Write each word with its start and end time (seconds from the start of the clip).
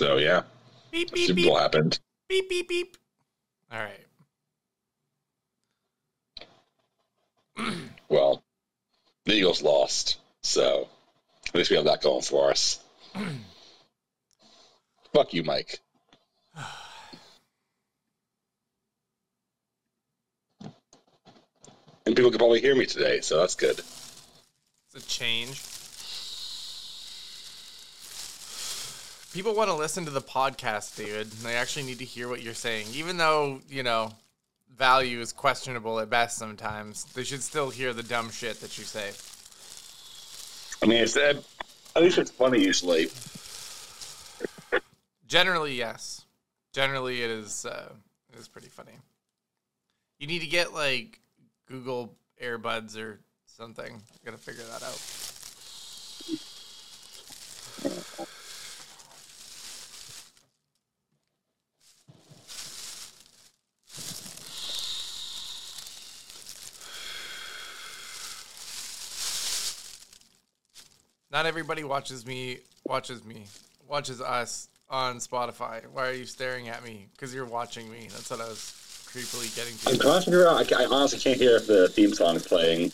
So 0.00 0.16
yeah, 0.16 0.44
Beep 0.90 1.12
beep 1.12 1.26
Super 1.26 1.36
beep 1.36 1.46
Bowl 1.46 1.58
happened. 1.58 2.00
beep 2.26 2.48
beep 2.48 2.66
beep. 2.70 2.96
All 3.70 3.78
right. 3.78 4.00
Well, 8.08 8.42
the 9.26 9.34
Eagles 9.34 9.60
lost, 9.62 10.16
so 10.40 10.88
at 11.46 11.54
least 11.54 11.68
we 11.68 11.76
have 11.76 11.84
that 11.84 12.00
going 12.02 12.22
for 12.22 12.50
us. 12.50 12.80
Fuck 15.12 15.34
you, 15.34 15.44
Mike. 15.44 15.80
And 22.06 22.16
people 22.16 22.30
can 22.30 22.38
probably 22.38 22.62
hear 22.62 22.74
me 22.74 22.86
today, 22.86 23.20
so 23.20 23.38
that's 23.38 23.54
good. 23.54 23.78
It's 23.78 24.96
a 24.96 25.02
change. 25.06 25.60
People 29.32 29.54
want 29.54 29.70
to 29.70 29.76
listen 29.76 30.04
to 30.06 30.10
the 30.10 30.20
podcast, 30.20 30.96
David. 30.96 31.30
They 31.30 31.54
actually 31.54 31.84
need 31.84 31.98
to 31.98 32.04
hear 32.04 32.28
what 32.28 32.42
you're 32.42 32.52
saying. 32.52 32.88
Even 32.92 33.16
though, 33.16 33.60
you 33.68 33.84
know, 33.84 34.10
value 34.76 35.20
is 35.20 35.32
questionable 35.32 36.00
at 36.00 36.10
best 36.10 36.36
sometimes, 36.36 37.04
they 37.14 37.22
should 37.22 37.42
still 37.42 37.70
hear 37.70 37.92
the 37.92 38.02
dumb 38.02 38.30
shit 38.30 38.60
that 38.60 38.76
you 38.76 38.82
say. 38.82 39.12
I 40.82 40.86
mean, 40.86 41.00
it's, 41.02 41.16
at 41.16 41.44
least 41.96 42.18
it's 42.18 42.32
funny 42.32 42.60
usually. 42.60 43.08
Generally, 45.28 45.74
yes. 45.74 46.24
Generally, 46.72 47.22
it 47.22 47.30
is. 47.30 47.64
Uh, 47.64 47.92
it 48.32 48.38
is 48.38 48.48
pretty 48.48 48.68
funny. 48.68 48.92
You 50.18 50.26
need 50.26 50.40
to 50.40 50.46
get 50.48 50.74
like 50.74 51.20
Google 51.66 52.16
Airbuds 52.42 52.98
or 52.98 53.20
something. 53.46 53.94
I 53.94 54.24
Got 54.24 54.36
to 54.36 54.42
figure 54.42 54.64
that 54.64 54.82
out. 54.82 55.00
Not 71.40 71.46
everybody 71.46 71.84
watches 71.84 72.26
me. 72.26 72.58
Watches 72.84 73.24
me. 73.24 73.46
Watches 73.88 74.20
us 74.20 74.68
on 74.90 75.16
Spotify. 75.16 75.82
Why 75.90 76.08
are 76.08 76.12
you 76.12 76.26
staring 76.26 76.68
at 76.68 76.84
me? 76.84 77.06
Because 77.12 77.34
you're 77.34 77.46
watching 77.46 77.90
me. 77.90 78.08
That's 78.10 78.28
what 78.28 78.42
I 78.42 78.44
was 78.44 78.58
creepily 79.06 79.56
getting 79.56 79.74
to. 79.78 79.88
I'm 79.88 79.98
trying 79.98 80.18
to 80.18 80.24
figure 80.26 80.46
out. 80.46 80.70
I, 80.70 80.82
I 80.82 80.86
honestly 80.90 81.18
can't 81.18 81.38
hear 81.38 81.56
if 81.56 81.66
the 81.66 81.88
theme 81.88 82.12
song 82.12 82.36
is 82.36 82.46
playing. 82.46 82.92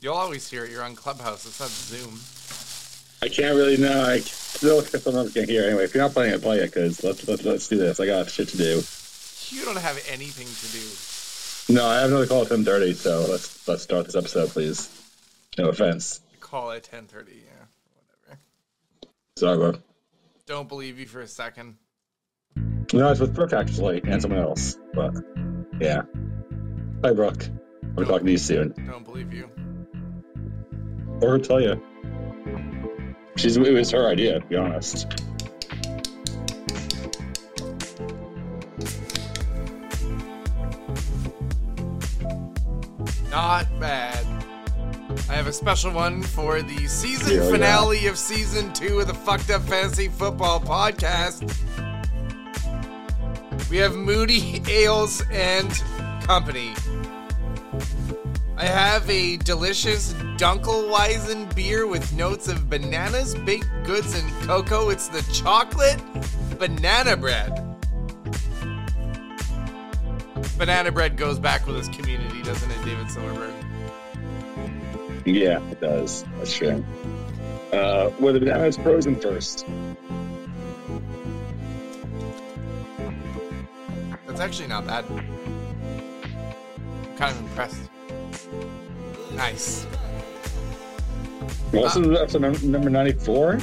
You'll 0.00 0.14
always 0.14 0.48
hear 0.48 0.64
it. 0.64 0.70
You're 0.70 0.84
on 0.84 0.94
Clubhouse. 0.94 1.44
It's 1.44 1.58
not 1.58 1.70
Zoom. 1.70 2.20
I 3.20 3.28
can't 3.28 3.56
really 3.56 3.76
know. 3.76 4.04
I 4.04 4.20
still 4.20 4.82
sometimes 4.82 5.34
can't 5.34 5.48
hear. 5.48 5.64
Anyway, 5.64 5.82
if 5.82 5.92
you're 5.92 6.04
not 6.04 6.12
playing 6.12 6.34
it, 6.34 6.40
play 6.40 6.60
it 6.60 6.72
because 6.72 7.02
let's, 7.02 7.26
let's 7.26 7.44
let's 7.44 7.66
do 7.66 7.78
this. 7.78 7.98
I 7.98 8.06
got 8.06 8.30
shit 8.30 8.46
to 8.50 8.56
do. 8.56 8.80
You 9.48 9.64
don't 9.64 9.76
have 9.78 10.00
anything 10.08 10.46
to 10.46 11.74
do. 11.74 11.74
No, 11.74 11.84
I 11.84 12.02
have 12.02 12.10
another 12.10 12.28
call 12.28 12.42
at 12.42 12.48
ten 12.50 12.64
thirty, 12.64 12.94
so 12.94 13.26
let's 13.28 13.66
let's 13.66 13.82
start 13.82 14.06
this 14.06 14.14
episode, 14.14 14.50
please. 14.50 14.88
No 15.58 15.68
offense. 15.68 16.20
Call 16.40 16.70
at 16.70 16.84
10:30. 16.84 17.28
Yeah, 17.28 17.64
whatever. 17.94 18.40
Sorry, 19.36 19.56
bro. 19.56 19.80
Don't 20.46 20.68
believe 20.68 20.98
you 20.98 21.06
for 21.06 21.20
a 21.20 21.26
second. 21.26 21.76
No, 22.92 23.10
it's 23.10 23.20
with 23.20 23.34
Brooke 23.34 23.52
actually, 23.52 24.00
and 24.04 24.22
someone 24.22 24.40
else. 24.40 24.78
But 24.94 25.14
yeah. 25.80 26.02
Hi, 27.02 27.12
Brooke. 27.12 27.48
I'll 27.82 28.04
be 28.04 28.04
talking 28.04 28.26
to 28.26 28.32
you 28.32 28.38
soon. 28.38 28.74
Don't 28.86 29.04
believe 29.04 29.32
you. 29.32 29.50
Or 31.20 31.38
tell 31.38 31.60
you. 31.60 31.82
She's 33.36 33.56
it 33.56 33.72
was 33.72 33.90
her 33.90 34.08
idea, 34.08 34.40
to 34.40 34.46
be 34.46 34.56
honest. 34.56 35.06
Not 43.30 43.66
bad. 43.80 44.15
I 45.36 45.40
have 45.40 45.48
a 45.48 45.52
special 45.52 45.92
one 45.92 46.22
for 46.22 46.62
the 46.62 46.86
season 46.86 47.34
Yeah, 47.36 47.42
yeah. 47.44 47.50
finale 47.50 48.06
of 48.06 48.16
season 48.16 48.72
two 48.72 49.00
of 49.00 49.06
the 49.06 49.12
Fucked 49.12 49.50
Up 49.50 49.60
Fantasy 49.64 50.08
Football 50.08 50.60
podcast. 50.60 51.42
We 53.68 53.76
have 53.76 53.94
Moody 53.94 54.62
Ales 54.66 55.22
and 55.30 55.70
Company. 56.22 56.72
I 58.56 58.64
have 58.64 59.10
a 59.10 59.36
delicious 59.36 60.14
Dunkelweizen 60.38 61.54
beer 61.54 61.86
with 61.86 62.14
notes 62.14 62.48
of 62.48 62.70
bananas, 62.70 63.34
baked 63.34 63.68
goods, 63.84 64.18
and 64.18 64.32
cocoa. 64.48 64.88
It's 64.88 65.08
the 65.08 65.20
chocolate 65.34 66.00
banana 66.58 67.14
bread. 67.14 67.62
Banana 70.56 70.90
bread 70.90 71.18
goes 71.18 71.38
back 71.38 71.66
with 71.66 71.76
this 71.76 71.94
community, 71.94 72.40
doesn't 72.42 72.70
it, 72.70 72.82
David 72.86 73.10
Silverberg? 73.10 73.52
Yeah, 75.26 75.60
it 75.70 75.80
does. 75.80 76.24
That's 76.38 76.54
true. 76.56 76.84
Uh, 77.72 78.10
were 78.20 78.32
the 78.32 78.40
bananas 78.40 78.76
frozen 78.76 79.16
first? 79.16 79.66
That's 84.26 84.40
actually 84.40 84.68
not 84.68 84.86
bad. 84.86 85.04
I'm 85.10 85.26
kind 87.16 87.34
of 87.34 87.40
impressed. 87.40 87.90
Nice. 89.34 89.84
What's 91.72 91.96
episode 91.96 92.42
num- 92.42 92.70
number 92.70 92.88
ninety-four. 92.90 93.58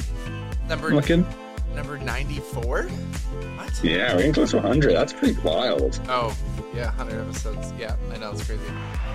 Number 0.68 0.94
Looking. 0.94 1.26
number 1.74 1.98
94? 1.98 2.84
What? 2.84 3.84
Yeah, 3.84 4.12
we're 4.12 4.18
getting 4.18 4.32
close 4.32 4.50
to 4.52 4.60
hundred. 4.60 4.92
That's 4.92 5.12
pretty 5.12 5.38
wild. 5.40 6.00
Oh, 6.08 6.34
yeah, 6.74 6.86
100 6.86 7.20
episodes. 7.20 7.72
Yeah, 7.78 7.96
I 8.12 8.16
know, 8.16 8.30
it's 8.32 8.44
crazy. 8.46 8.62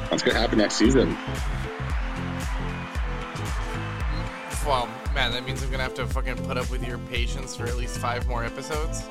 What's 0.10 0.22
gonna 0.24 0.38
happen 0.38 0.58
next 0.60 0.76
season? 0.76 1.18
Well, 4.70 4.88
man, 5.16 5.32
that 5.32 5.44
means 5.48 5.64
I'm 5.64 5.72
gonna 5.72 5.82
have 5.82 5.96
to 5.96 6.06
fucking 6.06 6.36
put 6.46 6.56
up 6.56 6.70
with 6.70 6.86
your 6.88 7.00
patience 7.10 7.56
for 7.56 7.64
at 7.66 7.76
least 7.76 7.98
five 7.98 8.28
more 8.28 8.44
episodes. 8.44 9.04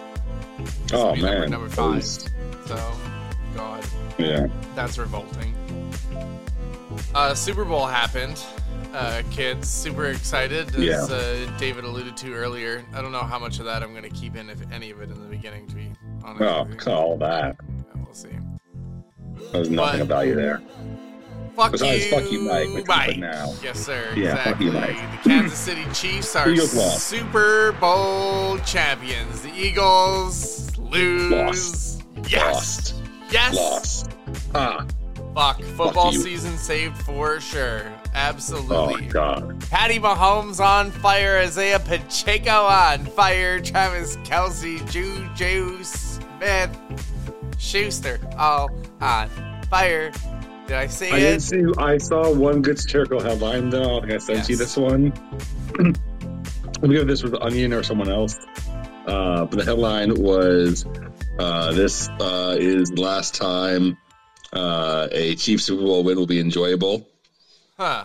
Oh 0.93 1.15
number, 1.15 1.23
man, 1.41 1.51
number 1.51 1.69
five. 1.69 2.05
So, 2.05 2.29
God, 3.57 3.85
Yeah. 4.19 4.47
that's 4.77 4.99
revolting. 4.99 5.57
Uh, 7.13 7.35
Super 7.35 7.65
Bowl 7.65 7.87
happened. 7.87 8.41
Uh, 8.95 9.23
kids, 9.33 9.67
super 9.69 10.07
excited, 10.07 10.69
as 10.77 10.81
Yeah. 10.81 11.03
uh, 11.03 11.59
David 11.59 11.83
alluded 11.83 12.17
to 12.19 12.35
earlier. 12.35 12.85
I 12.95 13.03
don't 13.03 13.11
know 13.11 13.19
how 13.25 13.41
much 13.41 13.59
of 13.59 13.65
that 13.65 13.83
I'm 13.83 13.93
gonna 13.93 14.11
keep 14.11 14.37
in, 14.37 14.49
if 14.51 14.61
any 14.71 14.93
of 14.93 15.01
it, 15.01 15.11
in 15.11 15.21
the 15.21 15.29
beginning. 15.29 15.67
To 15.67 15.75
be 15.75 15.91
honest, 16.23 16.41
Oh, 16.41 16.69
call 16.77 17.19
that. 17.19 17.57
Yeah, 17.69 18.01
we'll 18.05 18.15
see. 18.15 18.29
There's 19.51 19.71
nothing 19.71 19.99
But- 19.99 20.01
of 20.03 20.07
value 20.09 20.37
there. 20.37 20.63
Fuck 21.59 21.73
Besides, 21.73 22.05
you, 22.07 22.11
fuck 22.13 22.31
you, 22.31 22.41
Mike, 22.43 22.69
which 22.73 22.87
Mike. 22.87 23.19
now. 23.19 23.53
Yes, 23.61 23.85
sir. 23.85 24.15
Yeah, 24.17 24.37
fuck 24.45 24.61
you, 24.61 24.71
Mike. 24.71 24.95
The 24.95 25.29
Kansas 25.29 25.59
City 25.59 25.85
Chiefs 25.93 26.37
are 26.37 26.55
Super 26.57 27.73
Bowl 27.73 28.59
champions. 28.59 29.43
The 29.43 29.53
Eagles 29.53 30.79
lose. 30.79 31.33
Lost. 31.33 32.05
Yes. 32.29 32.55
Lost. 32.55 32.95
Yes. 33.33 33.57
Lost. 33.57 34.11
Ah. 34.55 34.87
Fuck. 35.35 35.61
Football 35.61 36.13
you. 36.13 36.21
season 36.21 36.57
saved 36.57 36.97
for 36.99 37.41
sure. 37.41 37.93
Absolutely. 38.15 39.09
Oh 39.09 39.11
god. 39.11 39.61
Patty 39.69 39.99
Mahomes 39.99 40.65
on 40.65 40.93
fire. 40.93 41.39
Isaiah 41.39 41.81
Pacheco 41.81 42.67
on 42.67 43.05
fire. 43.05 43.59
Travis 43.59 44.17
Kelce, 44.19 44.79
Juju 44.89 45.83
Smith, 45.83 46.79
Schuster 47.59 48.21
all 48.39 48.71
on 49.01 49.29
fire. 49.69 50.13
Did 50.69 50.77
I 50.77 50.87
say 50.87 51.11
I 51.11 51.17
it? 51.17 51.21
didn't 51.21 51.41
see. 51.41 51.65
I 51.79 51.97
saw 51.97 52.31
one 52.31 52.61
good 52.61 52.79
satirical 52.79 53.23
headline 53.23 53.71
though. 53.71 53.97
I 53.97 54.01
think 54.03 54.13
I 54.13 54.19
sent 54.19 54.51
you 54.51 54.57
this 54.57 54.77
one. 54.77 55.15
I 55.79 56.81
forget 56.81 57.01
if 57.01 57.07
this 57.07 57.23
was 57.23 57.33
Onion 57.41 57.73
or 57.73 57.83
someone 57.83 58.11
else. 58.11 58.37
Uh, 59.07 59.47
but 59.47 59.59
the 59.59 59.65
headline 59.65 60.15
was, 60.15 60.85
uh, 61.39 61.73
"This 61.73 62.11
uh, 62.21 62.55
is 62.61 62.91
the 62.91 63.01
last 63.01 63.35
time 63.35 63.97
uh, 64.53 65.09
a 65.11 65.37
Chiefs 65.37 65.65
Super 65.65 65.81
Bowl 65.81 66.05
win 66.05 66.19
will 66.19 66.27
be 66.27 66.39
enjoyable." 66.39 67.09
Huh. 67.79 68.05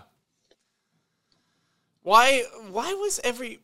Why 2.03 2.43
why 2.71 2.93
was 2.93 3.19
every 3.25 3.59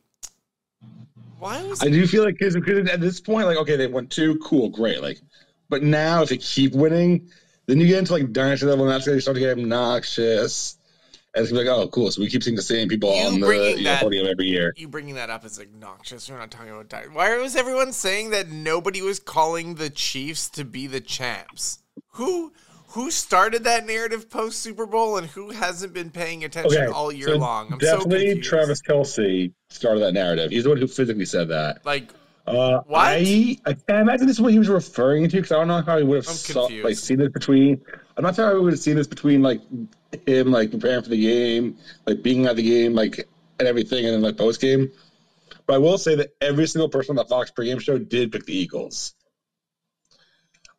why 1.38 1.62
was 1.62 1.82
I 1.82 1.88
do 1.88 2.06
feel 2.06 2.22
like 2.22 2.36
because 2.38 2.54
at 2.54 3.00
this 3.00 3.18
point, 3.18 3.46
like, 3.46 3.56
okay, 3.56 3.76
they 3.76 3.86
won 3.86 4.08
two, 4.08 4.36
cool, 4.40 4.68
great, 4.68 5.00
like, 5.00 5.20
but 5.70 5.82
now 5.82 6.20
if 6.20 6.28
they 6.28 6.36
keep 6.36 6.74
winning, 6.74 7.30
then 7.70 7.80
you 7.80 7.86
get 7.86 7.98
into 7.98 8.12
like 8.12 8.32
dynasty 8.32 8.66
level, 8.66 8.84
and 8.84 8.92
that's 8.94 9.06
when 9.06 9.16
they 9.16 9.20
start 9.20 9.36
to 9.36 9.40
get 9.40 9.50
obnoxious. 9.58 10.76
And 11.32 11.44
it's 11.44 11.52
like, 11.52 11.68
oh, 11.68 11.86
cool. 11.88 12.10
So 12.10 12.20
we 12.22 12.28
keep 12.28 12.42
seeing 12.42 12.56
the 12.56 12.62
same 12.62 12.88
people 12.88 13.14
You 13.14 13.22
on 13.26 13.40
the 13.40 13.46
you 13.48 13.76
know, 13.76 13.82
that- 13.84 14.02
podium 14.02 14.26
every 14.26 14.46
year. 14.48 14.74
you 14.76 14.88
bringing 14.88 15.14
that 15.14 15.30
up 15.30 15.44
is 15.44 15.60
obnoxious. 15.60 16.28
We're 16.28 16.38
not 16.38 16.50
talking 16.50 16.70
about 16.70 16.88
di- 16.88 17.04
Why 17.12 17.36
was 17.38 17.54
everyone 17.54 17.92
saying 17.92 18.30
that 18.30 18.48
nobody 18.50 19.00
was 19.00 19.20
calling 19.20 19.76
the 19.76 19.90
Chiefs 19.90 20.48
to 20.50 20.64
be 20.64 20.88
the 20.88 21.00
champs? 21.00 21.78
Who 22.14 22.52
who 22.88 23.12
started 23.12 23.62
that 23.62 23.86
narrative 23.86 24.28
post 24.28 24.58
Super 24.58 24.84
Bowl 24.84 25.16
and 25.16 25.28
who 25.28 25.50
hasn't 25.50 25.92
been 25.92 26.10
paying 26.10 26.42
attention 26.42 26.82
Okay, 26.82 26.92
all 26.92 27.12
year 27.12 27.28
so 27.28 27.36
long? 27.36 27.72
I'm 27.72 27.78
Definitely 27.78 28.26
confused. 28.26 28.48
Travis 28.50 28.82
Kelce 28.82 29.52
started 29.68 30.00
that 30.00 30.12
narrative. 30.14 30.50
He's 30.50 30.64
the 30.64 30.70
one 30.70 30.78
who 30.78 30.88
physically 30.88 31.24
said 31.26 31.50
that. 31.50 31.86
Like, 31.86 32.12
Uh? 32.46 32.80
I, 32.94 33.58
I 33.66 33.72
can't 33.74 34.00
imagine 34.00 34.26
this 34.26 34.36
is 34.36 34.40
what 34.40 34.52
he 34.52 34.58
was 34.58 34.68
referring 34.68 35.28
to 35.28 35.36
because 35.36 35.52
I 35.52 35.56
don't 35.56 35.68
know 35.68 35.82
how 35.82 35.98
he 35.98 36.04
would 36.04 36.16
have 36.16 36.26
saw, 36.26 36.64
like 36.82 36.96
seen 36.96 37.18
this 37.18 37.28
between. 37.28 37.80
I'm 38.16 38.24
not 38.24 38.34
sure 38.34 38.46
how 38.46 38.54
he 38.56 38.60
would 38.60 38.72
have 38.72 38.80
seen 38.80 38.96
this 38.96 39.06
between 39.06 39.42
like 39.42 39.60
him 40.26 40.50
like 40.50 40.70
preparing 40.72 41.02
for 41.02 41.10
the 41.10 41.20
game, 41.20 41.78
like 42.06 42.22
being 42.22 42.46
at 42.46 42.56
the 42.56 42.62
game, 42.62 42.94
like 42.94 43.28
and 43.58 43.68
everything, 43.68 44.04
and 44.06 44.14
then 44.14 44.22
like 44.22 44.36
post 44.36 44.60
game. 44.60 44.90
But 45.66 45.74
I 45.74 45.78
will 45.78 45.98
say 45.98 46.16
that 46.16 46.30
every 46.40 46.66
single 46.66 46.88
person 46.88 47.12
on 47.12 47.16
the 47.24 47.28
Fox 47.28 47.52
pregame 47.52 47.80
show 47.80 47.98
did 47.98 48.32
pick 48.32 48.46
the 48.46 48.56
Eagles. 48.56 49.14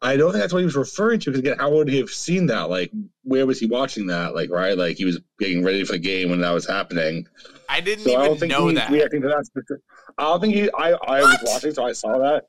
I 0.03 0.17
don't 0.17 0.31
think 0.31 0.41
that's 0.41 0.51
what 0.51 0.59
he 0.59 0.65
was 0.65 0.75
referring 0.75 1.19
to 1.21 1.29
because 1.29 1.39
again, 1.39 1.59
how 1.59 1.69
would 1.71 1.87
he 1.87 1.99
have 1.99 2.09
seen 2.09 2.47
that? 2.47 2.71
Like, 2.71 2.91
where 3.23 3.45
was 3.45 3.59
he 3.59 3.67
watching 3.67 4.07
that? 4.07 4.33
Like, 4.33 4.49
right? 4.49 4.75
Like 4.75 4.97
he 4.97 5.05
was 5.05 5.19
getting 5.39 5.63
ready 5.63 5.83
for 5.85 5.93
the 5.93 5.99
game 5.99 6.31
when 6.31 6.41
that 6.41 6.49
was 6.51 6.67
happening. 6.67 7.27
I 7.69 7.81
didn't 7.81 8.05
So 8.05 8.11
I 8.13 8.25
don't 8.25 8.25
even 8.25 8.39
think 8.39 8.51
know 8.51 8.67
he's 8.67 8.77
that. 8.79 8.89
reacting 8.89 9.21
to 9.21 9.27
that. 9.27 9.45
specific- 9.45 9.83
I 10.17 10.23
don't 10.23 10.41
think 10.41 10.55
he. 10.55 10.69
I 10.71 10.91
I 10.91 11.21
What? 11.21 11.41
was 11.41 11.51
watching, 11.53 11.73
so 11.73 11.85
I 11.85 11.91
saw 11.93 12.17
that. 12.19 12.47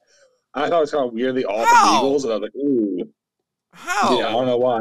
I 0.55 0.69
thought 0.69 0.79
it 0.79 0.81
was 0.81 0.91
kind 0.91 1.07
of 1.07 1.13
weirdly 1.15 1.45
off 1.45 1.69
the 1.69 1.97
Eagles, 1.97 2.25
and 2.25 2.33
I 2.33 2.37
was 2.37 2.43
like, 2.43 2.55
ooh, 2.57 3.09
How? 3.73 4.19
yeah, 4.19 4.29
I 4.29 4.33
don't 4.33 4.47
know 4.47 4.59
why. 4.59 4.81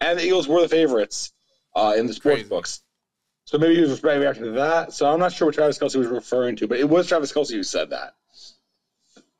And 0.00 0.18
the 0.18 0.24
Eagles 0.24 0.46
were 0.48 0.60
the 0.60 0.68
favorites 0.68 1.32
uh, 1.74 1.94
in 1.96 2.06
the 2.06 2.12
sports 2.12 2.36
Crazy. 2.36 2.48
books. 2.48 2.82
So 3.44 3.58
maybe 3.58 3.74
he 3.74 3.80
was 3.80 4.02
reacting 4.02 4.44
to 4.44 4.50
that. 4.52 4.92
So 4.92 5.10
I'm 5.12 5.18
not 5.18 5.32
sure 5.32 5.46
what 5.48 5.54
Travis 5.54 5.78
Kelce 5.78 5.96
was 5.96 6.06
referring 6.06 6.56
to, 6.56 6.68
but 6.68 6.78
it 6.78 6.88
was 6.88 7.08
Travis 7.08 7.32
Kelce 7.32 7.50
who 7.52 7.62
said 7.64 7.90
that, 7.90 8.14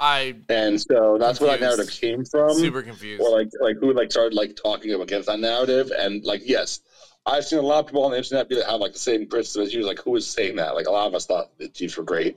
I 0.01 0.35
and 0.49 0.81
so 0.81 1.17
that's 1.19 1.41
where 1.41 1.51
that 1.51 1.61
narrative 1.61 1.89
came 1.91 2.25
from. 2.25 2.55
super 2.55 2.83
confused. 2.83 3.23
or 3.23 3.31
like 3.31 3.49
like 3.61 3.77
who 3.79 3.93
like 3.93 4.11
started 4.11 4.35
like 4.35 4.57
talking 4.57 4.93
against 5.01 5.29
that 5.29 5.39
narrative 5.39 5.93
and 5.97 6.25
like 6.25 6.43
yes 6.45 6.81
i've 7.27 7.45
seen 7.45 7.59
a 7.59 7.63
lot 7.63 7.81
of 7.81 7.87
people 7.87 8.05
on 8.05 8.11
the 8.11 8.17
internet 8.17 8.49
be 8.49 8.57
that 8.57 8.67
have 8.69 8.81
like 8.81 8.93
the 8.93 8.99
same 8.99 9.27
criticism 9.27 9.63
as 9.63 9.73
you 9.75 9.85
like 9.87 9.99
who 10.01 10.11
was 10.11 10.29
saying 10.29 10.57
that 10.57 10.75
like 10.75 10.87
a 10.87 10.91
lot 10.91 11.07
of 11.07 11.15
us 11.15 11.27
thought 11.27 11.57
the 11.59 11.69
chiefs 11.69 11.97
were 11.97 12.05
great 12.05 12.37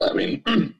i 0.00 0.12
mean 0.12 0.42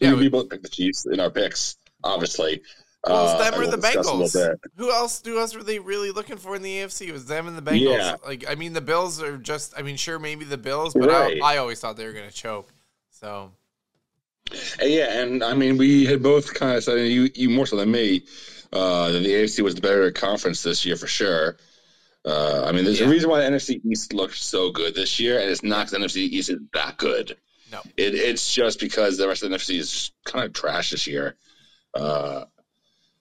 Yeah, 0.00 0.14
we- 0.14 0.28
both 0.28 0.48
picked 0.50 0.62
the 0.64 0.68
chiefs 0.68 1.06
in 1.06 1.20
our 1.20 1.30
picks 1.30 1.76
obviously 2.02 2.62
Well, 3.06 3.24
it's 3.24 3.34
Uh, 3.34 3.50
them 3.50 3.54
I 3.60 3.64
or 3.64 3.66
the 3.70 3.76
discuss 3.76 4.06
a 4.06 4.12
little 4.12 4.28
Bengals. 4.28 4.56
Who 4.76 4.90
else? 4.90 5.22
Who 5.24 5.38
else 5.38 5.54
were 5.54 5.62
they 5.62 5.78
really 5.78 6.10
looking 6.10 6.36
for 6.36 6.56
in 6.56 6.62
the 6.62 6.78
AFC? 6.78 7.06
It 7.08 7.12
was 7.12 7.26
them 7.26 7.46
and 7.46 7.56
the 7.56 7.62
Bengals. 7.62 7.98
Yeah. 7.98 8.16
Like, 8.26 8.44
I 8.48 8.54
mean, 8.54 8.72
the 8.72 8.80
Bills 8.80 9.22
are 9.22 9.36
just. 9.36 9.74
I 9.78 9.82
mean, 9.82 9.96
sure, 9.96 10.18
maybe 10.18 10.44
the 10.46 10.56
Bills, 10.56 10.94
but 10.94 11.08
Right. 11.10 11.38
I, 11.42 11.54
I 11.54 11.56
always 11.58 11.80
thought 11.80 11.96
they 11.98 12.06
were 12.06 12.12
going 12.14 12.28
to 12.28 12.34
choke. 12.34 12.72
So 13.10 13.52
And 14.80 14.90
yeah 14.90 15.20
and 15.22 15.42
i 15.42 15.54
mean 15.54 15.78
we 15.78 16.04
had 16.04 16.22
both 16.22 16.52
kind 16.54 16.76
of 16.76 16.84
said 16.84 16.98
you, 17.08 17.30
you 17.34 17.48
more 17.50 17.66
so 17.66 17.76
than 17.76 17.90
me 17.90 18.22
uh 18.72 19.10
that 19.12 19.20
the 19.20 19.32
afc 19.32 19.60
was 19.62 19.74
the 19.74 19.80
better 19.80 20.10
conference 20.10 20.62
this 20.62 20.84
year 20.84 20.96
for 20.96 21.06
sure 21.06 21.56
uh, 22.24 22.64
I 22.66 22.72
mean, 22.72 22.84
there's 22.84 23.00
Yeah. 23.00 23.06
a 23.06 23.10
reason 23.10 23.28
why 23.30 23.40
the 23.40 23.46
NFC 23.46 23.80
East 23.84 24.12
looks 24.12 24.42
so 24.42 24.70
good 24.70 24.94
this 24.94 25.20
year, 25.20 25.38
and 25.40 25.50
it's 25.50 25.62
not 25.62 25.90
because 25.90 26.12
the 26.12 26.20
NFC 26.22 26.32
East 26.32 26.50
is 26.50 26.58
that 26.72 26.96
good. 26.96 27.36
No. 27.70 27.80
It, 27.96 28.14
it's 28.14 28.52
just 28.54 28.80
because 28.80 29.16
the 29.18 29.28
rest 29.28 29.42
of 29.42 29.50
the 29.50 29.56
NFC 29.56 29.78
is 29.78 30.10
kind 30.24 30.44
of 30.44 30.52
trash 30.52 30.90
this 30.90 31.06
year, 31.06 31.36
uh, 31.94 32.44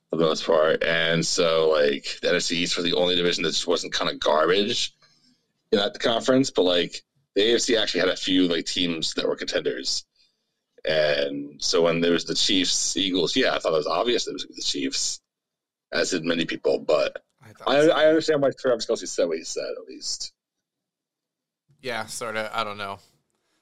for 0.09 0.17
the 0.17 0.25
most 0.25 0.45
part. 0.45 0.83
And 0.83 1.25
so, 1.25 1.69
like, 1.69 2.17
the 2.21 2.29
NFC 2.29 2.51
East 2.57 2.77
was 2.77 2.85
the 2.85 2.93
only 2.93 3.15
division 3.15 3.43
that 3.43 3.51
just 3.51 3.67
wasn't 3.67 3.93
kind 3.93 4.11
of 4.11 4.19
garbage 4.19 4.93
in 5.71 5.79
that 5.79 5.99
conference. 5.99 6.49
But, 6.51 6.63
like, 6.63 7.01
the 7.35 7.41
AFC 7.41 7.77
actually 7.81 8.01
had 8.01 8.09
a 8.09 8.15
few, 8.15 8.47
like, 8.47 8.65
teams 8.65 9.15
that 9.15 9.27
were 9.27 9.35
contenders. 9.35 10.05
And 10.85 11.61
so 11.61 11.81
when 11.81 12.01
there 12.01 12.11
was 12.11 12.25
the 12.25 12.35
Chiefs, 12.35 12.95
Eagles, 12.97 13.35
yeah, 13.35 13.55
I 13.55 13.59
thought 13.59 13.73
it 13.73 13.77
was 13.77 13.87
obvious 13.87 14.27
it 14.27 14.33
was 14.33 14.45
the 14.45 14.61
Chiefs, 14.61 15.19
as 15.91 16.11
did 16.11 16.25
many 16.25 16.45
people. 16.45 16.77
But 16.79 17.23
I 17.65 17.75
I, 17.75 17.85
I 17.87 18.05
understand 18.07 18.41
why 18.41 18.51
Travis 18.57 18.85
Kelce 18.85 19.07
said 19.07 19.27
what 19.27 19.37
he 19.37 19.43
said, 19.43 19.63
at 19.81 19.87
least. 19.87 20.33
yeah, 21.81 22.05
sort 22.05 22.35
of. 22.35 22.49
I 22.53 22.63
don't 22.63 22.77
know. 22.77 22.99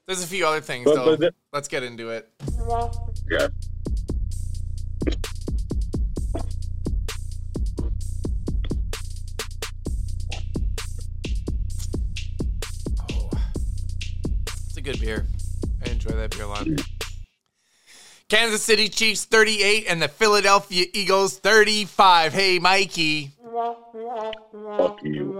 There's 0.07 0.23
a 0.23 0.27
few 0.27 0.45
other 0.45 0.61
things 0.61 0.85
But, 0.85 0.95
though. 0.95 1.17
but 1.17 1.33
Let's 1.53 1.67
get 1.67 1.83
into 1.83 2.09
it. 2.09 2.27
yeah. 3.29 3.47
Oh, 13.11 13.29
it's 14.67 14.77
a 14.77 14.81
good 14.81 14.99
beer. 14.99 15.25
I 15.85 15.89
enjoy 15.89 16.11
that 16.11 16.31
beer 16.31 16.43
a 16.43 16.47
lot. 16.47 16.67
Kansas 18.31 18.63
City 18.63 18.87
Chiefs 18.87 19.25
38 19.25 19.87
and 19.89 20.01
the 20.01 20.07
Philadelphia 20.07 20.85
Eagles 20.93 21.37
35. 21.39 22.31
Hey, 22.31 22.59
Mikey. 22.59 23.31
Fuck 23.43 25.03
you. 25.03 25.33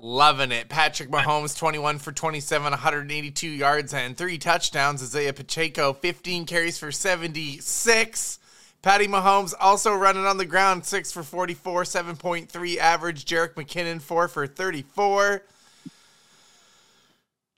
Loving 0.00 0.52
it. 0.52 0.68
Patrick 0.68 1.10
Mahomes, 1.10 1.58
21 1.58 1.98
for 1.98 2.12
27, 2.12 2.70
182 2.70 3.48
yards 3.48 3.92
and 3.92 4.16
three 4.16 4.38
touchdowns. 4.38 5.02
Isaiah 5.02 5.32
Pacheco, 5.32 5.94
15 5.94 6.46
carries 6.46 6.78
for 6.78 6.92
76. 6.92 8.38
Patty 8.82 9.08
Mahomes 9.08 9.52
also 9.58 9.92
running 9.94 10.26
on 10.26 10.38
the 10.38 10.44
ground, 10.44 10.84
6 10.84 11.10
for 11.10 11.24
44, 11.24 11.82
7.3 11.82 12.76
average. 12.76 13.24
Jerick 13.24 13.54
McKinnon, 13.54 14.00
4 14.00 14.28
for 14.28 14.46
34. 14.46 15.42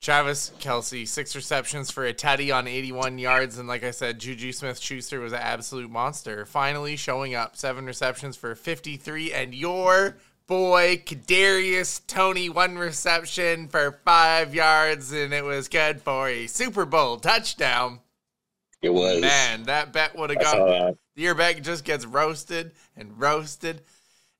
Travis 0.01 0.51
Kelce, 0.59 1.07
six 1.07 1.35
receptions 1.35 1.91
for 1.91 2.05
a 2.05 2.13
teddy 2.13 2.51
on 2.51 2.67
81 2.67 3.17
yards. 3.19 3.57
And 3.57 3.67
like 3.67 3.83
I 3.83 3.91
said, 3.91 4.19
Juju 4.19 4.53
Smith 4.53 4.79
Schuster 4.79 5.19
was 5.19 5.33
an 5.33 5.39
absolute 5.39 5.91
monster. 5.91 6.45
Finally 6.45 6.95
showing 6.95 7.35
up, 7.35 7.57
seven 7.57 7.85
receptions 7.85 8.37
for 8.37 8.55
53. 8.55 9.33
And 9.33 9.53
your 9.53 10.15
boy, 10.47 11.03
Kadarius 11.05 11.99
Toney, 12.07 12.49
one 12.49 12.77
reception 12.77 13.67
for 13.67 13.99
five 14.05 14.55
yards. 14.55 15.11
And 15.11 15.33
it 15.33 15.43
was 15.43 15.67
good 15.67 16.01
for 16.01 16.29
a 16.29 16.47
Super 16.47 16.85
Bowl 16.85 17.17
touchdown. 17.17 17.99
It 18.81 18.93
was. 18.93 19.19
Man, 19.19 19.63
that 19.63 19.91
bet 19.91 20.17
would 20.17 20.29
have 20.29 20.39
gone. 20.39 20.97
Your 21.15 21.35
bet 21.35 21.61
just 21.61 21.83
gets 21.83 22.05
roasted 22.05 22.71
and 22.95 23.19
roasted 23.19 23.81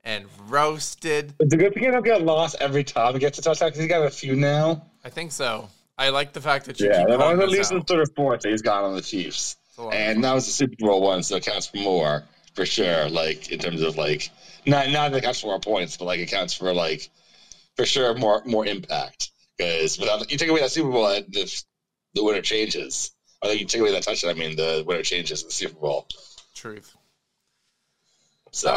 and 0.03 0.25
roasted. 0.47 1.33
It's 1.39 1.53
a 1.53 1.57
good 1.57 1.73
thing 1.73 1.87
I 1.87 1.91
don't 1.91 2.05
get 2.05 2.21
lost 2.21 2.55
every 2.59 2.83
time 2.83 3.13
he 3.13 3.19
gets 3.19 3.37
a 3.39 3.41
touchdown 3.41 3.69
because 3.69 3.81
he's 3.81 3.89
got 3.89 4.05
a 4.05 4.09
few 4.09 4.35
now. 4.35 4.85
I 5.03 5.09
think 5.09 5.31
so. 5.31 5.69
I 5.97 6.09
like 6.09 6.33
the 6.33 6.41
fact 6.41 6.65
that 6.65 6.79
you 6.79 6.87
Yeah, 6.87 6.99
keep 6.99 7.07
that 7.09 7.19
was 7.19 7.39
at 7.39 7.49
least 7.49 7.71
the 7.71 7.81
third 7.81 7.99
or 7.99 8.05
fourth 8.15 8.41
that 8.41 8.49
he's 8.49 8.61
got 8.61 8.83
on 8.85 8.95
the 8.95 9.01
Chiefs. 9.01 9.57
It's 9.67 9.77
a 9.77 9.83
lot. 9.83 9.93
And 9.93 10.23
that 10.23 10.33
was 10.33 10.45
the 10.45 10.51
Super 10.51 10.75
Bowl 10.79 11.01
one, 11.01 11.23
so 11.23 11.35
it 11.35 11.43
counts 11.43 11.67
for 11.67 11.77
more 11.77 12.23
for 12.55 12.65
sure. 12.65 13.09
Like 13.09 13.51
in 13.51 13.59
terms 13.59 13.81
of 13.81 13.97
like 13.97 14.29
not 14.65 14.89
not 14.89 15.11
that 15.11 15.17
it 15.17 15.23
counts 15.23 15.41
for 15.41 15.47
more 15.47 15.59
points, 15.59 15.97
but 15.97 16.05
like 16.05 16.19
it 16.19 16.27
counts 16.27 16.53
for 16.53 16.73
like 16.73 17.09
for 17.75 17.85
sure 17.85 18.13
more 18.15 18.41
more 18.45 18.65
impact. 18.65 19.31
Because 19.57 19.99
without 19.99 20.31
you 20.31 20.37
take 20.37 20.49
away 20.49 20.61
that 20.61 20.71
Super 20.71 20.89
Bowl, 20.89 21.07
the 21.07 21.63
the 22.13 22.23
winner 22.23 22.41
changes. 22.41 23.11
I 23.41 23.47
think 23.47 23.61
you 23.61 23.67
take 23.67 23.81
away 23.81 23.91
that 23.91 24.03
touchdown, 24.03 24.31
I 24.31 24.33
mean 24.35 24.55
the 24.55 24.83
winner 24.85 25.03
changes 25.03 25.41
in 25.41 25.49
the 25.49 25.53
Super 25.53 25.79
Bowl. 25.79 26.07
Truth. 26.55 26.95
So 28.51 28.69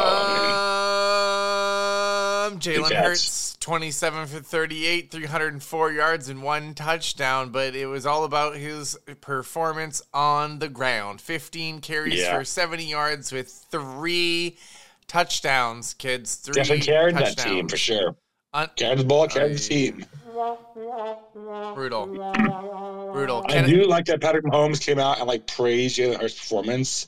Um, 2.45 2.59
Jalen 2.59 2.89
catch. 2.89 3.03
Hurts, 3.05 3.57
27 3.59 4.27
for 4.27 4.39
38, 4.39 5.09
304 5.11 5.91
yards 5.91 6.29
and 6.29 6.43
one 6.43 6.73
touchdown, 6.75 7.49
but 7.49 7.75
it 7.75 7.85
was 7.87 8.05
all 8.05 8.23
about 8.25 8.55
his 8.55 8.97
performance 9.21 10.01
on 10.13 10.59
the 10.59 10.67
ground. 10.69 11.21
15 11.21 11.79
carries 11.79 12.19
Yeah. 12.21 12.37
for 12.37 12.45
70 12.45 12.85
yards 12.85 13.31
with 13.31 13.49
three 13.71 14.57
touchdowns, 15.07 15.93
kids. 15.95 16.35
Three 16.35 16.53
definitely 16.53 16.85
carried 16.85 17.15
that 17.17 17.37
team 17.37 17.67
for 17.67 17.77
sure. 17.77 18.15
Un- 18.53 18.69
Carried 18.75 18.99
the 18.99 19.03
ball, 19.05 19.27
carried 19.27 19.55
the 19.55 19.59
team. 19.59 20.05
brutal. 21.73 22.05
Brutal. 23.13 23.43
I 23.47 23.51
Ken- 23.53 23.69
do 23.69 23.85
like 23.87 24.05
that 24.05 24.19
Patrick 24.21 24.43
Mahomes 24.43 24.83
came 24.83 24.97
out 24.99 25.19
and 25.19 25.27
like 25.27 25.45
praised 25.47 25.97
Jalen 25.99 26.19
Hurts' 26.19 26.33
performance. 26.37 27.07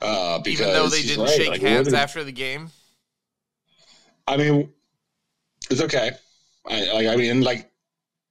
Uh, 0.00 0.38
because 0.38 0.60
even 0.60 0.72
though 0.72 0.88
they 0.88 1.02
didn't 1.02 1.24
right. 1.24 1.36
shake 1.36 1.50
Like, 1.50 1.60
hands 1.60 1.92
after 1.92 2.24
the 2.24 2.32
game. 2.32 2.70
I 4.26 4.36
mean, 4.36 4.72
it's 5.70 5.82
okay. 5.82 6.12
I 6.66 6.92
like. 6.92 7.06
I 7.08 7.16
mean, 7.16 7.42
like, 7.42 7.70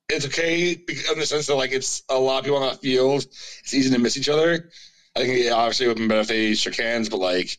it's 0.09 0.25
okay 0.27 0.75
because- 0.75 1.11
in 1.11 1.19
the 1.19 1.25
sense 1.25 1.47
that 1.47 1.55
like 1.55 1.71
it's 1.71 2.03
a 2.09 2.17
lot 2.17 2.39
of 2.39 2.45
people 2.45 2.57
on 2.59 2.69
that 2.69 2.81
field. 2.81 3.23
It's 3.23 3.73
easy 3.73 3.91
to 3.91 3.99
miss 3.99 4.17
each 4.17 4.29
other. 4.29 4.69
I 5.15 5.19
think 5.19 5.45
yeah, 5.45 5.53
obviously 5.53 5.85
it 5.85 5.89
would 5.89 5.97
have 5.97 6.01
been 6.01 6.07
better 6.07 6.21
if 6.21 6.27
they 6.27 6.53
shook 6.55 6.75
hands, 6.75 7.09
but 7.09 7.19
like, 7.19 7.57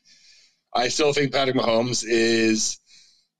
I 0.75 0.88
still 0.88 1.12
think 1.12 1.33
Patrick 1.33 1.57
Mahomes 1.57 2.05
is 2.07 2.79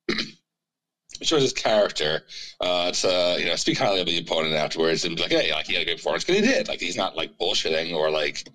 shows 1.23 1.43
his 1.43 1.53
character 1.53 2.23
uh, 2.61 2.93
to 2.93 3.37
you 3.39 3.47
know 3.47 3.57
speak 3.57 3.79
highly 3.79 4.00
of 4.00 4.07
the 4.07 4.19
opponent 4.19 4.55
afterwards 4.55 5.05
and 5.05 5.17
be 5.17 5.23
like, 5.23 5.33
hey, 5.33 5.53
like 5.53 5.67
he 5.67 5.75
had 5.75 5.83
a 5.83 5.87
good 5.87 5.97
performance 5.97 6.25
because 6.25 6.41
he 6.41 6.47
did. 6.47 6.69
Like 6.69 6.81
he's 6.81 6.97
not 6.97 7.17
like 7.17 7.39
bullshitting 7.39 7.95
or 7.95 8.11
like 8.11 8.47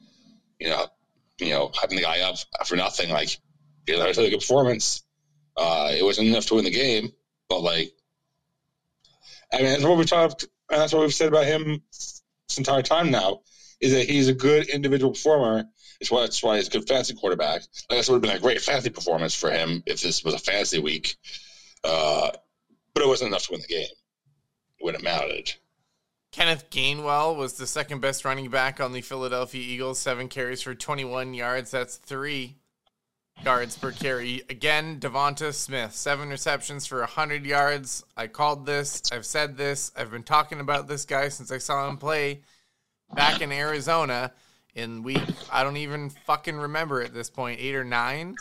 you 0.60 0.70
know 0.70 0.86
you 1.40 1.50
know 1.50 1.70
hyping 1.70 1.98
the 1.98 2.02
guy 2.02 2.22
up 2.22 2.38
for 2.66 2.76
nothing. 2.76 3.10
Like 3.10 3.38
he 3.86 3.98
had 3.98 4.08
a 4.08 4.14
good 4.14 4.40
performance. 4.40 5.04
Uh, 5.58 5.92
it 5.98 6.04
wasn't 6.04 6.28
enough 6.28 6.46
to 6.48 6.56
win 6.56 6.66
the 6.66 6.72
game, 6.72 7.12
but 7.48 7.62
like, 7.62 7.92
I 9.54 9.58
mean, 9.58 9.66
that's 9.68 9.84
what 9.84 9.98
we 9.98 10.06
talked, 10.06 10.46
and 10.70 10.82
that's 10.82 10.94
what 10.94 11.02
we've 11.02 11.14
said 11.14 11.30
about 11.30 11.46
him 11.46 11.82
this 11.92 12.58
entire 12.58 12.82
time 12.82 13.12
now 13.12 13.42
is 13.82 13.94
that 13.94 14.10
he's 14.10 14.28
a 14.28 14.34
good 14.34 14.68
individual 14.68 15.12
performer. 15.12 15.66
It's 16.02 16.12
why 16.12 16.22
that's 16.22 16.42
why 16.44 16.58
he's 16.58 16.68
a 16.68 16.72
good 16.72 16.88
fantasy 16.88 17.14
quarterback. 17.14 17.62
Like 17.90 18.00
this 18.00 18.10
would 18.10 18.16
have 18.16 18.22
been 18.22 18.36
a 18.36 18.40
great 18.40 18.62
fantasy 18.62 18.90
performance 18.90 19.36
for 19.36 19.50
him 19.50 19.84
if 19.86 20.02
this 20.02 20.24
was 20.24 20.34
a 20.34 20.40
fantasy 20.40 20.80
week. 20.80 21.16
Uh, 21.84 22.32
but 22.94 23.04
it 23.04 23.08
wasn't 23.08 23.30
enough 23.30 23.46
to 23.46 23.52
win 23.52 23.62
the 23.62 23.68
game 23.68 23.88
when 24.80 24.96
it 24.96 25.04
mattered. 25.04 25.54
Kenneth 26.36 26.70
Gainwell 26.70 27.38
was 27.38 27.54
the 27.54 27.66
second 27.66 28.02
best 28.02 28.26
running 28.26 28.50
back 28.50 28.82
on 28.82 28.92
the 28.92 29.00
Philadelphia 29.00 29.62
Eagles, 29.62 30.00
seven 30.00 30.28
carries 30.28 30.62
for 30.62 30.76
21 30.76 31.34
yards. 31.34 31.72
That's 31.72 31.96
three 31.96 32.58
yards 33.46 33.78
per 33.78 33.94
carry. 33.94 34.42
Again, 34.50 35.00
Devonta 35.00 35.54
Smith, 35.54 35.96
seven 35.96 36.28
receptions 36.28 36.86
for 36.86 37.00
100 37.00 37.46
yards. 37.46 38.04
I 38.18 38.28
called 38.28 38.66
this. 38.66 39.02
I've 39.14 39.26
said 39.26 39.56
this. 39.56 39.94
I've 39.96 40.12
been 40.12 40.24
talking 40.24 40.60
about 40.60 40.90
this 40.90 41.06
guy 41.06 41.30
since 41.30 41.54
I 41.54 41.58
saw 41.58 41.88
him 41.88 41.96
play 41.96 42.42
back 43.14 43.40
in 43.40 43.54
Arizona 43.54 44.34
in 44.74 45.04
week, 45.04 45.24
I 45.50 45.64
don't 45.64 45.78
even 45.78 46.10
fucking 46.10 46.58
remember 46.58 47.02
at 47.02 47.14
this 47.14 47.30
point, 47.30 47.62
eight 47.62 47.76
or 47.76 47.86
nine. 47.86 48.36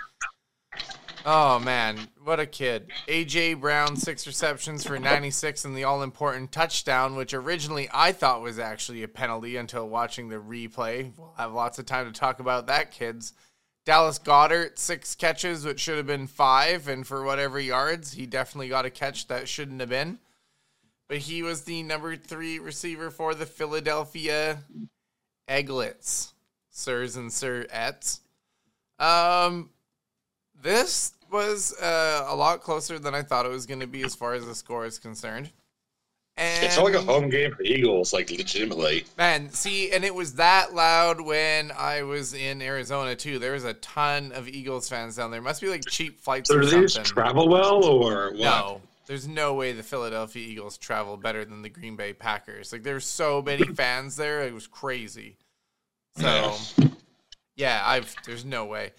Oh 1.26 1.58
man, 1.58 1.98
what 2.22 2.38
a 2.38 2.44
kid. 2.44 2.90
AJ 3.08 3.58
Brown, 3.58 3.96
six 3.96 4.26
receptions 4.26 4.84
for 4.84 4.98
96 4.98 5.64
and 5.64 5.74
the 5.74 5.84
all 5.84 6.02
important 6.02 6.52
touchdown, 6.52 7.16
which 7.16 7.32
originally 7.32 7.88
I 7.94 8.12
thought 8.12 8.42
was 8.42 8.58
actually 8.58 9.02
a 9.02 9.08
penalty 9.08 9.56
until 9.56 9.88
watching 9.88 10.28
the 10.28 10.36
replay. 10.36 11.12
We'll 11.16 11.32
have 11.38 11.54
lots 11.54 11.78
of 11.78 11.86
time 11.86 12.12
to 12.12 12.18
talk 12.18 12.40
about 12.40 12.66
that, 12.66 12.90
kids. 12.90 13.32
Dallas 13.86 14.18
Goedert 14.18 14.78
six 14.78 15.14
catches, 15.14 15.64
which 15.64 15.80
should 15.80 15.96
have 15.96 16.06
been 16.06 16.26
five, 16.26 16.88
and 16.88 17.06
for 17.06 17.22
whatever 17.22 17.58
yards, 17.58 18.12
he 18.12 18.26
definitely 18.26 18.68
got 18.68 18.84
a 18.84 18.90
catch 18.90 19.26
that 19.28 19.48
shouldn't 19.48 19.80
have 19.80 19.88
been. 19.88 20.18
But 21.08 21.18
he 21.18 21.42
was 21.42 21.62
the 21.62 21.82
number 21.82 22.16
three 22.16 22.58
receiver 22.58 23.10
for 23.10 23.34
the 23.34 23.46
Philadelphia 23.46 24.58
Egglets, 25.48 26.32
sirs 26.70 27.16
and 27.16 27.30
sirettes. 27.30 28.20
Um, 28.98 29.70
this 30.64 31.12
was 31.34 31.76
uh, 31.80 32.24
a 32.28 32.34
lot 32.36 32.62
closer 32.62 32.98
than 32.98 33.12
I 33.12 33.22
thought 33.22 33.44
it 33.44 33.50
was 33.50 33.66
going 33.66 33.80
to 33.80 33.88
be 33.88 34.04
as 34.04 34.14
far 34.14 34.34
as 34.34 34.46
the 34.46 34.54
score 34.54 34.86
is 34.86 35.00
concerned. 35.00 35.50
And, 36.36 36.64
it 36.64 36.72
felt 36.72 36.86
like 36.86 36.94
a 36.94 37.02
home 37.02 37.28
game 37.28 37.52
for 37.52 37.62
Eagles, 37.62 38.12
like 38.12 38.30
legitimately. 38.30 39.04
Man, 39.18 39.50
see, 39.50 39.90
and 39.90 40.04
it 40.04 40.14
was 40.14 40.34
that 40.34 40.74
loud 40.74 41.20
when 41.20 41.72
I 41.76 42.02
was 42.02 42.34
in 42.34 42.62
Arizona 42.62 43.16
too. 43.16 43.38
There 43.38 43.52
was 43.52 43.64
a 43.64 43.74
ton 43.74 44.32
of 44.32 44.48
Eagles 44.48 44.88
fans 44.88 45.16
down 45.16 45.32
there. 45.32 45.42
Must 45.42 45.60
be 45.60 45.68
like 45.68 45.84
cheap 45.84 46.20
flights 46.20 46.50
so 46.50 46.58
or 46.58 46.62
something. 46.64 47.02
Do 47.02 47.02
travel 47.02 47.48
well 47.48 47.84
or 47.84 48.30
what? 48.30 48.38
No, 48.38 48.80
there's 49.06 49.28
no 49.28 49.54
way 49.54 49.72
the 49.72 49.82
Philadelphia 49.82 50.46
Eagles 50.46 50.78
travel 50.78 51.16
better 51.16 51.44
than 51.44 51.62
the 51.62 51.68
Green 51.68 51.96
Bay 51.96 52.12
Packers. 52.12 52.72
Like 52.72 52.84
there's 52.84 53.04
so 53.04 53.42
many 53.42 53.64
fans 53.74 54.16
there, 54.16 54.42
it 54.42 54.54
was 54.54 54.66
crazy. 54.66 55.36
So, 56.16 56.54
yeah, 57.56 57.82
I've 57.84 58.14
there's 58.24 58.44
no 58.44 58.66
way. 58.66 58.92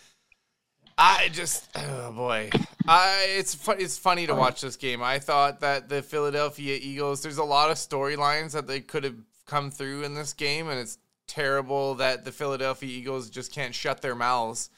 I 0.97 1.29
just, 1.33 1.67
oh 1.75 2.11
boy, 2.13 2.49
I 2.87 3.27
it's 3.37 3.53
fun, 3.53 3.77
it's 3.79 3.97
funny 3.97 4.27
to 4.27 4.35
watch 4.35 4.61
this 4.61 4.77
game. 4.77 5.03
I 5.03 5.19
thought 5.19 5.59
that 5.59 5.89
the 5.89 6.01
Philadelphia 6.01 6.79
Eagles, 6.81 7.21
there's 7.21 7.37
a 7.37 7.43
lot 7.43 7.69
of 7.69 7.77
storylines 7.77 8.53
that 8.53 8.67
they 8.67 8.79
could 8.79 9.03
have 9.03 9.17
come 9.45 9.71
through 9.71 10.03
in 10.03 10.13
this 10.13 10.31
game, 10.31 10.69
and 10.69 10.79
it's 10.79 10.97
terrible 11.27 11.95
that 11.95 12.23
the 12.23 12.31
Philadelphia 12.31 12.89
Eagles 12.89 13.29
just 13.29 13.51
can't 13.51 13.75
shut 13.75 14.01
their 14.01 14.15
mouths 14.15 14.69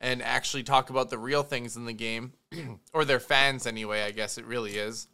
and 0.00 0.22
actually 0.22 0.64
talk 0.64 0.90
about 0.90 1.08
the 1.08 1.18
real 1.18 1.44
things 1.44 1.76
in 1.76 1.84
the 1.84 1.92
game, 1.92 2.32
or 2.92 3.04
their 3.04 3.20
fans 3.20 3.64
anyway. 3.66 4.02
I 4.02 4.10
guess 4.10 4.38
it 4.38 4.46
really 4.46 4.72
is, 4.72 5.06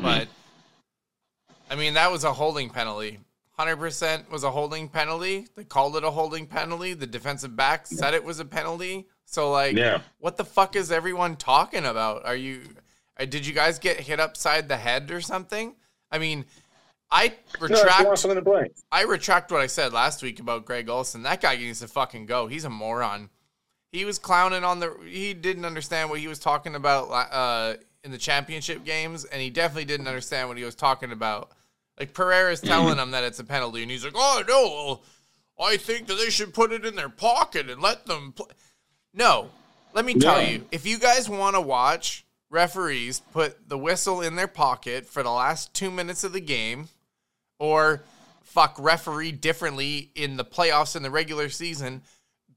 but 0.00 0.28
I 1.68 1.74
mean 1.74 1.94
that 1.94 2.12
was 2.12 2.22
a 2.22 2.32
holding 2.32 2.70
penalty. 2.70 3.18
100% 3.58 4.30
was 4.30 4.44
a 4.44 4.52
holding 4.52 4.88
penalty. 4.88 5.48
They 5.56 5.64
called 5.64 5.96
it 5.96 6.04
a 6.04 6.12
holding 6.12 6.46
penalty. 6.46 6.94
The 6.94 7.08
defensive 7.08 7.56
back 7.56 7.88
said 7.88 8.14
it 8.14 8.22
was 8.22 8.38
a 8.38 8.44
penalty. 8.44 9.08
So 9.30 9.50
like, 9.50 9.76
yeah. 9.76 10.00
what 10.20 10.38
the 10.38 10.44
fuck 10.44 10.74
is 10.74 10.90
everyone 10.90 11.36
talking 11.36 11.84
about? 11.84 12.24
Are 12.24 12.34
you? 12.34 12.62
Uh, 13.20 13.26
did 13.26 13.46
you 13.46 13.52
guys 13.52 13.78
get 13.78 14.00
hit 14.00 14.18
upside 14.18 14.68
the 14.68 14.76
head 14.78 15.10
or 15.10 15.20
something? 15.20 15.74
I 16.10 16.18
mean, 16.18 16.46
I 17.10 17.34
retract. 17.60 18.04
No, 18.04 18.64
I 18.90 19.02
retract 19.02 19.52
what 19.52 19.60
I 19.60 19.66
said 19.66 19.92
last 19.92 20.22
week 20.22 20.40
about 20.40 20.64
Greg 20.64 20.88
Olsen. 20.88 21.24
That 21.24 21.42
guy 21.42 21.56
needs 21.56 21.80
to 21.80 21.88
fucking 21.88 22.24
go. 22.24 22.46
He's 22.46 22.64
a 22.64 22.70
moron. 22.70 23.28
He 23.92 24.06
was 24.06 24.18
clowning 24.18 24.64
on 24.64 24.80
the. 24.80 24.96
He 25.06 25.34
didn't 25.34 25.66
understand 25.66 26.08
what 26.08 26.20
he 26.20 26.26
was 26.26 26.38
talking 26.38 26.74
about 26.74 27.10
uh, 27.10 27.74
in 28.04 28.10
the 28.10 28.18
championship 28.18 28.82
games, 28.82 29.26
and 29.26 29.42
he 29.42 29.50
definitely 29.50 29.84
didn't 29.84 30.08
understand 30.08 30.48
what 30.48 30.56
he 30.56 30.64
was 30.64 30.74
talking 30.74 31.12
about. 31.12 31.50
Like 32.00 32.14
Pereira's 32.14 32.62
telling 32.62 32.96
him 33.02 33.10
that 33.10 33.24
it's 33.24 33.40
a 33.40 33.44
penalty, 33.44 33.82
and 33.82 33.90
he's 33.90 34.06
like, 34.06 34.14
"Oh 34.16 34.42
no, 34.48 35.62
I 35.62 35.76
think 35.76 36.06
that 36.06 36.16
they 36.16 36.30
should 36.30 36.54
put 36.54 36.72
it 36.72 36.86
in 36.86 36.96
their 36.96 37.10
pocket 37.10 37.68
and 37.68 37.82
let 37.82 38.06
them 38.06 38.32
play." 38.32 38.46
No. 39.14 39.50
Let 39.94 40.04
me 40.04 40.14
tell 40.14 40.42
you, 40.42 40.64
if 40.70 40.86
you 40.86 40.98
guys 40.98 41.28
want 41.28 41.56
to 41.56 41.60
watch 41.60 42.24
referees 42.50 43.20
put 43.32 43.68
the 43.68 43.78
whistle 43.78 44.20
in 44.20 44.36
their 44.36 44.48
pocket 44.48 45.06
for 45.06 45.22
the 45.22 45.30
last 45.30 45.74
two 45.74 45.90
minutes 45.90 46.24
of 46.24 46.32
the 46.32 46.40
game, 46.40 46.88
or 47.58 48.02
fuck 48.42 48.76
referee 48.78 49.32
differently 49.32 50.10
in 50.14 50.36
the 50.36 50.44
playoffs 50.44 50.96
in 50.96 51.02
the 51.02 51.10
regular 51.10 51.48
season, 51.48 52.02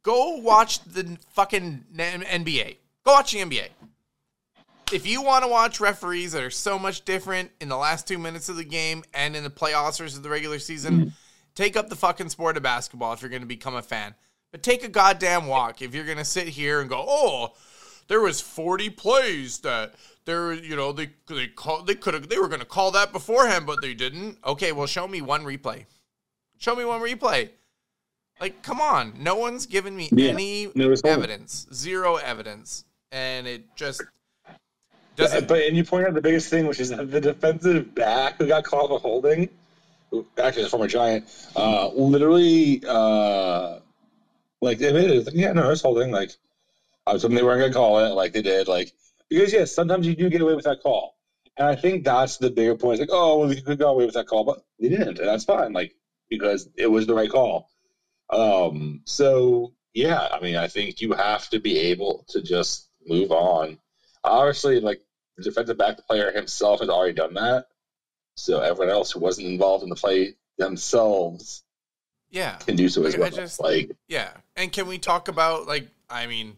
go 0.03 0.37
watch 0.37 0.83
the 0.83 1.17
fucking 1.31 1.85
NBA. 1.95 2.77
Go 3.05 3.13
watch 3.13 3.33
the 3.33 3.39
NBA. 3.39 3.67
If 4.91 5.07
you 5.07 5.21
want 5.21 5.43
to 5.43 5.49
watch 5.49 5.79
referees 5.79 6.33
that 6.33 6.43
are 6.43 6.49
so 6.49 6.77
much 6.77 7.05
different 7.05 7.49
in 7.61 7.69
the 7.69 7.77
last 7.77 8.07
two 8.07 8.17
minutes 8.17 8.49
of 8.49 8.57
the 8.57 8.63
game 8.63 9.03
and 9.13 9.35
in 9.35 9.43
the 9.43 9.49
playoffs 9.49 9.99
versus 9.99 10.21
the 10.21 10.29
regular 10.29 10.59
season, 10.59 10.93
mm-hmm. 10.93 11.09
take 11.55 11.77
up 11.77 11.89
the 11.89 11.95
fucking 11.95 12.29
sport 12.29 12.57
of 12.57 12.63
basketball 12.63 13.13
if 13.13 13.21
you're 13.21 13.29
going 13.29 13.41
to 13.41 13.47
become 13.47 13.75
a 13.75 13.81
fan. 13.81 14.13
But 14.51 14.63
take 14.63 14.83
a 14.83 14.89
goddamn 14.89 15.47
walk 15.47 15.81
if 15.81 15.95
you're 15.95 16.05
gonna 16.05 16.25
sit 16.25 16.47
here 16.47 16.81
and 16.81 16.89
go, 16.89 17.03
oh, 17.07 17.53
there 18.07 18.21
was 18.21 18.41
40 18.41 18.89
plays 18.89 19.59
that 19.59 19.95
there, 20.25 20.53
you 20.53 20.75
know, 20.75 20.91
they 20.91 21.11
they 21.27 21.47
call 21.47 21.83
they 21.83 21.95
could 21.95 22.13
have 22.13 22.29
they 22.29 22.37
were 22.37 22.49
gonna 22.49 22.65
call 22.65 22.91
that 22.91 23.11
beforehand, 23.11 23.65
but 23.65 23.81
they 23.81 23.93
didn't. 23.93 24.37
Okay, 24.45 24.71
well, 24.71 24.87
show 24.87 25.07
me 25.07 25.21
one 25.21 25.43
replay. 25.43 25.85
Show 26.57 26.75
me 26.75 26.85
one 26.85 27.01
replay. 27.01 27.49
Like, 28.39 28.63
come 28.63 28.81
on, 28.81 29.13
no 29.19 29.35
one's 29.35 29.65
given 29.65 29.95
me 29.95 30.09
yeah, 30.11 30.29
any 30.29 30.67
evidence, 31.05 31.67
zero 31.73 32.15
evidence, 32.15 32.85
and 33.11 33.47
it 33.47 33.75
just 33.75 34.01
doesn't. 35.15 35.47
But 35.47 35.61
and 35.61 35.77
you 35.77 35.83
point 35.83 36.07
out 36.07 36.13
the 36.15 36.21
biggest 36.21 36.49
thing, 36.49 36.65
which 36.65 36.79
is 36.79 36.89
the 36.89 37.21
defensive 37.21 37.93
back 37.93 38.37
who 38.37 38.47
got 38.47 38.63
called 38.63 38.89
for 38.89 38.99
holding, 38.99 39.47
actually, 40.39 40.63
the 40.63 40.69
former 40.69 40.87
Giant, 40.87 41.25
uh, 41.55 41.89
literally. 41.89 42.83
Uh, 42.87 43.79
like 44.61 44.81
if 44.81 44.95
it 44.95 45.11
is, 45.11 45.29
yeah, 45.33 45.51
no, 45.53 45.69
it's 45.71 45.81
holding. 45.81 46.11
Like 46.11 46.31
I 47.05 47.13
was 47.13 47.23
hoping 47.23 47.35
they 47.35 47.43
weren't 47.43 47.59
gonna 47.59 47.73
call 47.73 47.99
it, 47.99 48.09
like 48.13 48.33
they 48.33 48.41
did. 48.41 48.67
Like 48.67 48.91
because 49.29 49.51
yes, 49.53 49.71
sometimes 49.71 50.07
you 50.07 50.15
do 50.15 50.29
get 50.29 50.41
away 50.41 50.55
with 50.55 50.65
that 50.65 50.81
call, 50.81 51.15
and 51.57 51.67
I 51.67 51.75
think 51.75 52.03
that's 52.03 52.37
the 52.37 52.49
bigger 52.49 52.75
point. 52.75 52.99
It's 52.99 53.09
like, 53.11 53.17
oh, 53.17 53.39
well, 53.39 53.53
you 53.53 53.61
could 53.61 53.79
go 53.79 53.89
away 53.89 54.05
with 54.05 54.15
that 54.15 54.27
call, 54.27 54.43
but 54.43 54.59
they 54.79 54.89
didn't, 54.89 55.19
and 55.19 55.27
that's 55.27 55.43
fine. 55.43 55.73
Like 55.73 55.93
because 56.29 56.67
it 56.77 56.87
was 56.87 57.05
the 57.05 57.13
right 57.13 57.29
call. 57.29 57.67
Um. 58.29 59.01
So 59.05 59.71
yeah, 59.93 60.27
I 60.31 60.39
mean, 60.39 60.55
I 60.55 60.67
think 60.67 61.01
you 61.01 61.13
have 61.13 61.49
to 61.49 61.59
be 61.59 61.77
able 61.77 62.23
to 62.29 62.41
just 62.41 62.89
move 63.05 63.31
on. 63.31 63.77
Obviously, 64.23 64.79
like 64.79 64.99
the 65.37 65.43
defensive 65.43 65.77
back 65.77 65.97
player 66.07 66.31
himself 66.31 66.79
has 66.79 66.89
already 66.89 67.13
done 67.13 67.33
that. 67.33 67.65
So 68.35 68.59
everyone 68.59 68.93
else 68.93 69.11
who 69.11 69.19
wasn't 69.19 69.47
involved 69.47 69.83
in 69.83 69.89
the 69.89 69.95
play 69.95 70.33
themselves 70.57 71.63
yeah 72.31 72.55
can 72.55 72.75
do 72.75 72.89
so 72.89 73.03
as 73.03 73.17
well. 73.17 73.29
Just, 73.29 73.59
like 73.59 73.91
yeah, 74.07 74.31
and 74.55 74.71
can 74.71 74.87
we 74.87 74.97
talk 74.97 75.27
about 75.27 75.67
like 75.67 75.87
I 76.09 76.27
mean, 76.27 76.57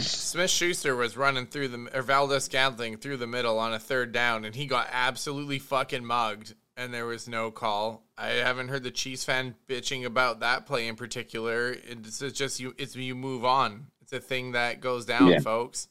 Smith 0.00 0.50
Schuster 0.50 0.96
was 0.96 1.16
running 1.16 1.46
through 1.46 1.68
the 1.68 1.88
or 1.94 2.02
Valdes-Scantling 2.02 2.96
through 2.98 3.18
the 3.18 3.26
middle 3.26 3.58
on 3.58 3.72
a 3.72 3.78
third 3.78 4.12
down, 4.12 4.44
and 4.44 4.54
he 4.54 4.66
got 4.66 4.88
absolutely 4.90 5.58
fucking 5.58 6.04
mugged, 6.04 6.54
and 6.76 6.92
there 6.92 7.06
was 7.06 7.28
no 7.28 7.50
call. 7.50 8.02
I 8.16 8.28
haven't 8.28 8.68
heard 8.68 8.82
the 8.82 8.90
Chiefs 8.90 9.24
fan 9.24 9.54
bitching 9.68 10.04
about 10.04 10.40
that 10.40 10.66
play 10.66 10.88
in 10.88 10.96
particular. 10.96 11.76
It's 11.86 12.18
just 12.18 12.58
you. 12.58 12.74
It's 12.76 12.96
you 12.96 13.14
move 13.14 13.44
on. 13.44 13.86
It's 14.02 14.12
a 14.12 14.20
thing 14.20 14.52
that 14.52 14.80
goes 14.80 15.04
down, 15.04 15.28
yeah. 15.28 15.40
folks. 15.40 15.88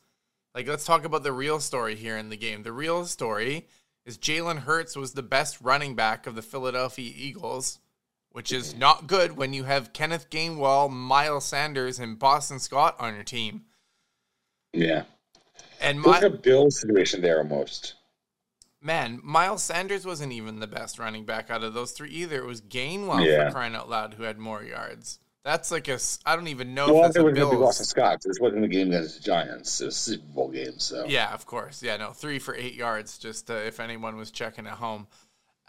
Like 0.54 0.68
let's 0.68 0.86
talk 0.86 1.06
about 1.06 1.24
the 1.24 1.32
real 1.32 1.60
story 1.60 1.96
here 1.96 2.18
in 2.18 2.30
the 2.30 2.38
game. 2.38 2.64
The 2.64 2.74
real 2.74 3.06
story 3.06 3.68
is 4.08 4.18
Jalen 4.18 4.60
Hurts 4.60 4.96
was 4.96 5.12
the 5.12 5.22
best 5.22 5.60
running 5.62 5.94
back 5.94 6.26
of 6.26 6.34
the 6.34 6.42
Philadelphia 6.42 7.12
Eagles, 7.14 7.80
which 8.32 8.54
is 8.54 8.74
not 8.74 9.06
good 9.06 9.36
when 9.36 9.54
you 9.54 9.66
have 9.66 9.92
Kenneth 9.92 10.30
Gainwell, 10.30 10.90
Miles 10.90 11.46
Sanders, 11.46 12.00
and 12.00 12.18
Boston 12.18 12.60
Scott 12.60 12.96
on 13.00 13.14
your 13.14 13.26
team. 13.26 13.66
Yeah. 14.72 15.04
And 15.82 16.00
my, 16.00 16.12
like 16.12 16.24
a 16.24 16.30
Bill 16.30 16.72
situation 16.72 17.22
there 17.22 17.40
almost. 17.40 17.96
Man, 18.82 19.20
Miles 19.22 19.62
Sanders 19.62 20.06
wasn't 20.06 20.32
even 20.32 20.62
the 20.62 20.68
best 20.68 20.98
running 20.98 21.26
back 21.26 21.50
out 21.50 21.64
of 21.64 21.74
those 21.74 21.92
three 21.92 22.10
either. 22.12 22.38
It 22.38 22.46
was 22.46 22.62
Gainwell 22.62 23.26
yeah. 23.26 23.48
for 23.48 23.52
crying 23.52 23.76
out 23.76 23.90
loud 23.90 24.14
who 24.14 24.24
had 24.24 24.38
more 24.38 24.64
yards. 24.64 25.20
That's 25.48 25.72
like 25.72 25.88
a. 25.88 25.98
I 26.25 26.36
don't 26.36 26.50
even 26.50 26.74
know 26.74 26.88
well, 26.88 27.06
if 27.06 27.13
that's 27.13 27.16
it 27.16 27.24
was 27.24 27.32
a 27.32 27.36
Bills. 27.36 27.56
Boston 27.56 27.86
Scott. 27.86 28.20
This 28.22 28.38
wasn't 28.38 28.63
the 28.63 28.68
game 28.68 28.89
against 28.89 29.16
the 29.16 29.24
Giants. 29.24 29.80
It 29.80 29.86
was 29.86 29.96
a 29.96 29.98
Super 29.98 30.25
Bowl 30.34 30.50
game. 30.50 30.77
So 30.77 31.06
yeah, 31.08 31.34
of 31.34 31.46
course. 31.46 31.82
Yeah, 31.82 31.96
no, 31.96 32.12
three 32.12 32.38
for 32.38 32.54
eight 32.54 32.74
yards. 32.74 33.18
Just 33.18 33.50
uh, 33.50 33.54
if 33.54 33.80
anyone 33.80 34.18
was 34.18 34.30
checking 34.30 34.68
at 34.68 34.74
home. 34.74 35.08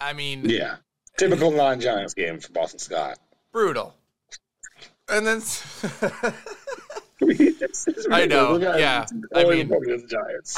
I 0.01 0.15
mean, 0.15 0.49
Yeah. 0.51 0.79
Typical 1.17 1.53
non 1.53 1.79
Giants 1.79 2.13
game 2.15 2.41
for 2.41 2.51
Boston 2.51 2.81
Scott. 2.81 3.21
brutal. 3.53 3.95
And 5.09 5.25
then 5.25 5.43
I 8.11 8.27
know, 8.27 8.51
ridiculous. 8.51 8.51
Look 8.51 8.63
at 8.65 8.81
yeah. 8.81 9.07
I 9.33 9.45
mean. 9.45 9.73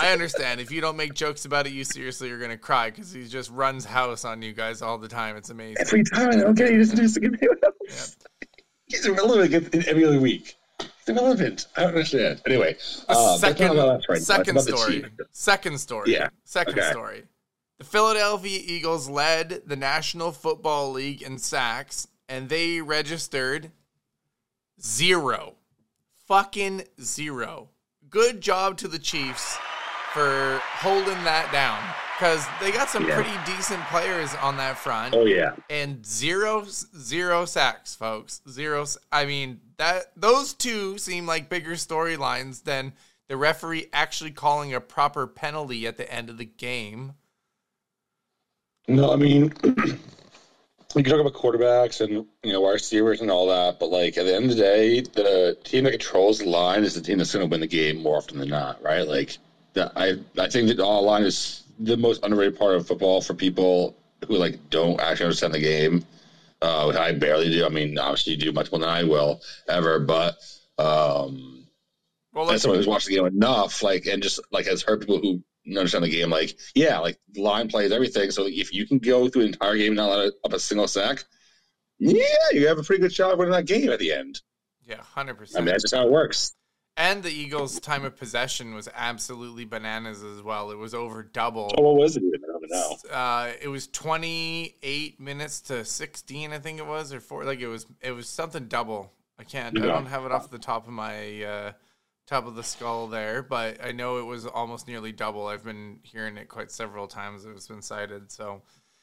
I 0.01 0.13
understand 0.13 0.63
if 0.63 0.71
you 0.71 0.81
don't 0.81 0.97
make 0.97 1.13
jokes 1.13 1.45
about 1.45 1.67
it, 1.67 1.75
you 1.75 1.85
seriously 1.85 2.31
are 2.31 2.39
gonna 2.39 2.57
cry 2.57 2.89
because 2.89 3.13
he 3.13 3.29
just 3.29 3.51
runs 3.51 3.85
house 3.85 4.25
on 4.25 4.41
you 4.41 4.55
guys 4.55 4.81
all 4.81 4.97
the 4.97 5.09
time. 5.09 5.37
It's 5.37 5.51
amazing. 5.51 5.77
Every 5.79 6.05
time, 6.05 6.41
okay, 6.41 6.73
he 6.73 6.79
doesn't 6.79 6.97
do 6.97 7.03
this 7.03 7.17
again. 7.19 7.37
He's 8.91 9.07
irrelevant 9.07 9.75
every 9.87 10.05
other 10.05 10.21
week. 10.21 10.57
He's 10.81 10.89
irrelevant. 11.09 11.69
I 11.77 11.83
don't 11.83 11.91
understand. 11.91 12.43
Anyway, 12.47 12.77
uh, 13.09 13.37
second, 13.39 13.69
not 13.69 13.73
about 13.77 13.89
us 14.01 14.09
right 14.09 14.21
second 14.21 14.61
story. 14.61 15.05
Second 15.31 15.79
story. 15.79 16.13
Yeah. 16.13 16.29
Second 16.45 16.79
Okay. 16.79 16.91
story. 16.91 17.23
The 17.79 17.85
Philadelphia 17.85 18.61
Eagles 18.63 19.09
led 19.09 19.63
the 19.65 19.77
National 19.77 20.33
Football 20.33 20.93
League 20.93 21.23
in 21.23 21.39
sacks, 21.39 22.09
and 22.29 22.49
they 22.49 22.81
registered 22.81 23.71
zero. 24.83 25.55
Fucking 26.27 26.85
zero. 27.01 27.71
Good 28.09 28.41
job 28.41 28.77
to 28.79 28.89
the 28.89 28.99
Chiefs 28.99 29.57
for 30.13 30.61
holding 30.65 31.23
that 31.25 31.51
down 31.53 31.81
because 32.21 32.47
they 32.61 32.71
got 32.71 32.91
some 32.91 33.09
Yeah. 33.09 33.15
pretty 33.15 33.33
decent 33.47 33.83
players 33.87 34.35
on 34.43 34.59
that 34.59 34.77
front 34.77 35.15
Oh 35.15 35.25
yeah, 35.25 35.55
and 35.71 36.05
zero 36.05 36.67
zero 36.67 37.47
sacks, 37.47 37.95
folks. 37.95 38.43
Zero. 38.49 38.85
I 39.11 39.25
mean 39.25 39.61
that 39.79 40.13
those 40.17 40.53
two 40.53 40.99
seem 40.99 41.27
like 41.27 41.49
bigger 41.49 41.73
storylines 41.73 42.65
than 42.65 42.93
the 43.29 43.39
referee 43.39 43.87
actually 43.95 44.33
calling 44.33 44.75
a 44.75 44.81
proper 44.83 45.27
penalty 45.27 45.87
at 45.87 45.97
the 45.97 46.13
end 46.13 46.29
of 46.29 46.37
the 46.37 46.45
game. 46.45 47.15
No, 48.87 49.13
I 49.13 49.17
mean, 49.17 49.55
we 50.95 51.03
can 51.03 51.05
talk 51.05 51.21
about 51.21 51.33
quarterbacks 51.33 52.03
and 52.03 52.27
you 52.43 52.53
know 52.53 52.61
wide 52.61 52.73
receivers 52.73 53.23
and 53.23 53.31
all 53.31 53.47
that, 53.49 53.79
but 53.81 53.89
like 53.89 54.19
at 54.19 54.27
the 54.27 54.35
end 54.35 54.51
of 54.51 54.57
the 54.57 54.63
day, 54.63 55.01
the 55.01 55.57
team 55.65 55.85
that 55.85 55.93
controls 55.93 56.41
the 56.41 56.51
line 56.51 56.85
is 56.85 56.95
the 56.95 57.01
team 57.01 57.17
that's 57.17 57.33
going 57.33 57.47
to 57.47 57.51
win 57.51 57.61
the 57.63 57.67
game 57.67 58.03
more 58.03 58.19
often 58.19 58.39
than 58.39 58.51
not, 58.51 58.83
right? 58.83 59.09
Like, 59.09 59.39
I 59.75 60.19
I 60.37 60.49
think 60.49 60.69
that 60.69 60.81
all 60.81 61.03
line 61.05 61.23
is 61.23 61.60
the 61.81 61.97
most 61.97 62.23
underrated 62.23 62.59
part 62.59 62.77
of 62.77 62.87
football 62.87 63.21
for 63.21 63.35
people 63.35 63.97
who 64.29 64.37
like 64.37 64.71
don't 64.71 65.01
actually 65.01 65.27
understand 65.27 65.55
the 65.55 65.61
game. 65.61 66.05
Uh, 66.63 66.85
which 66.85 66.97
I 66.97 67.13
barely 67.13 67.49
do. 67.49 67.65
I 67.65 67.71
mean, 67.71 67.97
obviously, 67.99 68.35
you 68.35 68.39
do 68.39 68.53
much 68.53 68.71
more 68.71 68.81
than 68.81 68.91
I 68.91 69.05
will 69.05 69.41
ever, 69.67 69.99
but 69.99 70.37
um, 70.77 71.67
Well, 72.35 72.51
as 72.51 72.61
someone 72.61 72.79
who's 72.79 72.87
watched 72.87 73.07
the 73.07 73.15
game 73.17 73.25
enough, 73.25 73.83
like, 73.83 74.05
and 74.05 74.23
just 74.23 74.41
like 74.53 74.67
has 74.67 74.83
heard 74.83 75.01
people 75.01 75.21
who 75.21 75.43
understand 75.75 76.05
the 76.05 76.11
game, 76.11 76.29
like, 76.29 76.59
yeah, 76.75 76.99
like 76.99 77.19
the 77.33 77.41
line 77.41 77.69
plays 77.69 77.93
everything. 77.93 78.31
So 78.31 78.47
if 78.47 78.75
you 78.75 78.87
can 78.87 78.99
go 78.99 79.27
through 79.31 79.45
the 79.45 79.49
entire 79.49 79.79
game 79.79 79.93
and 79.93 79.97
not 79.97 80.11
let 80.11 80.33
up 80.45 80.53
a 80.53 80.59
single 80.59 80.87
sack, 80.87 81.25
yeah, 81.99 82.25
you 82.53 82.67
have 82.69 82.79
a 82.79 82.83
pretty 82.83 83.01
good 83.01 83.13
shot 83.15 83.33
of 83.33 83.39
winning 83.39 83.53
that 83.53 83.65
game 83.65 83.89
at 83.89 83.99
the 83.99 84.13
end. 84.13 84.39
yeah, 84.87 85.01
hundred 85.01 85.39
percent. 85.39 85.63
I 85.63 85.65
mean, 85.65 85.73
that's 85.73 85.85
just 85.85 85.95
how 85.95 86.07
it 86.07 86.13
works. 86.13 86.55
And 87.01 87.23
the 87.23 87.31
Eagles' 87.31 87.81
time 87.81 88.05
of 88.05 88.15
possession 88.15 88.75
was 88.75 88.87
absolutely 88.95 89.65
bananas 89.65 90.23
as 90.23 90.43
well. 90.43 90.71
It 90.71 90.77
was 90.77 90.93
over 90.93 91.23
double. 91.23 91.75
Oh, 91.79 91.83
what 91.83 91.97
was 91.97 92.19
it 92.19 92.23
even? 92.23 92.41
I 92.45 92.53
don't 92.53 92.71
know. 92.71 93.11
Uh, 93.11 93.53
it 93.59 93.69
was 93.69 93.87
28 93.87 95.19
minutes 95.19 95.63
to 95.63 95.83
16, 95.83 96.53
I 96.53 96.59
think 96.59 96.79
it 96.79 96.87
was, 96.87 97.15
or 97.15 97.21
four. 97.21 97.45
Like 97.45 97.61
it 97.61 97.69
was, 97.69 97.87
it 98.03 98.11
was 98.11 98.29
something 98.29 98.67
double. 98.67 99.15
I 99.39 99.45
can't. 99.45 99.79
I 99.83 99.87
don't 99.87 100.05
have 100.05 100.27
it 100.27 100.33
off 100.33 100.51
the 100.51 100.59
top 100.59 100.87
of 100.87 100.93
my 100.93 101.43
uh, 101.43 101.73
top 102.27 102.47
of 102.47 102.55
the 102.55 102.63
skull 102.63 103.07
there, 103.07 103.43
but 103.43 103.83
I 103.83 103.93
know 103.93 104.19
it 104.19 104.27
was 104.27 104.45
almost 104.45 104.87
nearly 104.87 105.11
double. 105.11 105.47
I've 105.47 105.65
been 105.65 106.01
hearing 106.03 106.37
it 106.37 106.49
quite 106.51 106.71
several 106.71 107.07
times. 107.07 107.47
It's 107.47 107.67
been 107.67 107.81
cited. 107.81 108.31
So 108.31 108.61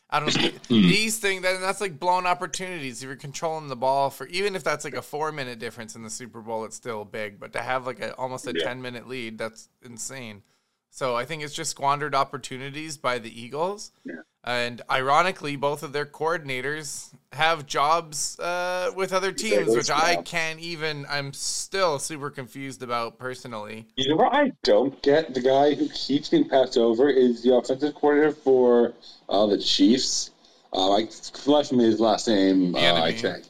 I 0.09 0.19
don't 0.19 0.35
know. 0.35 0.49
Mm. 0.67 0.81
These 0.81 1.19
things, 1.19 1.43
that, 1.43 1.61
that's 1.61 1.79
like 1.79 1.97
blown 1.97 2.25
opportunities. 2.25 3.01
If 3.01 3.07
you're 3.07 3.15
controlling 3.15 3.69
the 3.69 3.75
ball 3.77 4.09
for 4.09 4.27
even 4.27 4.53
if 4.53 4.63
that's 4.65 4.83
like 4.83 4.95
a 4.95 5.01
four 5.01 5.31
minute 5.31 5.59
difference 5.59 5.95
in 5.95 6.03
the 6.03 6.09
Super 6.09 6.41
Bowl, 6.41 6.65
it's 6.65 6.75
still 6.75 7.05
big. 7.05 7.39
But 7.39 7.53
to 7.53 7.61
have 7.61 7.85
like 7.85 8.01
a 8.01 8.13
almost 8.15 8.47
a 8.47 8.53
Yeah. 8.53 8.65
10 8.65 8.81
minute 8.81 9.07
lead, 9.07 9.37
that's 9.37 9.69
insane. 9.81 10.43
So 10.89 11.15
I 11.15 11.23
think 11.23 11.41
it's 11.41 11.53
just 11.53 11.71
squandered 11.71 12.13
opportunities 12.15 12.97
by 12.97 13.17
the 13.19 13.41
Eagles. 13.41 13.91
Yeah. 14.03 14.15
And 14.47 14.81
ironically, 14.89 15.57
both 15.57 15.83
of 15.83 15.91
their 15.91 16.05
coordinators 16.05 17.09
have 17.33 17.65
jobs 17.65 18.39
uh, 18.39 18.91
with 18.95 19.11
other 19.11 19.33
teams, 19.33 19.75
which 19.75 19.91
I 19.91 20.21
can't 20.21 20.61
even. 20.61 21.05
I'm 21.09 21.33
still 21.33 21.99
super 21.99 22.29
confused 22.29 22.81
about 22.81 23.19
personally. 23.19 23.87
You 23.97 24.07
know 24.07 24.15
what 24.15 24.33
I 24.33 24.53
don't 24.63 25.01
get? 25.01 25.33
The 25.33 25.41
guy 25.41 25.73
who 25.73 25.89
keeps 25.89 26.29
getting 26.29 26.47
passed 26.47 26.77
over 26.77 27.09
is 27.09 27.43
the 27.43 27.55
offensive 27.55 27.93
coordinator 27.95 28.31
for 28.31 28.93
uh, 29.27 29.47
the 29.47 29.57
Chiefs. 29.57 30.31
Uh, 30.71 30.93
I, 30.93 31.03
the 31.03 31.69
me, 31.73 31.83
his 31.83 31.99
last 31.99 32.29
name, 32.29 32.73
uh, 32.73 32.93
I 32.93 33.11
can't. 33.11 33.45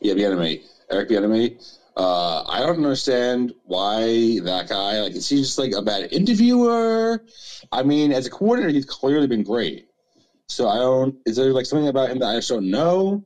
Yeah, 0.00 0.14
Bieniemy. 0.14 0.62
Eric 0.90 1.10
Bieniemy. 1.10 1.78
Uh, 1.96 2.42
I 2.42 2.58
don't 2.58 2.76
understand 2.78 3.54
why 3.66 4.40
that 4.40 4.66
guy. 4.68 5.00
Like, 5.00 5.12
is 5.12 5.28
he 5.28 5.42
just 5.42 5.58
like 5.58 5.74
a 5.76 5.82
bad 5.82 6.12
interviewer? 6.12 7.24
I 7.70 7.84
mean, 7.84 8.10
as 8.10 8.26
a 8.26 8.30
coordinator, 8.30 8.72
he's 8.72 8.84
clearly 8.84 9.28
been 9.28 9.44
great. 9.44 9.90
So 10.52 10.68
I 10.68 10.76
don't. 10.76 11.16
Is 11.26 11.36
there 11.36 11.52
like 11.52 11.66
something 11.66 11.88
about 11.88 12.10
him 12.10 12.18
that 12.20 12.26
I 12.26 12.36
just 12.36 12.48
don't 12.48 12.70
know? 12.70 13.24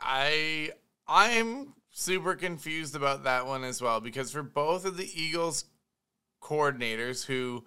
I 0.00 0.70
I'm 1.08 1.74
super 1.90 2.34
confused 2.34 2.94
about 2.94 3.24
that 3.24 3.46
one 3.46 3.64
as 3.64 3.82
well 3.82 4.00
because 4.00 4.30
for 4.30 4.42
both 4.42 4.84
of 4.84 4.96
the 4.96 5.10
Eagles 5.20 5.64
coordinators 6.42 7.24
who 7.24 7.64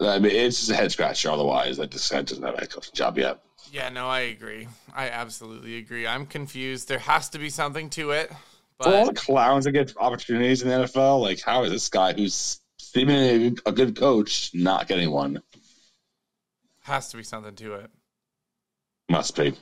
I 0.00 0.18
mean, 0.18 0.32
it's 0.32 0.58
just 0.58 0.70
a 0.70 0.74
head 0.74 0.90
scratcher. 0.90 1.30
Otherwise, 1.30 1.78
like 1.78 1.90
this 1.90 2.08
guy 2.08 2.22
doesn't 2.22 2.42
have 2.42 2.54
a 2.54 2.60
head 2.60 2.70
coaching 2.70 2.94
job 2.94 3.18
yet. 3.18 3.40
Yeah, 3.72 3.88
no, 3.90 4.08
I 4.08 4.20
agree. 4.20 4.68
I 4.94 5.08
absolutely 5.10 5.76
agree. 5.76 6.06
I'm 6.06 6.26
confused. 6.26 6.88
There 6.88 6.98
has 6.98 7.28
to 7.30 7.38
be 7.38 7.50
something 7.50 7.90
to 7.90 8.12
it. 8.12 8.32
For 8.80 8.88
all 8.88 9.06
the 9.06 9.14
clowns 9.14 9.64
that 9.64 9.72
get 9.72 9.92
opportunities 9.98 10.62
in 10.62 10.68
the 10.68 10.74
NFL, 10.74 11.20
like 11.20 11.40
how 11.40 11.64
is 11.64 11.72
this 11.72 11.88
guy 11.88 12.12
who's 12.12 12.60
seemingly 12.78 13.56
a 13.66 13.72
good 13.72 13.96
coach 13.96 14.50
not 14.54 14.86
getting 14.86 15.10
one? 15.10 15.42
has 16.88 17.10
to 17.10 17.16
be 17.16 17.22
something 17.22 17.54
to 17.54 17.74
it. 17.74 17.90
Must 19.08 19.36
be. 19.36 19.54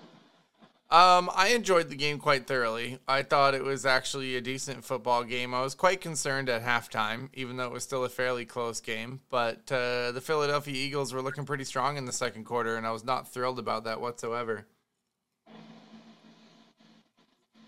Um, 0.88 1.30
I 1.34 1.48
enjoyed 1.48 1.88
the 1.88 1.96
game 1.96 2.18
quite 2.18 2.46
thoroughly. 2.46 3.00
I 3.08 3.22
thought 3.22 3.54
it 3.54 3.64
was 3.64 3.84
actually 3.84 4.36
a 4.36 4.40
decent 4.40 4.84
football 4.84 5.24
game. 5.24 5.52
I 5.52 5.60
was 5.62 5.74
quite 5.74 6.00
concerned 6.00 6.48
at 6.48 6.62
halftime, 6.62 7.28
even 7.34 7.56
though 7.56 7.66
it 7.66 7.72
was 7.72 7.82
still 7.82 8.04
a 8.04 8.08
fairly 8.08 8.44
close 8.44 8.80
game. 8.80 9.20
But 9.28 9.70
uh, 9.72 10.12
the 10.12 10.20
Philadelphia 10.22 10.74
Eagles 10.74 11.12
were 11.12 11.22
looking 11.22 11.44
pretty 11.44 11.64
strong 11.64 11.96
in 11.96 12.04
the 12.04 12.12
second 12.12 12.44
quarter, 12.44 12.76
and 12.76 12.86
I 12.86 12.92
was 12.92 13.04
not 13.04 13.26
thrilled 13.26 13.58
about 13.58 13.82
that 13.82 14.00
whatsoever. 14.00 14.64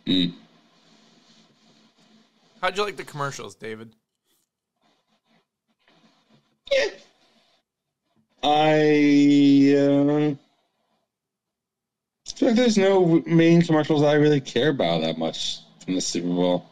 Mm. 0.06 0.34
How'd 2.62 2.76
you 2.76 2.84
like 2.84 2.96
the 2.96 3.04
commercials, 3.04 3.56
David? 3.56 3.96
Yeah. 6.70 6.90
I 8.44 9.74
uh, 9.76 10.47
like 12.42 12.54
there's 12.56 12.78
no 12.78 13.22
main 13.26 13.62
commercials 13.62 14.02
I 14.02 14.14
really 14.14 14.40
care 14.40 14.70
about 14.70 15.02
that 15.02 15.18
much 15.18 15.60
from 15.84 15.94
the 15.94 16.00
Super 16.00 16.28
Bowl. 16.28 16.66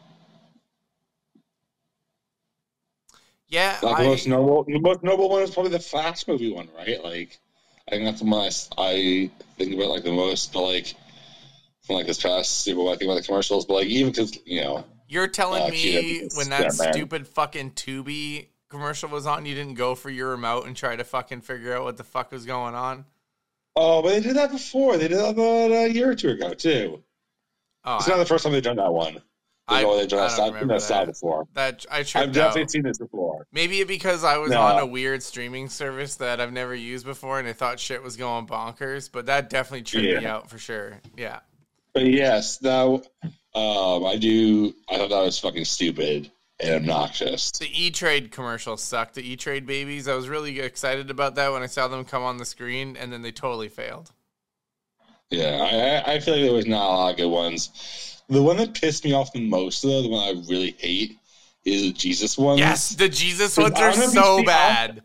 Yeah, 3.48 3.78
Like 3.82 3.98
I, 3.98 4.02
the 4.02 4.08
most 4.08 4.26
noble, 4.26 4.64
the 4.64 4.78
most 4.80 5.02
noble 5.02 5.28
one 5.28 5.42
is 5.42 5.50
probably 5.52 5.70
the 5.72 5.78
Flash 5.78 6.26
movie 6.26 6.52
one, 6.52 6.68
right? 6.76 7.02
Like, 7.02 7.38
I 7.86 7.92
think 7.92 8.04
that's 8.04 8.20
the 8.20 8.26
one 8.26 8.50
I, 8.76 9.30
think 9.56 9.74
about 9.74 9.88
like 9.90 10.02
the 10.02 10.12
most. 10.12 10.52
But 10.52 10.62
like, 10.62 10.94
from 11.82 11.96
like 11.96 12.06
this 12.06 12.20
past 12.20 12.60
Super 12.60 12.78
Bowl, 12.78 12.88
I 12.92 12.96
think 12.96 13.08
about 13.10 13.20
the 13.20 13.26
commercials. 13.26 13.64
But 13.64 13.74
like, 13.74 13.86
even 13.86 14.10
because 14.12 14.36
you 14.44 14.62
know, 14.62 14.84
you're 15.08 15.28
telling 15.28 15.62
Uh, 15.62 15.68
me 15.68 16.28
when 16.34 16.48
that 16.50 16.60
yeah, 16.62 16.84
man. 16.84 16.92
stupid 16.92 17.28
fucking 17.28 17.72
Tubi 17.72 18.48
commercial 18.68 19.08
was 19.08 19.26
on, 19.26 19.46
you 19.46 19.54
didn't 19.54 19.74
go 19.74 19.94
for 19.94 20.10
your 20.10 20.30
remote 20.30 20.66
and 20.66 20.76
try 20.76 20.96
to 20.96 21.04
fucking 21.04 21.42
figure 21.42 21.72
out 21.74 21.84
what 21.84 21.96
the 21.96 22.04
fuck 22.04 22.32
was 22.32 22.44
going 22.46 22.74
on? 22.74 23.04
Oh, 23.76 24.02
but 24.02 24.10
they 24.10 24.20
did 24.20 24.36
that 24.36 24.50
before. 24.50 24.96
They 24.96 25.08
did 25.08 25.18
that 25.18 25.30
about 25.30 25.70
a 25.72 25.92
year 25.92 26.10
or 26.10 26.14
two 26.14 26.30
ago 26.30 26.54
too. 26.54 27.02
Oh, 27.84 27.96
It's 27.96 28.08
I- 28.08 28.12
not 28.12 28.18
the 28.18 28.26
first 28.26 28.44
time 28.44 28.52
they've 28.52 28.62
done 28.62 28.76
that 28.76 28.92
one. 28.92 29.22
I- 29.68 29.82
they've 29.82 30.08
done 30.08 30.20
I 30.20 30.22
that 30.22 30.28
don't 30.28 30.30
style, 30.30 30.46
remember 30.52 30.74
that 30.74 30.80
style 30.82 31.06
before. 31.06 31.48
that 31.54 31.84
I 31.90 31.98
I've 31.98 32.06
definitely 32.32 32.62
out. 32.62 32.70
seen 32.70 32.82
this 32.82 32.98
before. 32.98 33.46
Maybe 33.52 33.82
because 33.82 34.22
I 34.22 34.36
was 34.38 34.50
No. 34.52 34.60
on 34.62 34.78
a 34.78 34.86
weird 34.86 35.22
streaming 35.24 35.68
service 35.68 36.14
that 36.16 36.40
I've 36.40 36.52
never 36.52 36.72
used 36.74 37.04
before 37.04 37.40
and 37.40 37.48
I 37.48 37.52
thought 37.52 37.80
shit 37.80 38.00
was 38.02 38.16
going 38.16 38.46
bonkers, 38.46 39.10
but 39.10 39.26
that 39.26 39.50
definitely 39.50 39.82
tripped 39.82 40.20
me 40.22 40.26
out 40.26 40.48
for 40.50 40.58
sure. 40.58 41.00
Yeah. 41.16 41.40
But 41.94 42.04
yes, 42.06 42.62
now 42.62 43.02
um, 43.54 44.04
I 44.06 44.16
do. 44.20 44.72
I 44.88 44.98
thought 44.98 45.08
that 45.10 45.20
was 45.24 45.38
fucking 45.40 45.64
stupid 45.64 46.30
and 46.60 46.74
obnoxious. 46.74 47.50
The 47.52 47.68
E 47.72 47.90
Trade 47.90 48.30
commercial 48.30 48.76
sucked. 48.76 49.14
The 49.14 49.22
E 49.28 49.36
Trade 49.36 49.66
babies. 49.66 50.08
I 50.08 50.14
was 50.14 50.28
really 50.28 50.58
excited 50.60 51.10
about 51.10 51.34
that 51.36 51.52
when 51.52 51.62
I 51.62 51.66
saw 51.66 51.88
them 51.88 52.04
come 52.04 52.22
on 52.22 52.38
the 52.38 52.44
screen, 52.44 52.96
and 52.96 53.12
then 53.12 53.22
they 53.22 53.32
totally 53.32 53.68
failed. 53.68 54.12
Yeah, 55.30 56.02
I, 56.06 56.10
I- 56.10 56.14
I 56.14 56.20
feel 56.20 56.34
like 56.34 56.44
there 56.44 56.52
was 56.52 56.66
not 56.66 56.86
a 56.86 56.94
lot 56.94 57.10
of 57.12 57.16
good 57.16 57.26
ones. 57.28 58.22
The 58.28 58.42
one 58.42 58.56
that 58.58 58.74
pissed 58.74 59.04
me 59.04 59.12
off 59.12 59.32
the 59.32 59.46
most, 59.46 59.82
though, 59.82 60.02
the 60.02 60.08
one 60.08 60.22
I 60.24 60.40
really 60.48 60.74
hate, 60.78 61.18
is 61.64 61.82
the 61.82 61.92
Jesus 61.92 62.36
ones. 62.38 62.60
Yes, 62.60 62.90
the 62.90 63.08
Jesus 63.08 63.56
ones 63.56 63.72
are 63.74 63.90
don't 63.90 63.98
know 63.98 64.04
if 64.04 64.14
you've 64.14 64.24
so 64.24 64.42
bad. 64.44 65.02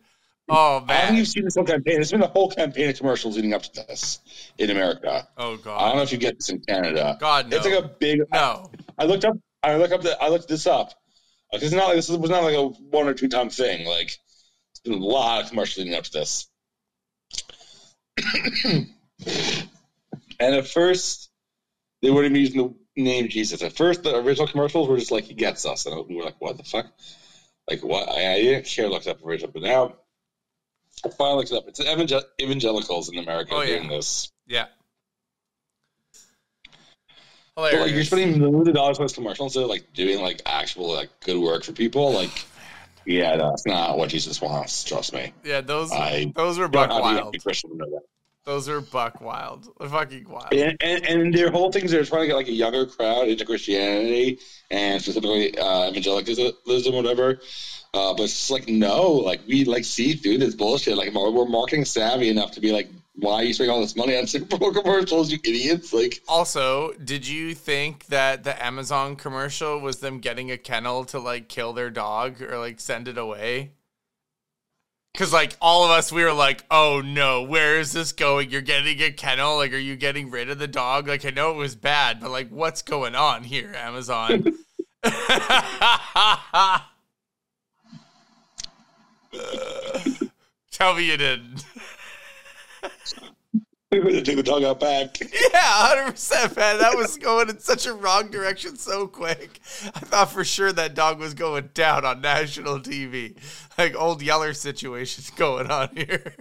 Oh 0.49 0.77
I 0.77 0.79
don't 0.79 0.87
man. 0.87 1.15
you've 1.15 1.27
seen 1.27 1.45
this 1.45 1.55
whole 1.55 1.63
campaign. 1.63 1.95
There's 1.95 2.11
been 2.11 2.21
a 2.23 2.27
whole 2.27 2.49
campaign 2.51 2.89
of 2.89 2.97
commercials 2.97 3.35
leading 3.35 3.53
up 3.53 3.61
to 3.63 3.71
this 3.87 4.19
in 4.57 4.69
America. 4.69 5.27
Oh 5.37 5.57
god, 5.57 5.77
I 5.77 5.87
don't 5.87 5.97
know 5.97 6.01
if 6.03 6.11
you 6.11 6.17
get 6.17 6.37
this 6.37 6.49
in 6.49 6.59
Canada. 6.59 7.17
God 7.19 7.49
no. 7.49 7.57
It's 7.57 7.65
like 7.65 7.75
a 7.83 7.87
big. 7.87 8.21
no. 8.33 8.69
I 8.97 9.05
looked 9.05 9.23
up. 9.23 9.37
I 9.63 9.75
looked 9.77 9.93
up. 9.93 10.01
The, 10.01 10.21
I 10.21 10.27
looked 10.29 10.47
this 10.49 10.67
up. 10.67 10.93
Like, 11.51 11.63
it's 11.63 11.73
not 11.73 11.87
like 11.87 11.95
this 11.95 12.09
was 12.09 12.29
not 12.29 12.43
like 12.43 12.55
a 12.55 12.67
one 12.67 13.07
or 13.07 13.13
two 13.13 13.27
time 13.27 13.49
thing. 13.49 13.85
Like 13.85 14.17
it's 14.71 14.79
been 14.83 14.93
a 14.93 14.97
lot 14.97 15.43
of 15.43 15.49
commercials 15.49 15.77
leading 15.83 15.95
up 15.97 16.03
to 16.05 16.11
this. 16.11 16.47
and 20.39 20.55
at 20.55 20.67
first, 20.67 21.29
they 22.01 22.09
weren't 22.09 22.25
even 22.25 22.35
using 22.41 22.75
the 22.95 23.01
name 23.01 23.27
Jesus. 23.29 23.61
At 23.61 23.73
first, 23.73 24.03
the 24.03 24.15
original 24.15 24.47
commercials 24.47 24.87
were 24.87 24.97
just 24.97 25.11
like 25.11 25.25
he 25.25 25.33
gets 25.33 25.65
us, 25.65 25.85
and 25.85 26.07
we 26.07 26.15
were 26.15 26.23
like, 26.23 26.39
"What 26.39 26.57
the 26.57 26.63
fuck?" 26.63 26.87
Like 27.69 27.83
what? 27.83 28.09
I, 28.09 28.33
I 28.33 28.41
didn't 28.41 28.65
care. 28.65 28.89
Looked 28.89 29.07
up 29.07 29.23
original, 29.23 29.51
but 29.51 29.61
now 29.63 29.95
I 31.05 31.09
finally 31.09 31.37
looked 31.37 31.51
it 31.51 31.57
up. 31.57 31.67
It's 31.67 31.79
evangel- 31.79 32.23
evangelicals 32.41 33.09
in 33.09 33.17
America 33.17 33.51
Oh, 33.53 33.61
yeah. 33.61 33.77
doing 33.77 33.89
this. 33.89 34.29
Yeah. 34.47 34.65
But 37.55 37.73
like 37.73 37.91
you're 37.91 38.03
spending 38.03 38.39
millions 38.39 38.67
of 38.67 38.73
dollars 38.73 38.99
on 38.99 39.05
this 39.05 39.13
commercial 39.13 39.45
instead 39.45 39.63
of 39.63 39.69
like 39.69 39.93
doing 39.93 40.21
like 40.21 40.41
actual 40.45 40.93
like 40.93 41.09
good 41.21 41.37
work 41.37 41.63
for 41.63 41.73
people. 41.73 42.13
Like, 42.13 42.31
yeah, 43.05 43.35
that's 43.35 43.65
not 43.65 43.97
what 43.97 44.09
Jesus 44.09 44.41
wants. 44.41 44.83
Trust 44.83 45.13
me. 45.13 45.33
Yeah, 45.43 45.61
those 45.61 45.91
I 45.91 46.31
those 46.35 46.57
were 46.57 46.67
buck 46.67 46.89
wild. 46.89 47.33
be 47.33 47.37
a 47.37 47.41
Christian 47.41 47.77
know 47.77 47.89
that. 47.89 48.01
Those 48.43 48.69
are 48.69 48.81
buck 48.81 49.21
wild. 49.21 49.67
They're 49.79 49.89
fucking 49.89 50.27
wild. 50.27 50.51
And, 50.51 50.75
and, 50.81 51.05
and 51.05 51.33
their 51.33 51.51
whole 51.51 51.71
thing 51.71 51.85
is 51.85 51.91
they're 51.91 52.03
trying 52.05 52.23
to 52.23 52.27
get 52.27 52.35
like 52.35 52.47
a 52.47 52.53
younger 52.53 52.87
crowd 52.87 53.27
into 53.27 53.45
Christianity 53.45 54.39
and 54.71 54.99
specifically 54.99 55.55
uh, 55.57 55.89
evangelicalism, 55.89 56.95
whatever. 56.95 57.39
Uh, 57.93 58.13
but 58.13 58.23
it's 58.23 58.33
just 58.33 58.51
like 58.51 58.67
no, 58.67 59.11
like 59.11 59.41
we 59.47 59.65
like 59.65 59.85
see 59.85 60.13
through 60.13 60.39
this 60.39 60.55
bullshit. 60.55 60.97
Like 60.97 61.13
we're 61.13 61.45
marketing 61.45 61.85
savvy 61.85 62.29
enough 62.29 62.51
to 62.51 62.61
be 62.61 62.71
like, 62.71 62.89
why 63.15 63.35
are 63.35 63.43
you 63.43 63.53
spending 63.53 63.73
all 63.73 63.81
this 63.81 63.95
money 63.95 64.17
on 64.17 64.25
Super 64.25 64.57
Bowl 64.57 64.73
commercials, 64.73 65.31
you 65.31 65.37
idiots? 65.43 65.93
Like, 65.93 66.21
Also, 66.27 66.93
did 66.93 67.27
you 67.27 67.53
think 67.53 68.05
that 68.07 68.43
the 68.43 68.63
Amazon 68.63 69.15
commercial 69.15 69.79
was 69.79 69.97
them 69.97 70.19
getting 70.19 70.51
a 70.51 70.57
kennel 70.57 71.03
to 71.05 71.19
like 71.19 71.49
kill 71.49 71.73
their 71.73 71.89
dog 71.89 72.41
or 72.41 72.57
like 72.57 72.79
send 72.79 73.07
it 73.07 73.17
away? 73.17 73.71
Cause 75.17 75.33
like 75.33 75.57
all 75.61 75.83
of 75.83 75.91
us, 75.91 76.09
we 76.09 76.23
were 76.23 76.31
like, 76.31 76.63
"Oh 76.71 77.01
no, 77.03 77.43
where 77.43 77.79
is 77.79 77.91
this 77.91 78.13
going? 78.13 78.49
You're 78.49 78.61
getting 78.61 79.01
a 79.01 79.11
kennel? 79.11 79.57
Like, 79.57 79.73
are 79.73 79.77
you 79.77 79.97
getting 79.97 80.31
rid 80.31 80.49
of 80.49 80.57
the 80.57 80.69
dog? 80.69 81.09
Like, 81.09 81.25
I 81.25 81.31
know 81.31 81.51
it 81.51 81.57
was 81.57 81.75
bad, 81.75 82.21
but 82.21 82.31
like, 82.31 82.47
what's 82.49 82.81
going 82.81 83.13
on 83.13 83.43
here, 83.43 83.73
Amazon?" 83.75 84.45
Tell 90.71 90.95
me 90.95 91.11
you 91.11 91.17
didn't. 91.17 91.65
we're 93.91 94.03
gonna 94.03 94.21
take 94.21 94.37
the 94.37 94.43
dog 94.43 94.63
out 94.63 94.79
back. 94.79 95.17
Yeah, 95.19 95.59
hundred 95.59 96.11
percent, 96.11 96.55
man. 96.55 96.79
That 96.79 96.95
was 96.95 97.17
going 97.17 97.49
in 97.49 97.59
such 97.59 97.85
a 97.85 97.93
wrong 97.93 98.31
direction 98.31 98.77
so 98.77 99.05
quick. 99.07 99.59
I 99.83 99.99
thought 99.99 100.31
for 100.31 100.45
sure 100.45 100.71
that 100.71 100.95
dog 100.95 101.19
was 101.19 101.33
going 101.33 101.71
down 101.73 102.05
on 102.05 102.21
national 102.21 102.79
TV, 102.79 103.35
like 103.77 103.95
old 103.95 104.21
Yeller 104.21 104.53
situations 104.53 105.29
going 105.35 105.69
on 105.69 105.89
here. 105.95 106.35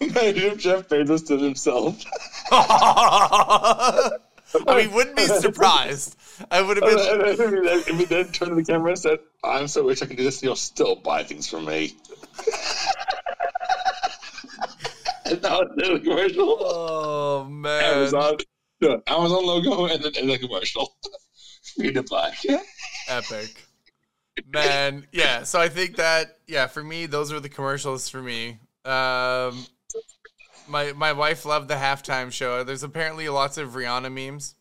Imagine 0.00 0.52
if 0.52 0.58
Jeff 0.58 0.88
Bezos 0.88 1.26
did 1.26 1.40
himself. 1.40 2.04
I 4.66 4.76
mean, 4.76 4.92
wouldn't 4.92 5.16
be 5.16 5.26
surprised. 5.40 6.16
I 6.50 6.62
would 6.62 6.76
have 6.76 6.84
been. 6.84 6.98
If 7.86 7.98
he 7.98 8.04
then 8.04 8.26
turned 8.32 8.50
to 8.50 8.54
the 8.54 8.64
camera 8.64 8.90
and 8.90 8.98
said, 8.98 9.18
I'm 9.42 9.68
so 9.68 9.86
rich 9.86 10.02
I 10.02 10.06
can 10.06 10.16
do 10.16 10.24
this, 10.24 10.36
and 10.38 10.44
you'll 10.44 10.56
still 10.56 10.96
buy 10.96 11.22
things 11.22 11.48
from 11.48 11.64
me. 11.64 11.94
and 15.26 15.42
that 15.42 15.52
was 15.52 15.68
the 15.76 16.00
commercial. 16.02 16.56
Oh 16.60 17.44
man, 17.44 17.84
Amazon, 17.84 18.36
the 18.80 19.02
Amazon 19.06 19.46
logo 19.46 19.86
and 19.86 20.02
then 20.02 20.12
and 20.18 20.30
the 20.30 20.38
commercial. 20.38 20.94
Read 21.78 21.96
it 21.96 22.10
back. 22.10 22.34
epic, 23.08 23.66
man. 24.48 25.06
Yeah, 25.12 25.42
so 25.44 25.60
I 25.60 25.68
think 25.68 25.96
that 25.96 26.38
yeah, 26.46 26.66
for 26.66 26.82
me, 26.84 27.06
those 27.06 27.32
were 27.32 27.40
the 27.40 27.48
commercials 27.48 28.08
for 28.08 28.22
me. 28.22 28.58
Um, 28.84 29.66
my 30.68 30.92
my 30.92 31.12
wife 31.12 31.44
loved 31.44 31.68
the 31.68 31.74
halftime 31.74 32.32
show. 32.32 32.64
There's 32.64 32.82
apparently 32.82 33.28
lots 33.28 33.58
of 33.58 33.70
Rihanna 33.70 34.12
memes. 34.12 34.54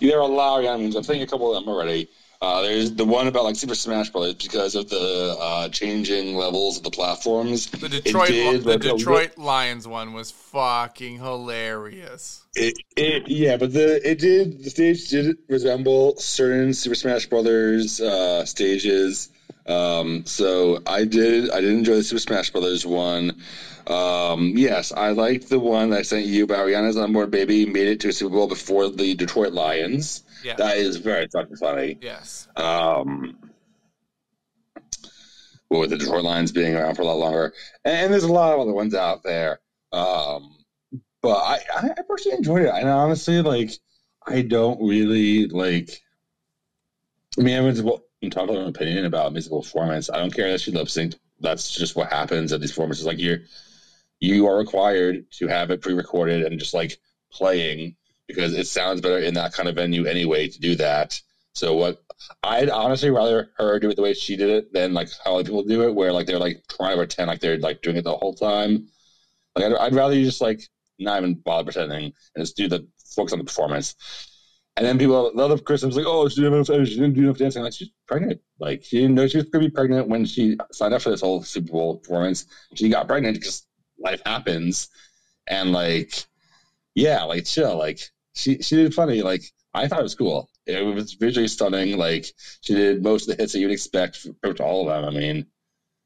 There 0.00 0.16
are 0.16 0.22
a 0.22 0.26
lot 0.26 0.58
of 0.58 0.64
Rihanna 0.64 0.82
memes. 0.82 0.96
I'm 0.96 1.02
thinking 1.02 1.22
a 1.22 1.26
couple 1.26 1.54
of 1.54 1.62
them 1.62 1.72
already. 1.72 2.08
Uh, 2.42 2.62
there's 2.62 2.92
the 2.92 3.04
one 3.04 3.26
about 3.26 3.44
like 3.44 3.54
Super 3.54 3.74
Smash 3.74 4.08
Brothers 4.08 4.34
because 4.34 4.74
of 4.74 4.88
the 4.88 5.36
uh, 5.38 5.68
changing 5.68 6.36
levels 6.36 6.78
of 6.78 6.82
the 6.84 6.90
platforms. 6.90 7.66
The 7.66 7.88
Detroit 7.90 8.28
did, 8.28 8.64
the 8.64 8.78
like, 8.78 9.36
a 9.36 9.40
Lions 9.40 9.86
one 9.86 10.14
was 10.14 10.30
fucking 10.30 11.18
hilarious. 11.18 12.42
It, 12.54 12.78
it 12.96 13.28
yeah, 13.28 13.58
but 13.58 13.74
the 13.74 14.00
it 14.08 14.20
did 14.20 14.64
the 14.64 14.70
stage 14.70 15.10
did 15.10 15.36
resemble 15.50 16.16
certain 16.16 16.72
Super 16.72 16.94
Smash 16.94 17.26
Brothers 17.26 18.00
uh, 18.00 18.46
stages. 18.46 19.28
Um, 19.66 20.24
so 20.24 20.78
I 20.86 21.04
did 21.04 21.50
I 21.50 21.60
did 21.60 21.72
enjoy 21.72 21.96
the 21.96 22.04
Super 22.04 22.20
Smash 22.20 22.50
Brothers 22.52 22.86
one. 22.86 23.42
Um, 23.86 24.52
yes, 24.56 24.92
I 24.92 25.10
liked 25.10 25.48
the 25.48 25.58
one 25.58 25.90
that 25.90 26.00
I 26.00 26.02
sent 26.02 26.26
you 26.26 26.44
about 26.44 26.66
Rihanna's 26.66 26.96
Unborn 26.96 27.30
Baby 27.30 27.66
made 27.66 27.88
it 27.88 28.00
to 28.00 28.08
a 28.08 28.12
Super 28.12 28.34
Bowl 28.34 28.48
before 28.48 28.88
the 28.88 29.14
Detroit 29.14 29.52
Lions. 29.52 30.22
Yeah. 30.44 30.56
That 30.56 30.78
is 30.78 30.96
very 30.96 31.28
fucking 31.28 31.56
funny. 31.56 31.98
yes. 32.00 32.48
Um, 32.56 33.38
well, 35.68 35.80
with 35.80 35.90
the 35.90 35.98
Detroit 35.98 36.24
Lions 36.24 36.52
being 36.52 36.74
around 36.74 36.96
for 36.96 37.02
a 37.02 37.06
lot 37.06 37.18
longer, 37.18 37.54
and, 37.84 38.12
there's 38.12 38.24
a 38.24 38.32
lot 38.32 38.54
of 38.54 38.60
other 38.60 38.72
ones 38.72 38.94
out 38.94 39.22
there. 39.22 39.60
Um, 39.92 40.56
but 41.22 41.36
I, 41.36 41.60
I, 41.76 41.90
I 41.98 42.02
personally 42.08 42.38
enjoyed 42.38 42.62
it. 42.62 42.74
And 42.74 42.88
honestly, 42.88 43.42
like, 43.42 43.70
I 44.26 44.42
don't 44.42 44.82
really 44.82 45.46
like. 45.46 46.02
I 47.38 47.42
mean, 47.42 47.54
everyone's 47.54 47.82
well, 47.82 48.02
entitled 48.22 48.56
to 48.56 48.62
an 48.62 48.68
opinion 48.68 49.04
about 49.04 49.32
musical 49.32 49.62
performance. 49.62 50.10
I 50.10 50.18
don't 50.18 50.34
care 50.34 50.50
that 50.50 50.60
she 50.60 50.72
lip 50.72 50.88
synced 50.88 51.16
that's 51.40 51.72
just 51.72 51.96
what 51.96 52.12
happens 52.12 52.52
at 52.52 52.60
these 52.60 52.70
performances. 52.70 53.06
Like 53.06 53.18
you're 53.18 53.40
you 54.20 54.46
are 54.46 54.58
required 54.58 55.24
to 55.32 55.48
have 55.48 55.70
it 55.70 55.80
pre-recorded 55.80 56.44
and 56.44 56.58
just 56.58 56.74
like 56.74 56.98
playing 57.32 57.96
because 58.28 58.54
it 58.54 58.66
sounds 58.66 59.00
better 59.00 59.18
in 59.18 59.34
that 59.34 59.52
kind 59.52 59.68
of 59.68 59.74
venue 59.74 60.04
anyway 60.04 60.46
to 60.46 60.60
do 60.60 60.76
that. 60.76 61.20
So 61.54 61.74
what 61.74 61.98
I'd 62.42 62.68
honestly 62.68 63.10
rather 63.10 63.50
her 63.56 63.78
do 63.78 63.90
it 63.90 63.96
the 63.96 64.02
way 64.02 64.12
she 64.12 64.36
did 64.36 64.50
it 64.50 64.72
than 64.72 64.92
like 64.92 65.08
how 65.24 65.34
other 65.34 65.44
people 65.44 65.62
do 65.62 65.82
it, 65.82 65.94
where 65.94 66.12
like 66.12 66.26
they're 66.26 66.38
like 66.38 66.62
trying 66.68 66.92
to 66.92 66.96
pretend 66.96 67.28
like 67.28 67.40
they're 67.40 67.58
like 67.58 67.82
doing 67.82 67.96
it 67.96 68.04
the 68.04 68.16
whole 68.16 68.34
time. 68.34 68.86
Like 69.56 69.66
I'd, 69.66 69.72
I'd 69.74 69.94
rather 69.94 70.14
you 70.14 70.24
just 70.24 70.40
like 70.40 70.62
not 70.98 71.18
even 71.18 71.34
bother 71.34 71.64
pretending 71.64 72.12
and 72.34 72.42
just 72.42 72.56
do 72.56 72.68
the 72.68 72.86
focus 73.14 73.32
on 73.32 73.38
the 73.38 73.44
performance. 73.44 73.96
And 74.76 74.86
then 74.86 74.98
people, 74.98 75.32
the 75.34 75.42
other 75.42 75.58
Kristen 75.58 75.88
was 75.88 75.96
like, 75.96 76.06
"Oh, 76.06 76.28
she 76.28 76.40
didn't, 76.40 76.64
she 76.64 76.94
didn't 76.94 77.14
do 77.14 77.24
enough 77.24 77.36
dancing." 77.36 77.62
Like 77.62 77.72
she's 77.72 77.90
pregnant. 78.06 78.40
Like 78.58 78.84
she 78.84 79.00
didn't 79.00 79.16
know 79.16 79.26
she 79.26 79.38
was 79.38 79.48
going 79.48 79.64
to 79.64 79.68
be 79.68 79.74
pregnant 79.74 80.08
when 80.08 80.24
she 80.24 80.56
signed 80.72 80.94
up 80.94 81.02
for 81.02 81.10
this 81.10 81.20
whole 81.20 81.42
Super 81.42 81.72
Bowl 81.72 81.96
performance. 81.96 82.46
She 82.74 82.88
got 82.88 83.08
pregnant 83.08 83.34
because 83.34 83.66
life 84.00 84.22
happens, 84.24 84.88
and 85.46 85.72
like, 85.72 86.24
yeah, 86.94 87.24
like 87.24 87.44
chill. 87.44 87.76
Like 87.76 88.00
she 88.34 88.58
she 88.62 88.76
did 88.76 88.94
funny. 88.94 89.22
Like 89.22 89.42
I 89.74 89.88
thought 89.88 90.00
it 90.00 90.04
was 90.04 90.14
cool. 90.14 90.48
It 90.66 90.82
was 90.84 91.14
visually 91.14 91.48
stunning. 91.48 91.96
Like 91.96 92.32
she 92.62 92.74
did 92.74 93.02
most 93.02 93.28
of 93.28 93.36
the 93.36 93.42
hits 93.42 93.52
that 93.52 93.60
you'd 93.60 93.70
expect 93.70 94.16
for 94.16 94.62
all 94.62 94.88
of 94.88 95.02
them. 95.02 95.04
I 95.04 95.18
mean, 95.18 95.46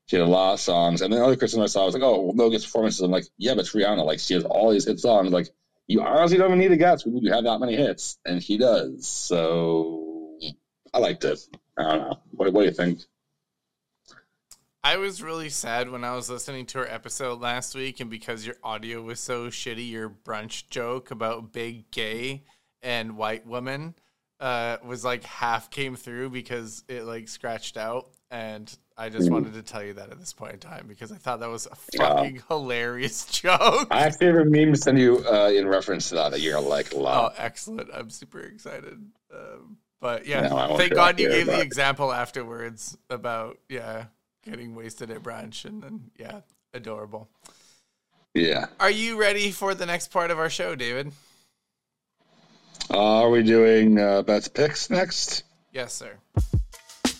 she 0.06 0.16
had 0.16 0.24
a 0.24 0.28
lot 0.28 0.54
of 0.54 0.60
songs. 0.60 1.00
And 1.00 1.12
then 1.12 1.20
the 1.20 1.26
other 1.26 1.36
Kristen 1.36 1.62
I 1.62 1.66
saw 1.66 1.86
was 1.86 1.94
like, 1.94 2.02
"Oh, 2.02 2.20
well, 2.20 2.34
no 2.34 2.50
gets 2.50 2.64
performances." 2.64 3.00
I'm 3.00 3.10
like, 3.10 3.26
"Yeah, 3.38 3.54
but 3.54 3.66
Rihanna. 3.66 4.04
Like 4.04 4.20
she 4.20 4.34
has 4.34 4.44
all 4.44 4.70
these 4.70 4.86
hit 4.86 5.00
songs. 5.00 5.32
Like 5.32 5.48
you 5.86 6.02
honestly 6.02 6.38
don't 6.38 6.48
even 6.48 6.58
need 6.58 6.72
a 6.72 6.76
guess. 6.76 7.04
We 7.06 7.28
have 7.30 7.44
that 7.44 7.60
many 7.60 7.76
hits, 7.76 8.18
and 8.24 8.42
she 8.42 8.58
does. 8.58 9.06
So 9.06 10.38
I 10.92 10.98
liked 10.98 11.24
it. 11.24 11.38
I 11.78 11.82
don't 11.82 11.98
know. 12.08 12.18
What, 12.32 12.52
what 12.52 12.60
do 12.62 12.66
you 12.66 12.72
think? 12.72 13.00
I 14.84 14.98
was 14.98 15.22
really 15.22 15.48
sad 15.48 15.90
when 15.90 16.04
I 16.04 16.14
was 16.14 16.28
listening 16.28 16.66
to 16.66 16.80
our 16.80 16.86
episode 16.86 17.40
last 17.40 17.74
week, 17.74 18.00
and 18.00 18.10
because 18.10 18.44
your 18.44 18.56
audio 18.62 19.00
was 19.00 19.18
so 19.18 19.46
shitty, 19.46 19.88
your 19.88 20.10
brunch 20.10 20.68
joke 20.68 21.10
about 21.10 21.52
big 21.54 21.90
gay 21.90 22.42
and 22.82 23.16
white 23.16 23.46
woman 23.46 23.94
uh, 24.40 24.76
was 24.84 25.02
like 25.02 25.24
half 25.24 25.70
came 25.70 25.96
through 25.96 26.28
because 26.28 26.84
it 26.86 27.04
like 27.04 27.28
scratched 27.28 27.78
out, 27.78 28.10
and 28.30 28.76
I 28.94 29.08
just 29.08 29.24
mm-hmm. 29.24 29.32
wanted 29.32 29.54
to 29.54 29.62
tell 29.62 29.82
you 29.82 29.94
that 29.94 30.10
at 30.10 30.20
this 30.20 30.34
point 30.34 30.52
in 30.52 30.58
time 30.58 30.84
because 30.86 31.10
I 31.10 31.16
thought 31.16 31.40
that 31.40 31.48
was 31.48 31.66
a 31.66 31.74
fucking 31.96 32.42
hilarious 32.48 33.24
joke. 33.40 33.88
I 33.90 34.00
actually 34.00 34.02
have 34.02 34.16
favorite 34.18 34.50
meme 34.50 34.74
to 34.74 34.78
send 34.78 34.98
you 34.98 35.24
uh, 35.26 35.48
in 35.48 35.66
reference 35.66 36.10
to 36.10 36.16
that 36.16 36.32
that 36.32 36.42
you're 36.42 36.60
like 36.60 36.92
a 36.92 36.98
lot. 36.98 37.32
Oh, 37.32 37.34
excellent! 37.38 37.88
I'm 37.90 38.10
super 38.10 38.40
excited. 38.40 39.00
Um, 39.34 39.78
but 40.02 40.26
yeah, 40.26 40.42
no, 40.42 40.76
thank 40.76 40.92
God 40.92 41.18
you 41.18 41.30
gave 41.30 41.46
the 41.46 41.60
example 41.62 42.12
afterwards 42.12 42.98
about 43.08 43.56
yeah 43.70 44.08
getting 44.44 44.74
wasted 44.74 45.10
at 45.10 45.22
brunch 45.22 45.64
and 45.64 45.82
then 45.82 46.10
yeah, 46.18 46.40
adorable. 46.72 47.28
Yeah. 48.34 48.66
Are 48.80 48.90
you 48.90 49.18
ready 49.18 49.50
for 49.50 49.74
the 49.74 49.86
next 49.86 50.08
part 50.08 50.30
of 50.30 50.38
our 50.38 50.50
show, 50.50 50.74
David? 50.74 51.12
Uh, 52.90 53.22
are 53.22 53.30
we 53.30 53.42
doing 53.42 53.98
uh, 53.98 54.22
best 54.22 54.52
picks 54.54 54.90
next? 54.90 55.44
Yes, 55.72 55.94
sir. 55.94 56.14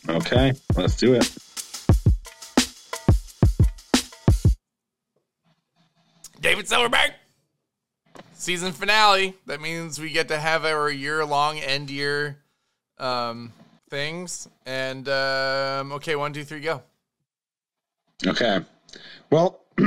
Okay, 0.09 0.53
let's 0.77 0.97
do 0.97 1.15
it. 1.15 1.35
David 6.41 6.69
Silverberg. 6.69 7.15
Season 8.35 8.73
finale. 8.73 9.35
That 9.47 9.63
means 9.63 9.99
we 9.99 10.11
get 10.11 10.29
to 10.29 10.39
have 10.39 10.67
our 10.67 10.91
year 10.91 11.25
long 11.25 11.59
end 11.59 11.89
year 11.89 12.37
um, 12.99 13.53
things. 13.89 14.47
And 14.67 15.09
um, 15.09 15.93
okay, 15.93 16.17
one, 16.17 16.35
two, 16.35 16.45
three, 16.45 16.61
go. 16.61 16.83
Okay. 18.27 18.61
Well, 19.31 19.61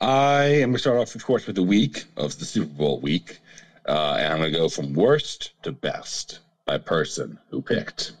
I 0.00 0.44
am 0.44 0.60
going 0.60 0.72
to 0.74 0.78
start 0.78 0.98
off, 0.98 1.14
of 1.14 1.24
course, 1.24 1.46
with 1.46 1.56
the 1.56 1.62
week 1.62 2.04
of 2.16 2.38
the 2.38 2.44
Super 2.44 2.72
Bowl 2.72 3.00
week. 3.00 3.38
Uh, 3.86 4.16
and 4.18 4.32
I'm 4.32 4.38
going 4.38 4.52
to 4.52 4.58
go 4.58 4.68
from 4.68 4.94
worst 4.94 5.52
to 5.62 5.72
best 5.72 6.40
by 6.64 6.78
person 6.78 7.38
who 7.50 7.62
picked. 7.62 8.12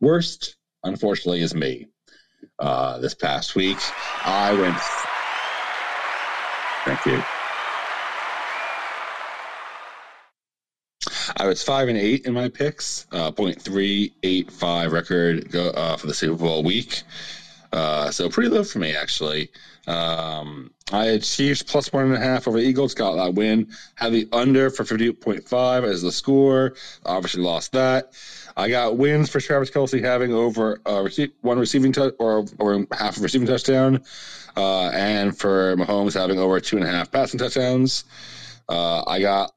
Worst, 0.00 0.56
unfortunately, 0.84 1.40
is 1.40 1.54
me. 1.54 1.86
Uh, 2.58 2.98
this 2.98 3.14
past 3.14 3.54
week, 3.54 3.78
I 4.24 4.52
went 4.52 4.76
Thank 6.84 7.04
you. 7.04 7.37
I 11.38 11.46
was 11.46 11.62
five 11.62 11.88
and 11.88 11.96
eight 11.96 12.26
in 12.26 12.34
my 12.34 12.48
picks, 12.48 13.06
uh, 13.12 13.30
0.385 13.30 14.90
record 14.90 15.50
go, 15.52 15.68
uh, 15.68 15.96
for 15.96 16.08
the 16.08 16.14
Super 16.14 16.36
Bowl 16.36 16.64
week. 16.64 17.02
Uh, 17.72 18.10
so 18.10 18.28
pretty 18.28 18.48
low 18.48 18.64
for 18.64 18.80
me, 18.80 18.96
actually. 18.96 19.50
Um, 19.86 20.72
I 20.90 21.06
had 21.06 21.22
Chiefs 21.22 21.62
plus 21.62 21.92
one 21.92 22.06
and 22.06 22.14
a 22.14 22.18
half 22.18 22.48
over 22.48 22.58
Eagles, 22.58 22.94
got 22.94 23.14
that 23.16 23.34
win. 23.34 23.68
Had 23.94 24.12
the 24.12 24.28
under 24.32 24.68
for 24.70 24.82
58.5 24.82 25.84
as 25.84 26.02
the 26.02 26.10
score. 26.10 26.74
Obviously 27.06 27.42
lost 27.42 27.72
that. 27.72 28.12
I 28.56 28.68
got 28.68 28.96
wins 28.96 29.30
for 29.30 29.40
Travis 29.40 29.70
Kelce 29.70 30.02
having 30.02 30.34
over 30.34 30.78
rece- 30.84 31.32
one 31.42 31.58
receiving 31.60 31.92
touch 31.92 32.14
or, 32.18 32.46
or 32.58 32.86
half 32.90 33.16
a 33.18 33.20
receiving 33.20 33.46
touchdown 33.46 34.02
uh, 34.56 34.88
and 34.88 35.38
for 35.38 35.76
Mahomes 35.76 36.14
having 36.14 36.38
over 36.38 36.58
two 36.58 36.78
and 36.78 36.86
a 36.86 36.90
half 36.90 37.12
passing 37.12 37.38
touchdowns. 37.38 38.04
Uh, 38.68 39.04
I 39.06 39.20
got 39.20 39.52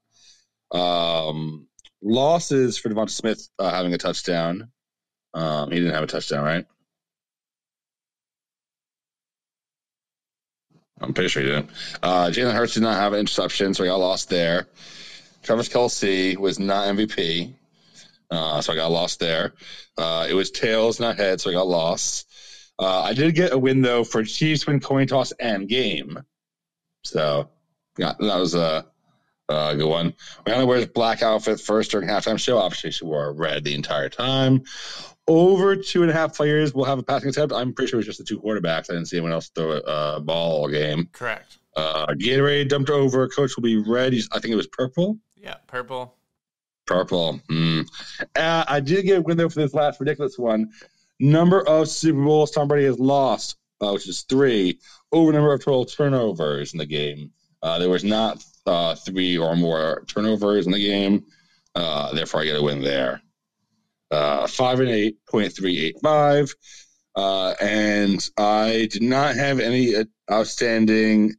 um, 0.71 1.67
losses 2.01 2.77
for 2.77 2.89
Devonta 2.89 3.09
Smith 3.09 3.47
uh, 3.59 3.71
having 3.71 3.93
a 3.93 3.97
touchdown. 3.97 4.71
Um, 5.33 5.71
he 5.71 5.79
didn't 5.79 5.93
have 5.93 6.03
a 6.03 6.07
touchdown, 6.07 6.43
right? 6.43 6.65
I'm 10.99 11.13
pretty 11.13 11.29
sure 11.29 11.41
he 11.41 11.49
didn't. 11.49 11.69
Uh, 12.01 12.27
Jalen 12.27 12.53
Hurts 12.53 12.75
did 12.75 12.83
not 12.83 12.95
have 12.95 13.13
an 13.13 13.19
interception, 13.19 13.73
so 13.73 13.83
I 13.83 13.87
got 13.87 13.99
lost 13.99 14.29
there. 14.29 14.67
Travis 15.41 15.69
Kelce 15.69 16.37
was 16.37 16.59
not 16.59 16.87
MVP, 16.89 17.53
uh, 18.29 18.61
so 18.61 18.73
I 18.73 18.75
got 18.75 18.91
lost 18.91 19.19
there. 19.19 19.53
Uh, 19.97 20.27
it 20.29 20.33
was 20.33 20.51
tails, 20.51 20.99
not 20.99 21.17
heads, 21.17 21.43
so 21.43 21.49
I 21.49 21.53
got 21.53 21.67
lost. 21.67 22.27
Uh, 22.77 23.01
I 23.01 23.13
did 23.13 23.35
get 23.35 23.51
a 23.51 23.57
win 23.57 23.81
though 23.81 24.03
for 24.03 24.23
Chiefs 24.23 24.67
win 24.67 24.79
coin 24.79 25.07
toss 25.07 25.31
and 25.33 25.67
game. 25.67 26.19
So 27.03 27.49
yeah, 27.97 28.13
that 28.19 28.37
was 28.37 28.53
a, 28.53 28.85
a 29.53 29.75
good 29.75 29.89
one. 29.89 30.13
Rihanna 30.45 30.67
wears 30.67 30.85
black 30.87 31.21
outfit 31.21 31.59
first 31.59 31.91
during 31.91 32.07
halftime 32.07 32.39
show. 32.39 32.57
Obviously, 32.57 32.91
she 32.91 33.05
wore 33.05 33.33
red 33.33 33.63
the 33.63 33.75
entire 33.75 34.09
time. 34.09 34.63
Over 35.27 35.75
two 35.75 36.01
and 36.01 36.11
a 36.11 36.13
half 36.13 36.35
players 36.35 36.73
will 36.73 36.85
have 36.85 36.99
a 36.99 37.03
passing 37.03 37.29
attempt. 37.29 37.53
I'm 37.53 37.73
pretty 37.73 37.89
sure 37.89 37.97
it 37.97 38.05
was 38.05 38.05
just 38.07 38.19
the 38.19 38.25
two 38.25 38.39
quarterbacks. 38.39 38.89
I 38.89 38.93
didn't 38.93 39.05
see 39.05 39.17
anyone 39.17 39.33
else 39.33 39.49
throw 39.49 39.71
a 39.71 40.19
ball 40.19 40.61
all 40.61 40.67
game. 40.67 41.09
Correct. 41.11 41.57
Uh, 41.75 42.07
Gatorade 42.07 42.69
dumped 42.69 42.89
over. 42.89 43.27
Coach 43.29 43.55
will 43.55 43.63
be 43.63 43.77
red. 43.77 44.13
I 44.31 44.39
think 44.39 44.51
it 44.51 44.55
was 44.55 44.67
purple. 44.67 45.17
Yeah, 45.35 45.55
purple. 45.67 46.15
Purple. 46.85 47.39
Mm. 47.49 47.87
Uh, 48.35 48.65
I 48.67 48.79
did 48.79 49.05
get 49.05 49.19
a 49.19 49.21
win 49.21 49.37
though 49.37 49.49
for 49.49 49.61
this 49.61 49.73
last 49.73 49.99
ridiculous 49.99 50.37
one. 50.37 50.71
Number 51.19 51.65
of 51.65 51.87
Super 51.87 52.23
Bowls 52.23 52.51
Tom 52.51 52.67
Brady 52.67 52.87
has 52.87 52.99
lost, 52.99 53.55
uh, 53.79 53.91
which 53.91 54.09
is 54.09 54.23
three, 54.23 54.79
over 55.11 55.31
number 55.31 55.53
of 55.53 55.63
total 55.63 55.85
turnovers 55.85 56.73
in 56.73 56.79
the 56.79 56.85
game. 56.85 57.31
Uh, 57.61 57.77
there 57.77 57.89
was 57.89 58.03
not 58.03 58.43
uh, 58.65 58.95
three 58.95 59.37
or 59.37 59.55
more 59.55 60.03
turnovers 60.07 60.65
in 60.65 60.71
the 60.71 60.83
game. 60.83 61.25
Uh, 61.73 62.13
therefore, 62.13 62.41
I 62.41 62.45
get 62.45 62.59
a 62.59 62.61
win 62.61 62.81
there. 62.81 63.21
Uh, 64.09 64.47
five 64.47 64.79
and 64.79 64.89
eight 64.89 65.17
point 65.25 65.55
three 65.55 65.79
eight 65.85 65.97
five, 66.01 66.53
uh, 67.15 67.53
and 67.61 68.29
I 68.37 68.89
did 68.91 69.01
not 69.01 69.35
have 69.35 69.59
any 69.59 69.95
outstanding 70.29 71.35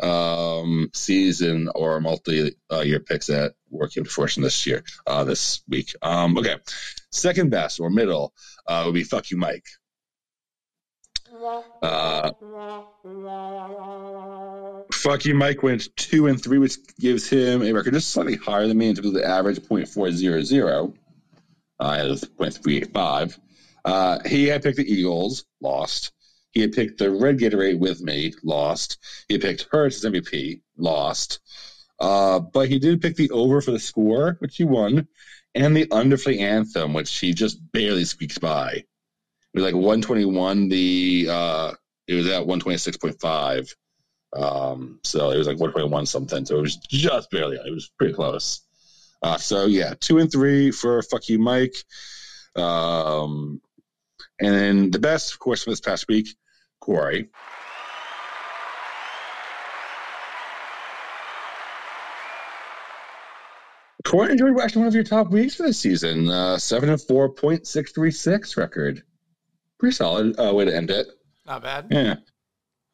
um, 0.00 0.90
season 0.94 1.68
or 1.74 2.00
multi-year 2.00 3.00
picks 3.00 3.26
that 3.26 3.54
were 3.70 3.88
came 3.88 4.04
to 4.04 4.10
fruition 4.10 4.42
this 4.42 4.66
year, 4.66 4.82
this 5.24 5.62
week. 5.68 5.94
Um, 6.00 6.38
okay, 6.38 6.56
second 7.12 7.50
best 7.50 7.80
or 7.80 7.90
middle 7.90 8.32
uh, 8.66 8.84
would 8.86 8.94
be 8.94 9.04
"Fuck 9.04 9.30
You, 9.30 9.36
Mike." 9.36 9.66
Uh, 11.82 12.32
"Fuck 14.92 15.24
You, 15.24 15.34
Mike" 15.34 15.62
went 15.62 15.94
two 15.96 16.26
and 16.26 16.42
three, 16.42 16.58
which 16.58 16.78
gives 16.98 17.28
him 17.28 17.62
a 17.62 17.72
record 17.72 17.94
just 17.94 18.10
slightly 18.10 18.36
higher 18.36 18.66
than 18.66 18.78
me 18.78 18.88
in 18.88 18.94
terms 18.94 19.08
of 19.08 19.14
the 19.14 19.26
average 19.26 19.58
.400. 19.58 20.94
I 21.78 21.98
had 21.98 22.06
.385. 22.06 23.38
Uh, 23.84 24.18
he 24.26 24.46
had 24.46 24.62
picked 24.62 24.78
the 24.78 24.90
Eagles, 24.90 25.44
lost. 25.60 26.12
He 26.52 26.60
had 26.60 26.72
picked 26.72 26.98
the 26.98 27.10
Red 27.10 27.38
Gatorade 27.38 27.78
with 27.78 28.00
me, 28.00 28.32
lost. 28.42 28.98
He 29.28 29.34
had 29.34 29.42
picked 29.42 29.66
Hurts 29.70 30.04
as 30.04 30.10
MVP, 30.10 30.62
lost. 30.78 31.40
Uh, 32.00 32.40
but 32.40 32.68
he 32.68 32.78
did 32.78 33.02
pick 33.02 33.16
the 33.16 33.30
over 33.30 33.60
for 33.60 33.72
the 33.72 33.78
score, 33.78 34.36
which 34.40 34.56
he 34.56 34.64
won 34.64 35.08
and 35.54 35.74
the 35.74 35.90
under 35.90 36.18
for 36.18 36.30
the 36.30 36.40
anthem, 36.40 36.92
which 36.92 37.18
he 37.18 37.32
just 37.32 37.58
barely 37.72 38.04
squeaks 38.04 38.38
by. 38.38 38.84
Was 39.56 39.64
like 39.64 39.74
121. 39.74 40.68
The 40.68 41.28
uh, 41.30 41.72
it 42.06 42.14
was 42.14 42.28
at 42.28 42.44
126.5. 42.46 43.74
Um, 44.36 45.00
so 45.02 45.30
it 45.30 45.38
was 45.38 45.46
like 45.48 45.58
121 45.58 46.06
something. 46.06 46.44
So 46.44 46.58
it 46.58 46.62
was 46.62 46.76
just 46.76 47.30
barely. 47.30 47.56
It 47.56 47.72
was 47.72 47.90
pretty 47.98 48.14
close. 48.14 48.60
Uh, 49.22 49.38
so 49.38 49.64
yeah, 49.66 49.94
two 49.98 50.18
and 50.18 50.30
three 50.30 50.70
for 50.70 51.02
fuck 51.02 51.28
you, 51.28 51.38
Mike. 51.38 51.74
Um, 52.54 53.60
And 54.38 54.54
then 54.54 54.90
the 54.90 54.98
best, 54.98 55.32
of 55.32 55.38
course, 55.38 55.64
from 55.64 55.72
this 55.72 55.80
past 55.80 56.06
week, 56.08 56.28
Corey. 56.80 57.30
Corey 64.04 64.32
enjoyed 64.32 64.58
actually 64.60 64.80
one 64.80 64.88
of 64.88 64.94
your 64.94 65.04
top 65.04 65.30
weeks 65.30 65.56
for 65.56 65.64
this 65.64 65.80
season. 65.80 66.28
Uh, 66.28 66.58
seven 66.58 66.90
and 66.90 67.00
four 67.00 67.30
point 67.30 67.66
six 67.66 67.92
three 67.92 68.10
six 68.12 68.56
record. 68.56 69.02
Pretty 69.78 69.94
solid 69.94 70.38
uh, 70.38 70.54
way 70.54 70.64
to 70.64 70.74
end 70.74 70.90
it. 70.90 71.06
Not 71.46 71.62
bad. 71.62 71.86
Yeah. 71.90 72.16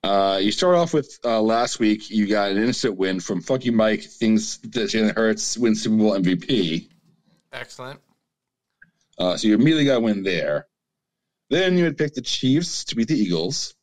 Uh, 0.02 0.40
you 0.42 0.50
start 0.50 0.74
off 0.74 0.92
with 0.92 1.18
uh, 1.24 1.40
last 1.40 1.78
week. 1.78 2.10
You 2.10 2.26
got 2.26 2.50
an 2.50 2.58
instant 2.58 2.96
win 2.96 3.20
from 3.20 3.40
Funky 3.40 3.70
Mike. 3.70 4.02
Things 4.02 4.58
that 4.58 4.90
Jalen 4.90 5.16
Hurts 5.16 5.56
wins 5.56 5.82
Super 5.82 5.96
Bowl 5.96 6.18
MVP. 6.18 6.88
Excellent. 7.52 8.00
Uh, 9.16 9.36
so 9.36 9.46
you 9.46 9.54
immediately 9.54 9.84
got 9.84 9.98
a 9.98 10.00
win 10.00 10.24
there. 10.24 10.66
Then 11.50 11.78
you 11.78 11.84
had 11.84 11.98
picked 11.98 12.16
the 12.16 12.22
Chiefs 12.22 12.84
to 12.86 12.96
beat 12.96 13.08
the 13.08 13.18
Eagles. 13.18 13.74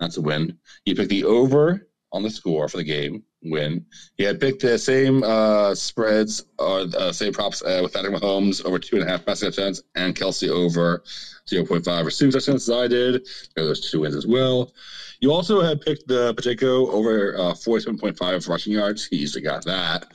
That's 0.00 0.16
a 0.16 0.20
win. 0.20 0.58
You 0.84 0.96
picked 0.96 1.10
the 1.10 1.24
over 1.24 1.86
on 2.10 2.22
the 2.22 2.30
score 2.30 2.68
for 2.68 2.78
the 2.78 2.84
game. 2.84 3.22
Win. 3.44 3.86
You 4.18 4.26
had 4.26 4.40
picked 4.40 4.62
the 4.62 4.78
same 4.78 5.22
uh, 5.22 5.74
spreads 5.74 6.44
or 6.58 6.86
uh, 6.96 7.12
same 7.12 7.32
props 7.32 7.62
uh, 7.62 7.80
with 7.82 7.92
Patrick 7.92 8.14
Mahomes 8.14 8.64
over 8.64 8.78
two 8.78 8.96
and 8.96 9.04
a 9.04 9.10
half 9.10 9.24
passing 9.26 9.48
touchdowns 9.50 9.82
and 9.94 10.14
Kelce 10.14 10.48
over 10.48 11.02
0.5 11.50 12.04
receiving 12.04 12.32
touchdowns 12.32 12.68
as 12.68 12.74
I 12.74 12.86
did. 12.88 13.26
There 13.54 13.64
those 13.64 13.90
two 13.90 14.00
wins 14.00 14.14
as 14.14 14.26
well. 14.26 14.72
You 15.20 15.32
also 15.32 15.60
had 15.60 15.80
picked 15.80 16.08
the 16.08 16.34
Pacheco 16.34 16.90
over 16.90 17.36
uh, 17.36 17.52
47.5 17.54 18.48
rushing 18.48 18.72
yards. 18.72 19.06
He 19.06 19.16
easily 19.16 19.42
got 19.42 19.64
that. 19.64 20.06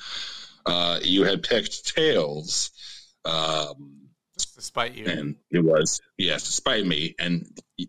Uh, 0.66 1.00
you 1.02 1.24
had 1.24 1.44
picked 1.44 1.96
Tails. 1.96 2.72
Um, 3.26 3.94
Despite 4.56 4.96
you. 4.96 5.06
and 5.06 5.36
it 5.52 5.64
was 5.64 6.00
yes, 6.18 6.44
despite 6.46 6.86
me 6.86 7.16
and 7.20 7.46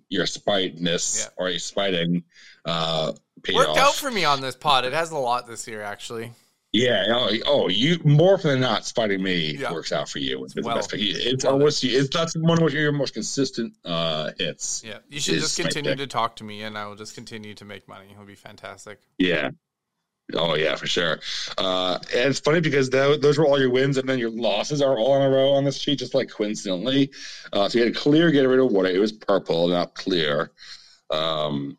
your 0.09 0.25
spiteness 0.27 1.21
Yeah. 1.25 1.29
or 1.37 1.49
a 1.49 1.59
spiting 1.59 2.25
uh 2.65 3.13
paid 3.43 3.57
Worked 3.57 3.71
off. 3.71 3.79
out 3.79 3.95
for 3.95 4.11
me 4.11 4.25
on 4.25 4.41
this 4.41 4.55
pod. 4.57 4.85
It 4.85 4.93
has 4.93 5.11
a 5.11 5.17
lot 5.19 5.47
this 5.47 5.67
year, 5.67 5.83
actually. 5.83 6.33
yeah 6.73 7.05
oh, 7.09 7.31
oh 7.47 7.69
you 7.71 7.99
more 8.05 8.35
often 8.35 8.51
than 8.51 8.61
not 8.61 8.85
spiting 8.85 9.23
me 9.23 9.57
Yeah. 9.57 9.73
works 9.73 9.91
out 9.91 10.07
for 10.07 10.19
you 10.19 10.45
it's 10.45 10.53
the 10.53 10.61
best 10.61 10.91
pick. 10.91 11.01
it's 11.01 11.47
almost 11.47 11.83
it's 11.83 12.11
that's 12.15 12.35
one 12.37 12.63
of 12.63 12.73
your 12.75 12.93
most 12.93 13.15
consistent 13.15 13.73
uh 13.87 14.33
hits 14.39 14.83
Yeah. 14.85 14.99
You 15.09 15.19
should 15.19 15.41
just 15.41 15.59
continue 15.59 15.97
to 15.97 16.07
talk 16.07 16.37
to 16.37 16.45
me, 16.45 16.63
and 16.63 16.77
I 16.77 16.87
will 16.87 16.95
just 16.97 17.15
continue 17.15 17.55
to 17.55 17.65
make 17.65 17.89
money. 17.89 18.09
It'll 18.13 18.27
be 18.27 18.35
fantastic. 18.35 18.99
yeah 19.19 19.51
Oh 20.35 20.57
yeah, 20.57 20.77
for 20.77 20.87
sure. 20.87 21.21
Uh, 21.57 21.99
and 22.15 22.29
it's 22.29 22.41
funny 22.41 22.61
because 22.61 22.91
tho- 22.91 23.17
those 23.17 23.39
were 23.39 23.47
all 23.47 23.59
your 23.59 23.71
wins, 23.71 23.97
and 23.97 24.07
then 24.07 24.19
your 24.19 24.29
losses 24.29 24.83
are 24.83 24.99
all 24.99 25.17
in 25.17 25.23
a 25.23 25.31
row 25.35 25.53
on 25.53 25.65
this 25.65 25.79
sheet, 25.79 25.99
just 26.01 26.13
like 26.15 26.29
coincidentally. 26.29 27.11
Uh, 27.51 27.67
so 27.67 27.79
you 27.79 27.85
had 27.87 27.97
a 27.97 27.99
clear 27.99 28.31
get 28.31 28.43
rid 28.43 28.59
of 28.61 28.71
water. 28.71 28.91
It 28.91 28.99
was 28.99 29.11
purple, 29.11 29.69
not 29.69 29.95
clear. 29.95 30.51
Um, 31.09 31.79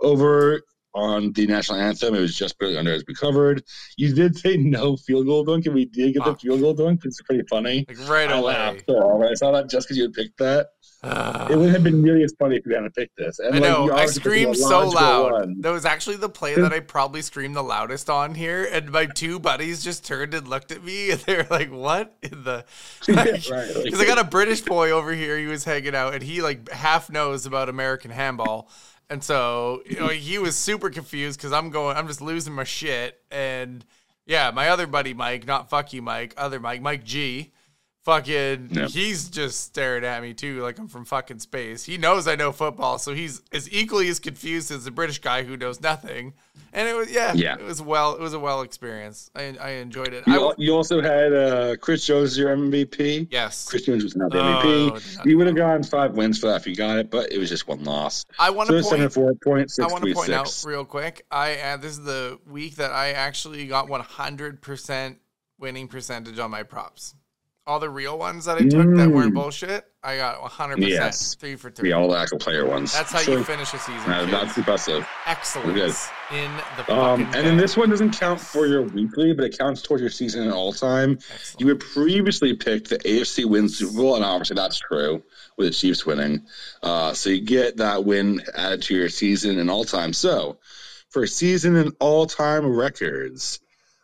over 0.00 0.60
on 0.98 1.32
the 1.32 1.46
national 1.46 1.78
anthem, 1.78 2.14
it 2.14 2.20
was 2.20 2.34
just 2.34 2.58
barely 2.58 2.76
under 2.76 2.92
as 2.92 3.04
we 3.06 3.14
covered. 3.14 3.62
You 3.96 4.14
did 4.14 4.36
say 4.36 4.56
no 4.56 4.96
field 4.96 5.26
goal 5.26 5.44
dunk, 5.44 5.66
and 5.66 5.74
we 5.74 5.84
did 5.86 6.14
get 6.14 6.24
the 6.24 6.34
field 6.36 6.60
goal 6.60 6.74
dunk. 6.74 7.02
It's 7.04 7.20
pretty 7.22 7.44
funny. 7.48 7.84
Like 7.88 8.08
right 8.08 8.28
I 8.30 8.38
away. 8.38 8.52
laughed 8.54 8.84
so 8.88 9.22
I 9.22 9.34
saw 9.34 9.52
that 9.52 9.70
just 9.70 9.86
because 9.86 9.96
you 9.96 10.04
had 10.04 10.12
picked 10.12 10.38
that. 10.38 10.68
Ah. 11.04 11.46
It 11.48 11.56
would 11.56 11.70
have 11.70 11.84
been 11.84 12.02
nearly 12.02 12.24
as 12.24 12.34
funny 12.40 12.56
if 12.56 12.66
you 12.66 12.74
hadn't 12.74 12.92
picked 12.92 13.16
this. 13.16 13.38
And 13.38 13.54
I 13.54 13.58
know. 13.60 13.84
you 13.84 13.92
I 13.92 14.06
screamed 14.06 14.56
so 14.56 14.88
loud. 14.88 15.30
one. 15.30 15.60
That 15.60 15.70
was 15.70 15.84
actually 15.84 16.16
the 16.16 16.28
play 16.28 16.56
that 16.56 16.72
I 16.72 16.80
probably 16.80 17.22
screamed 17.22 17.54
the 17.54 17.62
loudest 17.62 18.10
on 18.10 18.34
here, 18.34 18.68
and 18.72 18.90
my 18.90 19.06
two 19.06 19.38
buddies 19.38 19.84
just 19.84 20.04
turned 20.04 20.34
and 20.34 20.48
looked 20.48 20.72
at 20.72 20.82
me, 20.82 21.10
and 21.12 21.20
they 21.20 21.36
were 21.36 21.46
like, 21.50 21.70
"What 21.70 22.16
in 22.20 22.42
the?" 22.42 22.64
right. 23.08 23.48
like- 23.48 23.84
Because 23.84 24.00
I 24.00 24.06
got 24.06 24.18
a 24.18 24.24
British 24.24 24.62
boy 24.62 24.90
over 24.90 25.12
here. 25.12 25.38
He 25.38 25.46
was 25.46 25.62
hanging 25.64 25.94
out, 25.94 26.14
and 26.14 26.22
he 26.22 26.42
like 26.42 26.68
half 26.70 27.08
knows 27.10 27.46
about 27.46 27.68
American 27.68 28.10
handball, 28.10 28.68
and 29.10 29.22
so 29.22 29.82
you 29.86 29.98
know 29.98 30.08
he 30.08 30.38
was 30.38 30.56
super 30.56 30.90
confused 30.90 31.38
because 31.38 31.52
I'm 31.52 31.70
going, 31.70 31.96
I'm 31.96 32.06
just 32.06 32.20
losing 32.20 32.52
my 32.52 32.64
shit, 32.64 33.20
and 33.30 33.84
yeah, 34.26 34.50
my 34.50 34.68
other 34.68 34.86
buddy 34.86 35.14
Mike, 35.14 35.46
not 35.46 35.70
fuck 35.70 35.92
you 35.92 36.02
Mike, 36.02 36.34
other 36.36 36.60
Mike, 36.60 36.82
Mike 36.82 37.04
G. 37.04 37.52
Fucking, 38.08 38.70
Yep. 38.72 38.88
he's 38.88 39.28
just 39.28 39.60
staring 39.64 40.02
at 40.02 40.22
me 40.22 40.32
too, 40.32 40.62
like 40.62 40.78
I'm 40.78 40.88
from 40.88 41.04
fucking 41.04 41.40
space. 41.40 41.84
He 41.84 41.98
knows 41.98 42.26
I 42.26 42.36
know 42.36 42.52
football, 42.52 42.98
so 42.98 43.12
he's 43.12 43.42
as 43.52 43.70
equally 43.70 44.08
as 44.08 44.18
confused 44.18 44.70
as 44.70 44.86
the 44.86 44.90
British 44.90 45.18
guy 45.18 45.42
who 45.42 45.58
knows 45.58 45.82
nothing. 45.82 46.32
And 46.72 46.88
it 46.88 46.96
was, 46.96 47.10
yeah, 47.12 47.34
Yeah. 47.34 47.56
it 47.58 47.64
was 47.64 47.82
well, 47.82 48.14
it 48.14 48.20
was 48.20 48.32
a 48.32 48.38
well 48.38 48.62
experience. 48.62 49.30
I, 49.36 49.54
I 49.60 49.70
enjoyed 49.72 50.14
it. 50.14 50.26
You, 50.26 50.48
I, 50.48 50.52
you 50.56 50.74
also 50.74 51.02
had 51.02 51.34
uh, 51.34 51.76
Chris 51.76 52.06
Jones 52.06 52.38
your 52.38 52.56
MVP. 52.56 53.28
yes, 53.30 53.68
Chris 53.68 53.82
Jones 53.82 54.04
was 54.04 54.16
not 54.16 54.30
the 54.32 54.38
Oh, 54.40 54.92
MVP. 54.94 55.26
you 55.26 55.36
would 55.36 55.46
have 55.46 55.56
gotten 55.56 55.82
five 55.82 56.12
wins 56.16 56.38
for 56.38 56.46
that 56.46 56.62
if 56.62 56.66
you 56.66 56.74
got 56.74 56.98
it, 56.98 57.10
but 57.10 57.30
it 57.30 57.36
was 57.36 57.50
just 57.50 57.68
one 57.68 57.84
loss. 57.84 58.24
I 58.38 58.48
want 58.48 58.70
to 58.70 58.82
seven 58.82 59.00
point. 59.00 59.12
four 59.12 59.34
point 59.34 59.70
six 59.70 59.86
I 59.86 59.92
want 59.92 60.02
to 60.02 60.14
point 60.14 60.30
out 60.30 60.64
real 60.66 60.86
quick. 60.86 61.26
I 61.30 61.56
uh, 61.58 61.76
this 61.76 61.92
is 61.92 62.04
the 62.04 62.38
week 62.46 62.76
that 62.76 62.90
I 62.90 63.12
actually 63.12 63.66
got 63.66 63.88
100% 63.88 65.16
winning 65.58 65.88
percentage 65.88 66.38
on 66.38 66.50
my 66.50 66.62
props. 66.62 67.14
All 67.68 67.78
the 67.78 67.90
real 67.90 68.18
ones 68.18 68.46
that 68.46 68.56
I 68.56 68.60
took 68.60 68.96
that 68.96 69.10
weren't 69.10 69.32
Mm. 69.32 69.34
bullshit, 69.34 69.84
I 70.02 70.16
got 70.16 70.40
100%. 70.42 70.88
Yes. 70.88 71.34
Three 71.34 71.54
for 71.54 71.70
three. 71.70 71.90
Yeah, 71.90 71.96
all 71.96 72.08
the 72.08 72.16
actual 72.16 72.38
player 72.38 72.64
ones. 72.64 72.94
That's 72.94 73.12
how 73.12 73.18
So, 73.18 73.32
you 73.32 73.44
finish 73.44 73.74
a 73.74 73.78
season. 73.78 74.04
kids. 74.06 74.30
that's 74.30 74.56
impressive. 74.56 75.06
Excellence 75.26 76.08
in 76.32 76.50
the 76.78 76.90
Um, 76.90 77.24
and 77.34 77.46
then 77.46 77.58
this 77.58 77.76
one 77.76 77.90
doesn't 77.90 78.18
count 78.18 78.40
for 78.40 78.64
your 78.66 78.80
weekly, 78.84 79.34
but 79.34 79.44
it 79.44 79.58
counts 79.58 79.82
towards 79.82 80.00
your 80.00 80.08
season 80.08 80.44
and 80.44 80.52
all 80.52 80.72
time. 80.72 81.18
Excellent. 81.30 81.60
You 81.60 81.68
had 81.68 81.80
previously 81.80 82.54
picked 82.54 82.88
the 82.88 83.06
AFC 83.06 83.44
win 83.44 83.68
Super 83.68 83.92
Bowl, 83.92 84.16
and 84.16 84.24
obviously 84.24 84.54
that's 84.56 84.78
true 84.78 85.22
with 85.58 85.68
the 85.68 85.74
Chiefs 85.74 86.06
winning. 86.06 86.46
Uh, 86.82 87.12
so 87.12 87.28
you 87.28 87.42
get 87.42 87.76
that 87.76 88.02
win 88.02 88.40
added 88.54 88.80
to 88.84 88.94
your 88.94 89.10
season 89.10 89.58
and 89.58 89.70
all 89.70 89.84
time. 89.84 90.14
So 90.14 90.56
for 91.10 91.26
season 91.26 91.76
and 91.76 91.92
all 92.00 92.24
time 92.24 92.66
records, 92.66 93.60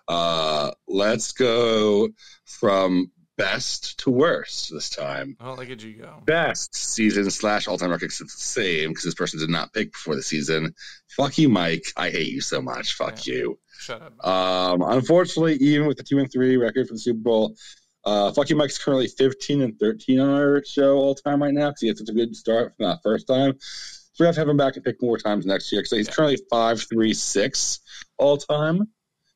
uh, 0.07 0.73
let's 0.87 1.33
go 1.33 2.11
from 2.45 3.11
best 3.37 3.99
to 4.01 4.11
worst 4.11 4.71
this 4.73 4.91
time. 4.91 5.37
Oh, 5.41 5.55
look 5.55 5.71
at 5.71 5.83
you 5.83 5.95
go. 5.95 6.23
Best 6.25 6.75
season 6.75 7.31
slash 7.31 7.67
all 7.69 7.79
time 7.79 7.91
records 7.91 8.21
it's 8.21 8.35
the 8.35 8.41
same 8.63 8.91
because 8.91 9.05
this 9.05 9.15
person 9.15 9.41
did 9.41 9.51
not 9.51 9.73
pick 9.73 9.93
before 9.93 10.15
the 10.15 10.23
season. 10.23 10.75
Fuck 11.09 11.39
you, 11.39 11.49
Mike. 11.49 11.85
I 11.97 12.11
hate 12.11 12.29
you 12.33 12.41
so 12.41 12.63
much. 12.63 12.95
Fuck 12.95 13.27
you. 13.27 13.59
Shut 13.79 14.01
up. 14.03 14.27
Um, 14.27 14.83
unfortunately, 14.83 15.55
even 15.57 15.87
with 15.87 15.97
the 15.97 16.05
two 16.05 16.19
and 16.19 16.31
three 16.31 16.57
record 16.57 16.87
for 16.89 16.95
the 16.95 17.01
Super 17.01 17.19
Bowl, 17.21 17.57
uh, 18.05 18.31
Fucky 18.33 18.57
Mike's 18.57 18.79
currently 18.83 19.09
15 19.09 19.63
and 19.63 19.79
13 19.79 20.21
on 20.21 20.29
our 20.31 20.63
show 20.65 20.97
all 20.99 21.15
time 21.15 21.43
right 21.43 21.55
now 21.55 21.69
because 21.71 21.81
he 21.81 21.89
had 21.89 21.99
such 21.99 22.09
a 22.09 22.13
good 22.13 22.37
start 22.37 22.75
from 22.77 22.87
that 22.87 22.99
first 23.03 23.27
time. 23.27 23.55
So 23.61 24.23
we 24.23 24.27
have 24.27 24.35
to 24.37 24.41
have 24.43 24.49
him 24.49 24.57
back 24.57 24.77
and 24.77 24.85
pick 24.85 25.03
more 25.03 25.19
times 25.19 25.45
next 25.47 25.73
year 25.73 25.81
because 25.83 25.97
he's 25.97 26.07
Yeah. 26.09 26.13
currently 26.15 26.39
five 26.51 26.83
three 26.83 27.15
six 27.15 27.81
all 28.17 28.37
time 28.37 28.89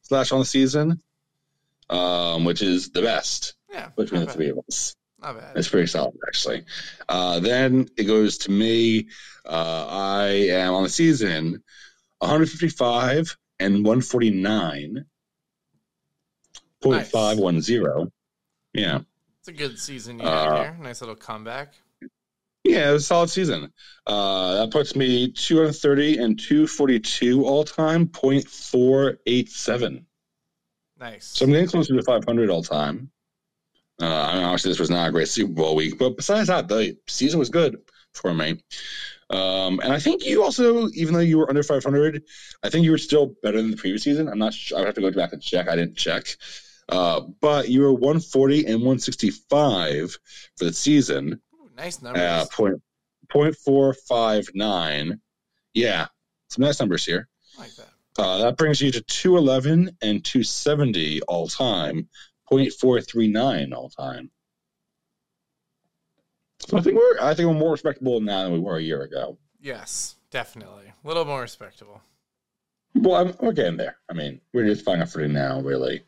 slash 0.02 0.30
on 0.32 0.38
the 0.40 0.44
season, 0.44 1.02
um, 1.90 2.44
which 2.44 2.62
is 2.62 2.90
the 2.90 3.02
best 3.02 3.54
Yeah. 3.70 3.88
between 3.96 4.20
the 4.20 4.26
bad. 4.26 4.34
three 4.36 4.48
of 4.50 4.58
us. 4.68 4.94
Not 5.20 5.38
bad. 5.38 5.56
It's 5.56 5.68
pretty 5.68 5.86
solid, 5.88 6.14
actually. 6.26 6.64
Uh, 7.08 7.40
then 7.40 7.88
it 7.96 8.04
goes 8.04 8.38
to 8.38 8.50
me. 8.50 9.08
Uh, 9.44 9.86
I 9.88 10.26
am 10.50 10.74
on 10.74 10.82
the 10.84 10.88
season 10.88 11.62
155 12.20 13.36
and 13.58 13.84
149. 13.84 15.04
Point 16.80 16.98
Nice. 16.98 17.10
five 17.10 17.38
one 17.38 17.60
zero. 17.60 18.12
Yeah. 18.72 19.00
It's 19.40 19.48
a 19.48 19.52
good 19.52 19.78
season 19.80 20.20
you 20.20 20.24
Uh, 20.26 20.54
had 20.56 20.62
here. 20.74 20.78
Nice 20.84 21.00
little 21.00 21.16
comeback. 21.16 21.74
Yeah, 22.62 22.90
it 22.90 22.92
was 22.92 23.02
a 23.02 23.06
solid 23.06 23.30
season. 23.30 23.72
Uh, 24.06 24.54
that 24.58 24.70
puts 24.70 24.94
me 24.94 25.32
230 25.32 26.18
and 26.18 26.38
242 26.38 27.44
all 27.44 27.64
time, 27.64 28.06
0.487. 28.08 30.04
Nice. 31.00 31.26
So 31.26 31.44
I'm 31.44 31.50
getting 31.52 31.68
closer 31.68 31.96
to 31.96 32.02
500 32.02 32.50
all 32.50 32.62
time. 32.62 33.10
Uh, 34.00 34.06
I 34.06 34.34
mean, 34.34 34.44
obviously, 34.44 34.70
this 34.70 34.78
was 34.78 34.90
not 34.90 35.08
a 35.08 35.12
great 35.12 35.28
Super 35.28 35.52
Bowl 35.52 35.74
week, 35.74 35.98
but 35.98 36.16
besides 36.16 36.48
that, 36.48 36.68
the 36.68 36.96
season 37.08 37.38
was 37.38 37.50
good 37.50 37.78
for 38.14 38.32
me. 38.32 38.62
Um, 39.30 39.80
and 39.80 39.92
I 39.92 39.98
think 39.98 40.24
you 40.24 40.42
also, 40.42 40.88
even 40.90 41.14
though 41.14 41.20
you 41.20 41.38
were 41.38 41.48
under 41.48 41.62
500, 41.62 42.22
I 42.62 42.70
think 42.70 42.84
you 42.84 42.92
were 42.92 42.98
still 42.98 43.34
better 43.42 43.60
than 43.60 43.70
the 43.70 43.76
previous 43.76 44.02
season. 44.02 44.28
I'm 44.28 44.38
not 44.38 44.54
sure. 44.54 44.78
I 44.78 44.80
would 44.80 44.86
have 44.86 44.94
to 44.94 45.00
go 45.00 45.10
back 45.10 45.32
and 45.32 45.42
check. 45.42 45.68
I 45.68 45.76
didn't 45.76 45.96
check. 45.96 46.36
Uh, 46.88 47.20
but 47.40 47.68
you 47.68 47.82
were 47.82 47.92
140 47.92 48.66
and 48.66 48.76
165 48.76 50.18
for 50.56 50.64
the 50.64 50.72
season. 50.72 51.40
Ooh, 51.54 51.70
nice 51.76 52.00
numbers. 52.00 52.22
Uh, 52.22 52.46
point, 52.50 52.80
point 53.28 53.56
four 53.56 53.92
five 53.92 54.48
nine. 54.54 55.20
Yeah, 55.74 56.06
some 56.48 56.64
nice 56.64 56.80
numbers 56.80 57.04
here. 57.04 57.28
I 57.58 57.62
like 57.62 57.74
that. 57.76 57.88
Uh, 58.18 58.38
that 58.38 58.56
brings 58.56 58.80
you 58.80 58.90
to 58.90 59.00
211 59.02 59.96
and 60.02 60.24
270 60.24 61.22
all 61.22 61.46
time, 61.46 62.08
0.439 62.50 63.72
all 63.74 63.88
time. 63.88 64.30
So 66.60 66.76
I 66.76 66.80
think 66.80 66.96
we're 66.96 67.20
I 67.20 67.34
think 67.34 67.48
we're 67.48 67.54
more 67.54 67.72
respectable 67.72 68.20
now 68.20 68.44
than 68.44 68.52
we 68.52 68.60
were 68.60 68.78
a 68.78 68.82
year 68.82 69.02
ago. 69.02 69.38
Yes, 69.60 70.16
definitely. 70.30 70.92
A 71.04 71.08
little 71.08 71.24
more 71.24 71.40
respectable. 71.40 72.02
Well, 72.94 73.14
I'm, 73.14 73.34
we're 73.40 73.52
getting 73.52 73.76
there. 73.76 73.96
I 74.10 74.14
mean, 74.14 74.40
we're 74.52 74.66
just 74.66 74.84
finding 74.84 75.02
out 75.02 75.10
for 75.10 75.26
now, 75.28 75.60
really. 75.60 76.02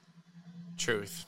Truth. 0.76 1.26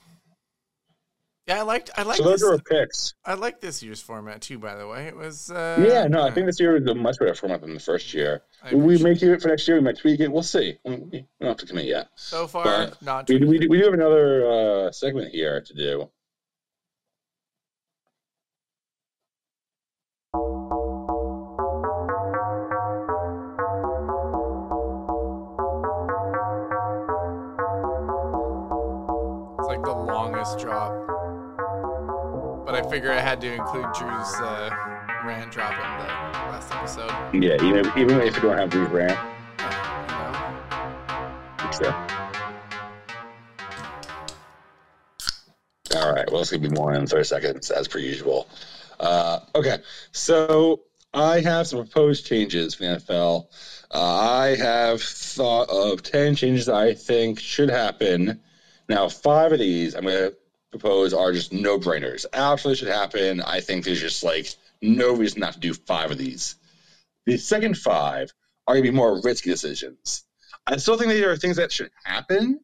Yeah, 1.49 1.59
I 1.59 1.62
liked. 1.62 1.90
I 1.97 2.03
liked. 2.03 2.18
So 2.18 2.24
those 2.24 2.40
this, 2.40 2.49
our 2.49 2.59
picks. 2.59 3.14
I 3.24 3.34
like 3.34 3.61
this 3.61 3.82
year's 3.82 4.01
format 4.01 4.43
too. 4.43 4.61
By 4.61 4.76
the 4.76 4.86
way, 4.86 5.07
it 5.07 5.16
was. 5.16 5.51
Uh, 5.51 5.84
yeah, 5.86 6.07
no, 6.07 6.22
I 6.22 6.30
think 6.30 6.47
this 6.47 6.61
year 6.61 6.76
is 6.76 6.86
a 6.88 6.95
much 6.95 7.18
better 7.18 7.34
format 7.34 7.62
than 7.62 7.74
the 7.74 7.80
first 7.80 8.14
year. 8.14 8.43
We 8.72 8.99
may 8.99 9.14
keep 9.16 9.28
it 9.30 9.43
for 9.43 9.49
next 9.49 9.66
year. 9.66 9.76
We 9.76 9.82
might 9.82 9.99
tweak 9.99 10.20
it. 10.20 10.30
We'll 10.30 10.45
see. 10.45 10.78
We 10.84 10.97
we 10.97 11.26
don't 11.40 11.49
have 11.49 11.57
to 11.57 11.66
commit 11.66 11.86
yet. 11.86 12.09
so 12.14 12.47
far 12.47 12.64
but 12.64 13.03
not. 13.03 13.28
We, 13.28 13.38
we, 13.38 13.66
we 13.66 13.78
do 13.78 13.84
have 13.84 13.95
another 13.95 14.86
uh, 14.86 14.93
segment 14.93 15.32
here 15.32 15.61
to 15.61 15.74
do. 15.74 16.09
It's 29.59 29.68
like 29.68 29.82
the 29.82 29.93
longest 29.93 30.59
drop. 30.59 31.12
I 32.83 32.91
figure 32.91 33.12
I 33.12 33.20
had 33.20 33.41
to 33.43 33.53
include 33.53 33.87
Drew's 33.95 34.35
uh, 34.41 34.70
rant 35.24 35.53
drop 35.53 35.72
in 35.72 35.78
the 35.78 36.09
last 36.51 36.72
episode. 36.72 37.43
Yeah, 37.43 37.55
even 37.64 37.87
even 37.97 38.20
if 38.20 38.35
you 38.35 38.43
don't 38.43 38.59
have 38.59 38.70
Drew's 38.70 38.89
rant, 38.91 39.18
Yeah. 41.80 42.09
All 45.95 46.12
right. 46.12 46.30
Well, 46.30 46.43
it's 46.43 46.51
gonna 46.51 46.68
be 46.68 46.74
more 46.74 46.93
than 46.93 47.07
thirty 47.07 47.24
seconds 47.24 47.70
as 47.70 47.87
per 47.87 47.99
usual. 47.99 48.49
Uh, 48.99 49.41
okay, 49.55 49.78
so 50.11 50.83
I 51.14 51.41
have 51.41 51.68
some 51.68 51.78
proposed 51.78 52.26
changes 52.26 52.74
for 52.74 52.83
the 52.83 52.97
NFL. 52.99 53.47
Uh, 53.93 54.01
I 54.01 54.57
have 54.57 55.01
thought 55.03 55.70
of 55.70 56.03
ten 56.03 56.35
changes 56.35 56.68
I 56.68 56.95
think 56.95 57.39
should 57.39 57.70
happen. 57.70 58.41
Now, 58.89 59.09
five 59.09 59.53
of 59.53 59.61
these 59.61 59.95
I'm 59.95 60.05
to 60.05 60.35
propose 60.73 61.14
are 61.14 61.33
just 61.33 61.53
no 61.53 61.79
brainers. 61.79 62.27
Absolutely 62.33 62.79
should 62.79 62.95
happen. 62.95 63.41
I 63.41 63.61
think 63.61 63.85
there's 63.85 64.01
just 64.01 64.25
like 64.25 64.53
no 64.81 65.14
reason 65.14 65.41
not 65.41 65.53
to 65.53 65.61
do 65.61 65.75
five 65.75 66.11
of 66.11 66.18
these. 66.18 66.57
The 67.27 67.37
second 67.37 67.79
five 67.79 68.33
are 68.66 68.75
going 68.75 68.85
to 68.85 68.91
be 68.91 68.97
more 68.97 69.20
risky 69.23 69.51
decisions. 69.51 70.25
I 70.66 70.77
still 70.79 70.97
think 70.97 71.11
there 71.11 71.31
are 71.31 71.37
things 71.37 71.57
that 71.57 71.73
should 71.73 71.91
happen, 72.05 72.61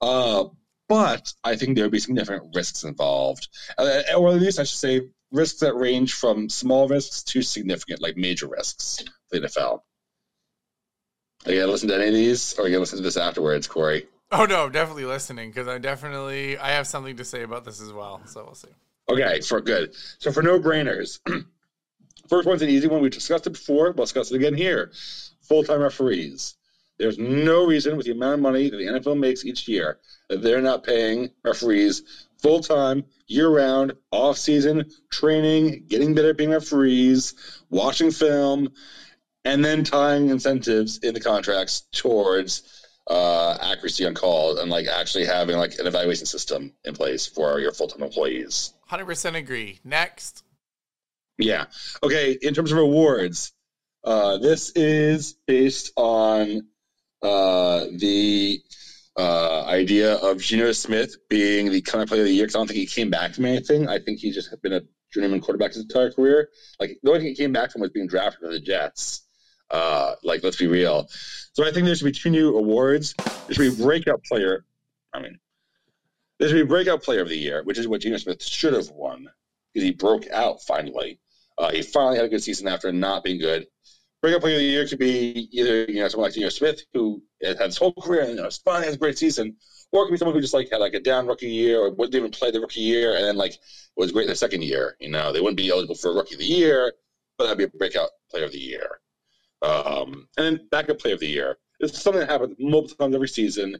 uh, 0.00 0.44
but 0.88 1.32
I 1.42 1.56
think 1.56 1.74
there 1.74 1.84
would 1.84 1.92
be 1.92 1.98
significant 1.98 2.54
risks 2.54 2.84
involved. 2.84 3.48
Uh, 3.76 4.02
or 4.16 4.30
at 4.30 4.40
least 4.40 4.58
I 4.58 4.64
should 4.64 4.78
say 4.78 5.00
risks 5.32 5.60
that 5.60 5.74
range 5.74 6.14
from 6.14 6.48
small 6.48 6.88
risks 6.88 7.22
to 7.22 7.42
significant, 7.42 8.00
like 8.00 8.16
major 8.16 8.48
risks 8.48 9.02
for 9.28 9.38
the 9.38 9.46
NFL. 9.46 9.80
Are 11.46 11.52
you 11.52 11.56
going 11.58 11.68
to 11.68 11.72
listen 11.72 11.88
to 11.88 11.94
any 11.94 12.08
of 12.08 12.14
these, 12.14 12.58
or 12.58 12.62
are 12.62 12.68
you 12.68 12.72
going 12.72 12.78
to 12.78 12.80
listen 12.80 12.98
to 12.98 13.02
this 13.04 13.16
afterwards, 13.16 13.66
Corey? 13.66 14.06
Oh 14.32 14.44
no, 14.44 14.68
definitely 14.68 15.06
listening 15.06 15.50
because 15.50 15.66
I 15.66 15.78
definitely 15.78 16.56
I 16.56 16.70
have 16.70 16.86
something 16.86 17.16
to 17.16 17.24
say 17.24 17.42
about 17.42 17.64
this 17.64 17.80
as 17.80 17.92
well. 17.92 18.20
So 18.26 18.44
we'll 18.44 18.54
see. 18.54 18.68
Okay, 19.08 19.40
for 19.40 19.60
good. 19.60 19.94
So 20.18 20.30
for 20.30 20.42
no 20.42 20.60
brainers, 20.60 21.18
first 22.28 22.46
one's 22.46 22.62
an 22.62 22.68
easy 22.68 22.86
one. 22.86 23.02
We 23.02 23.08
discussed 23.08 23.48
it 23.48 23.50
before. 23.50 23.86
We'll 23.92 24.04
discuss 24.04 24.30
it 24.30 24.36
again 24.36 24.54
here. 24.54 24.92
Full 25.42 25.64
time 25.64 25.80
referees. 25.80 26.54
There's 26.98 27.18
no 27.18 27.66
reason 27.66 27.96
with 27.96 28.06
the 28.06 28.12
amount 28.12 28.34
of 28.34 28.40
money 28.40 28.68
that 28.68 28.76
the 28.76 28.84
NFL 28.84 29.18
makes 29.18 29.44
each 29.44 29.66
year 29.66 29.98
that 30.28 30.42
they're 30.42 30.60
not 30.60 30.84
paying 30.84 31.30
referees 31.42 32.02
full 32.38 32.60
time, 32.60 33.04
year 33.26 33.48
round, 33.48 33.94
off 34.10 34.38
season, 34.38 34.90
training, 35.10 35.84
getting 35.88 36.14
better 36.14 36.30
at 36.30 36.36
being 36.36 36.50
referees, 36.50 37.34
watching 37.70 38.10
film, 38.10 38.68
and 39.44 39.64
then 39.64 39.82
tying 39.82 40.28
incentives 40.28 40.98
in 40.98 41.14
the 41.14 41.20
contracts 41.20 41.82
towards 41.92 42.79
uh, 43.06 43.56
accuracy 43.60 44.06
on 44.06 44.14
calls 44.14 44.58
and 44.58 44.70
like 44.70 44.86
actually 44.86 45.26
having 45.26 45.56
like 45.56 45.78
an 45.78 45.86
evaluation 45.86 46.26
system 46.26 46.72
in 46.84 46.94
place 46.94 47.26
for 47.26 47.58
your 47.58 47.72
full 47.72 47.88
time 47.88 48.02
employees. 48.02 48.72
Hundred 48.86 49.06
percent 49.06 49.36
agree. 49.36 49.80
Next, 49.84 50.44
Yeah. 51.38 51.66
Okay. 52.02 52.36
In 52.40 52.54
terms 52.54 52.72
of 52.72 52.78
awards, 52.78 53.52
uh, 54.04 54.38
this 54.38 54.70
is 54.70 55.34
based 55.46 55.92
on 55.96 56.62
uh, 57.22 57.86
the 57.92 58.60
uh, 59.16 59.64
idea 59.66 60.14
of 60.14 60.38
Geno 60.38 60.72
Smith 60.72 61.16
being 61.28 61.70
the 61.70 61.82
kind 61.82 62.02
of 62.02 62.08
player 62.08 62.22
of 62.22 62.26
the 62.28 62.34
year. 62.34 62.44
Because 62.44 62.56
I 62.56 62.58
don't 62.58 62.66
think 62.68 62.78
he 62.78 62.86
came 62.86 63.10
back 63.10 63.34
from 63.34 63.44
anything. 63.44 63.88
I 63.88 63.98
think 63.98 64.18
he's 64.20 64.34
just 64.34 64.54
been 64.62 64.72
a 64.72 64.82
journeyman 65.12 65.40
quarterback 65.40 65.72
his 65.72 65.82
entire 65.82 66.12
career. 66.12 66.48
Like 66.78 66.98
the 67.02 67.10
only 67.10 67.20
thing 67.20 67.28
he 67.28 67.34
came 67.34 67.52
back 67.52 67.72
from 67.72 67.80
was 67.80 67.90
being 67.90 68.06
drafted 68.06 68.42
by 68.42 68.50
the 68.50 68.60
Jets. 68.60 69.22
Uh, 69.70 70.14
like 70.22 70.42
let's 70.42 70.56
be 70.56 70.66
real. 70.66 71.08
So 71.52 71.66
I 71.66 71.72
think 71.72 71.86
there 71.86 71.94
should 71.94 72.06
be 72.06 72.12
two 72.12 72.30
new 72.30 72.56
awards. 72.56 73.14
There 73.14 73.54
should 73.54 73.76
be 73.76 73.82
breakout 73.82 74.22
player. 74.24 74.64
I 75.12 75.20
mean, 75.20 75.38
there 76.38 76.48
should 76.48 76.56
be 76.56 76.62
breakout 76.64 77.02
player 77.02 77.20
of 77.20 77.28
the 77.28 77.36
year, 77.36 77.62
which 77.62 77.78
is 77.78 77.86
what 77.86 78.00
Geno 78.00 78.16
Smith 78.16 78.42
should 78.42 78.72
have 78.72 78.90
won 78.90 79.28
because 79.72 79.84
he 79.84 79.92
broke 79.92 80.28
out 80.30 80.62
finally. 80.62 81.20
Uh, 81.58 81.70
he 81.70 81.82
finally 81.82 82.16
had 82.16 82.24
a 82.24 82.28
good 82.28 82.42
season 82.42 82.66
after 82.68 82.90
not 82.92 83.22
being 83.22 83.38
good. 83.38 83.66
Breakout 84.22 84.40
player 84.40 84.54
of 84.54 84.60
the 84.60 84.66
year 84.66 84.86
could 84.86 84.98
be 84.98 85.48
either 85.52 85.84
you 85.84 86.00
know 86.00 86.08
someone 86.08 86.28
like 86.28 86.34
Geno 86.34 86.48
Smith 86.48 86.82
who 86.92 87.22
had 87.42 87.58
his 87.58 87.76
whole 87.76 87.92
career 87.92 88.22
and 88.22 88.30
you 88.30 88.36
know, 88.36 88.50
finally 88.64 88.86
has 88.86 88.94
a 88.94 88.98
great 88.98 89.18
season, 89.18 89.56
or 89.92 90.02
it 90.02 90.06
could 90.06 90.12
be 90.12 90.18
someone 90.18 90.34
who 90.34 90.40
just 90.40 90.54
like 90.54 90.70
had 90.70 90.78
like 90.78 90.94
a 90.94 91.00
down 91.00 91.26
rookie 91.26 91.48
year 91.48 91.80
or 91.80 91.90
wouldn't 91.90 92.14
even 92.14 92.30
play 92.30 92.50
the 92.50 92.60
rookie 92.60 92.80
year 92.80 93.14
and 93.14 93.24
then 93.24 93.36
like 93.36 93.58
was 93.96 94.12
great 94.12 94.24
in 94.24 94.30
the 94.30 94.36
second 94.36 94.62
year. 94.62 94.96
You 95.00 95.10
know, 95.10 95.32
they 95.32 95.40
wouldn't 95.40 95.56
be 95.56 95.70
eligible 95.70 95.94
for 95.94 96.14
rookie 96.14 96.34
of 96.34 96.40
the 96.40 96.46
year, 96.46 96.92
but 97.38 97.44
that'd 97.44 97.58
be 97.58 97.64
a 97.64 97.68
breakout 97.68 98.10
player 98.30 98.44
of 98.44 98.52
the 98.52 98.58
year. 98.58 99.00
Um, 99.62 100.26
and 100.36 100.46
then 100.46 100.68
backup 100.70 100.98
player 100.98 101.14
of 101.14 101.20
the 101.20 101.28
year. 101.28 101.58
It's 101.80 102.00
something 102.00 102.20
that 102.20 102.30
happens 102.30 102.56
multiple 102.58 102.96
times 102.96 103.14
every 103.14 103.28
season. 103.28 103.76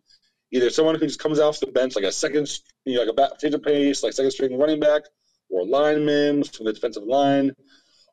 Either 0.53 0.71
someone 0.71 0.97
who 0.97 1.07
just 1.07 1.21
comes 1.21 1.39
off 1.39 1.61
the 1.61 1.67
bench 1.69 1.95
like 1.95 2.05
a 2.05 2.13
second, 2.13 2.49
you 2.85 2.95
know, 2.95 3.01
like 3.01 3.11
a 3.11 3.13
back, 3.15 3.39
change 3.39 3.55
of 3.55 3.63
pace, 3.63 4.03
like 4.03 4.13
second 4.13 4.31
string 4.33 4.59
running 4.59 4.81
back, 4.81 5.03
or 5.49 5.65
lineman 5.65 6.43
from 6.45 6.67
the 6.67 6.73
defensive 6.73 7.05
line, 7.05 7.53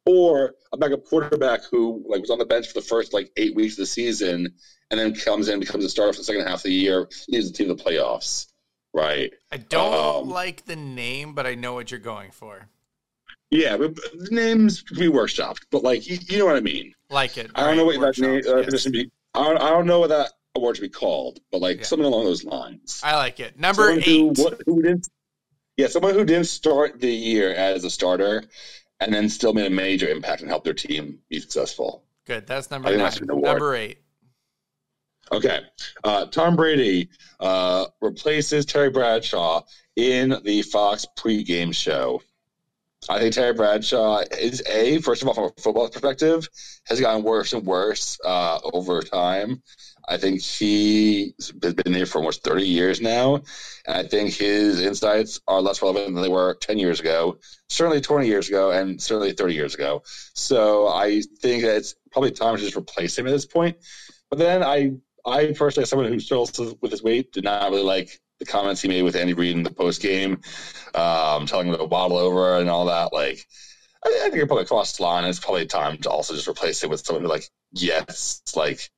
or 0.05 0.53
a 0.71 0.77
backup 0.77 1.03
quarterback 1.05 1.61
who 1.69 2.03
like 2.07 2.21
was 2.21 2.29
on 2.29 2.37
the 2.37 2.45
bench 2.45 2.67
for 2.67 2.73
the 2.75 2.85
first 2.85 3.13
like 3.13 3.31
eight 3.37 3.55
weeks 3.55 3.73
of 3.73 3.79
the 3.79 3.85
season 3.85 4.53
and 4.91 4.99
then 4.99 5.13
comes 5.15 5.49
in, 5.49 5.59
becomes 5.59 5.83
a 5.83 5.89
starter 5.89 6.13
for 6.13 6.19
the 6.19 6.23
second 6.23 6.43
half 6.47 6.59
of 6.59 6.63
the 6.63 6.73
year, 6.73 7.07
leads 7.27 7.51
the 7.51 7.57
team 7.57 7.67
to 7.67 7.73
the 7.73 7.83
playoffs. 7.83 8.47
Right. 8.93 9.33
I 9.51 9.57
don't 9.57 10.23
Um, 10.23 10.29
like 10.29 10.65
the 10.65 10.75
name, 10.77 11.33
but 11.33 11.45
I 11.45 11.55
know 11.55 11.73
what 11.73 11.91
you're 11.91 11.99
going 11.99 12.31
for. 12.31 12.69
Yeah, 13.49 13.77
but 13.77 13.97
names 14.29 14.83
be 14.83 15.07
workshopped, 15.07 15.61
but 15.71 15.83
like 15.83 16.07
you, 16.09 16.17
you 16.27 16.37
know 16.37 16.45
what 16.45 16.57
I 16.57 16.61
mean. 16.61 16.93
Like 17.09 17.37
it. 17.37 17.49
I 17.55 17.63
don't 17.63 17.77
know 17.77 17.85
what 17.85 17.99
that 18.01 18.17
name 18.17 18.41
uh, 18.47 18.57
yes. 18.57 18.65
position 18.65 18.91
be. 18.91 19.11
I 19.33 19.43
don't, 19.43 19.61
I 19.61 19.69
don't 19.69 19.85
know 19.85 19.99
what 20.01 20.09
that 20.09 20.31
award 20.55 20.75
should 20.75 20.81
be 20.81 20.89
called, 20.89 21.39
but 21.51 21.61
like 21.61 21.77
Yeah. 21.77 21.83
something 21.83 22.05
along 22.05 22.25
those 22.25 22.43
lines. 22.43 22.99
I 23.03 23.15
like 23.15 23.39
it. 23.39 23.57
Number 23.57 23.83
someone 23.83 23.99
eight. 23.99 24.37
Who, 24.37 24.43
what, 24.43 24.61
who 24.65 24.81
didn't? 24.81 25.07
Yeah, 25.77 25.87
someone 25.87 26.13
who 26.15 26.25
didn't 26.25 26.47
start 26.47 26.99
the 26.99 27.09
year 27.11 27.53
as 27.53 27.83
a 27.83 27.89
starter, 27.89 28.43
and 28.99 29.13
then 29.13 29.29
still 29.29 29.53
made 29.53 29.67
a 29.67 29.69
major 29.75 30.07
impact 30.07 30.41
and 30.41 30.49
helped 30.49 30.65
their 30.65 30.73
team 30.73 31.19
be 31.29 31.39
successful. 31.39 32.03
Good. 32.25 32.47
That's 32.47 32.69
number 32.71 32.89
nine. 32.89 32.97
that 32.97 33.13
should 33.13 33.27
be 33.27 33.33
an 33.33 33.37
award. 33.37 33.45
Number 33.45 33.75
eight. 33.75 33.99
Okay, 35.31 35.59
uh, 36.05 36.25
Tom 36.27 36.55
Brady 36.55 37.09
uh, 37.41 37.85
replaces 38.01 38.65
Terry 38.65 38.89
Bradshaw 38.89 39.61
in 39.97 40.35
the 40.43 40.61
Fox 40.61 41.05
pregame 41.17 41.75
show. 41.75 42.21
I 43.09 43.19
think 43.19 43.33
Terry 43.33 43.53
Bradshaw 43.53 44.23
is 44.39 44.61
a 44.67 44.99
first 44.99 45.21
of 45.21 45.27
all 45.27 45.33
from 45.33 45.45
a 45.45 45.61
football 45.61 45.89
perspective 45.89 46.49
has 46.85 46.99
gotten 46.99 47.23
worse 47.23 47.53
and 47.53 47.65
worse 47.65 48.19
uh, 48.23 48.59
over 48.73 49.01
time. 49.01 49.61
I 50.09 50.17
think 50.17 50.41
he 50.41 51.33
has 51.37 51.51
been 51.51 51.91
there 51.91 52.05
for 52.05 52.19
almost 52.19 52.43
30 52.43 52.65
years 52.65 53.01
now, 53.01 53.35
and 53.85 53.97
I 53.97 54.03
think 54.03 54.33
his 54.33 54.79
insights 54.81 55.41
are 55.47 55.61
less 55.61 55.81
relevant 55.81 56.13
than 56.13 56.23
they 56.23 56.29
were 56.29 56.55
10 56.61 56.79
years 56.79 57.01
ago, 57.01 57.39
certainly 57.67 57.99
20 57.99 58.25
years 58.25 58.47
ago, 58.47 58.71
and 58.71 59.01
certainly 59.01 59.33
30 59.33 59.53
years 59.53 59.75
ago. 59.75 60.03
So 60.33 60.87
I 60.87 61.21
think 61.41 61.63
that 61.63 61.75
it's 61.75 61.95
probably 62.11 62.31
time 62.31 62.55
to 62.55 62.61
just 62.61 62.77
replace 62.77 63.17
him 63.17 63.27
at 63.27 63.31
this 63.31 63.45
point. 63.45 63.77
But 64.29 64.39
then 64.39 64.63
I, 64.63 64.93
I 65.25 65.47
personally, 65.47 65.83
as 65.83 65.89
someone 65.89 66.11
who 66.11 66.19
struggles 66.21 66.57
with 66.81 66.91
his 66.91 67.03
weight, 67.03 67.33
did 67.33 67.43
not 67.43 67.69
really 67.69 67.83
like 67.83 68.17
the 68.39 68.45
comments 68.45 68.81
he 68.81 68.87
made 68.87 69.03
with 69.03 69.15
Andy 69.15 69.33
Reid 69.33 69.55
in 69.55 69.63
the 69.63 69.71
post 69.71 70.01
game, 70.01 70.41
um, 70.93 71.45
telling 71.45 71.67
him 71.67 71.77
to 71.77 71.87
bottle 71.87 72.17
over 72.17 72.57
and 72.57 72.69
all 72.69 72.85
that. 72.85 73.13
Like, 73.13 73.45
I, 74.05 74.23
I 74.25 74.29
think 74.29 74.43
it 74.43 74.47
probably 74.47 74.65
crossed 74.65 74.97
the 74.97 75.03
line. 75.03 75.25
It's 75.25 75.39
probably 75.39 75.65
time 75.65 75.97
to 75.99 76.09
also 76.09 76.33
just 76.33 76.47
replace 76.47 76.83
it 76.83 76.89
with 76.89 77.05
someone 77.05 77.23
who, 77.23 77.29
like, 77.29 77.49
yes, 77.71 78.41
like 78.55 78.89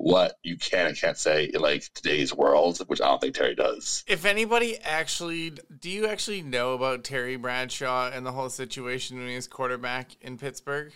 what 0.00 0.38
you 0.42 0.56
can 0.56 0.86
and 0.86 0.96
can't 0.96 1.18
say 1.18 1.44
in 1.44 1.60
like 1.60 1.84
today's 1.94 2.34
world, 2.34 2.78
which 2.86 3.02
I 3.02 3.06
don't 3.06 3.20
think 3.20 3.34
Terry 3.34 3.54
does. 3.54 4.02
If 4.06 4.24
anybody 4.24 4.78
actually, 4.78 5.52
do 5.78 5.90
you 5.90 6.06
actually 6.06 6.40
know 6.40 6.72
about 6.72 7.04
Terry 7.04 7.36
Bradshaw 7.36 8.10
and 8.10 8.24
the 8.24 8.32
whole 8.32 8.48
situation 8.48 9.18
when 9.18 9.28
he 9.28 9.34
was 9.34 9.46
quarterback 9.46 10.16
in 10.22 10.38
Pittsburgh? 10.38 10.92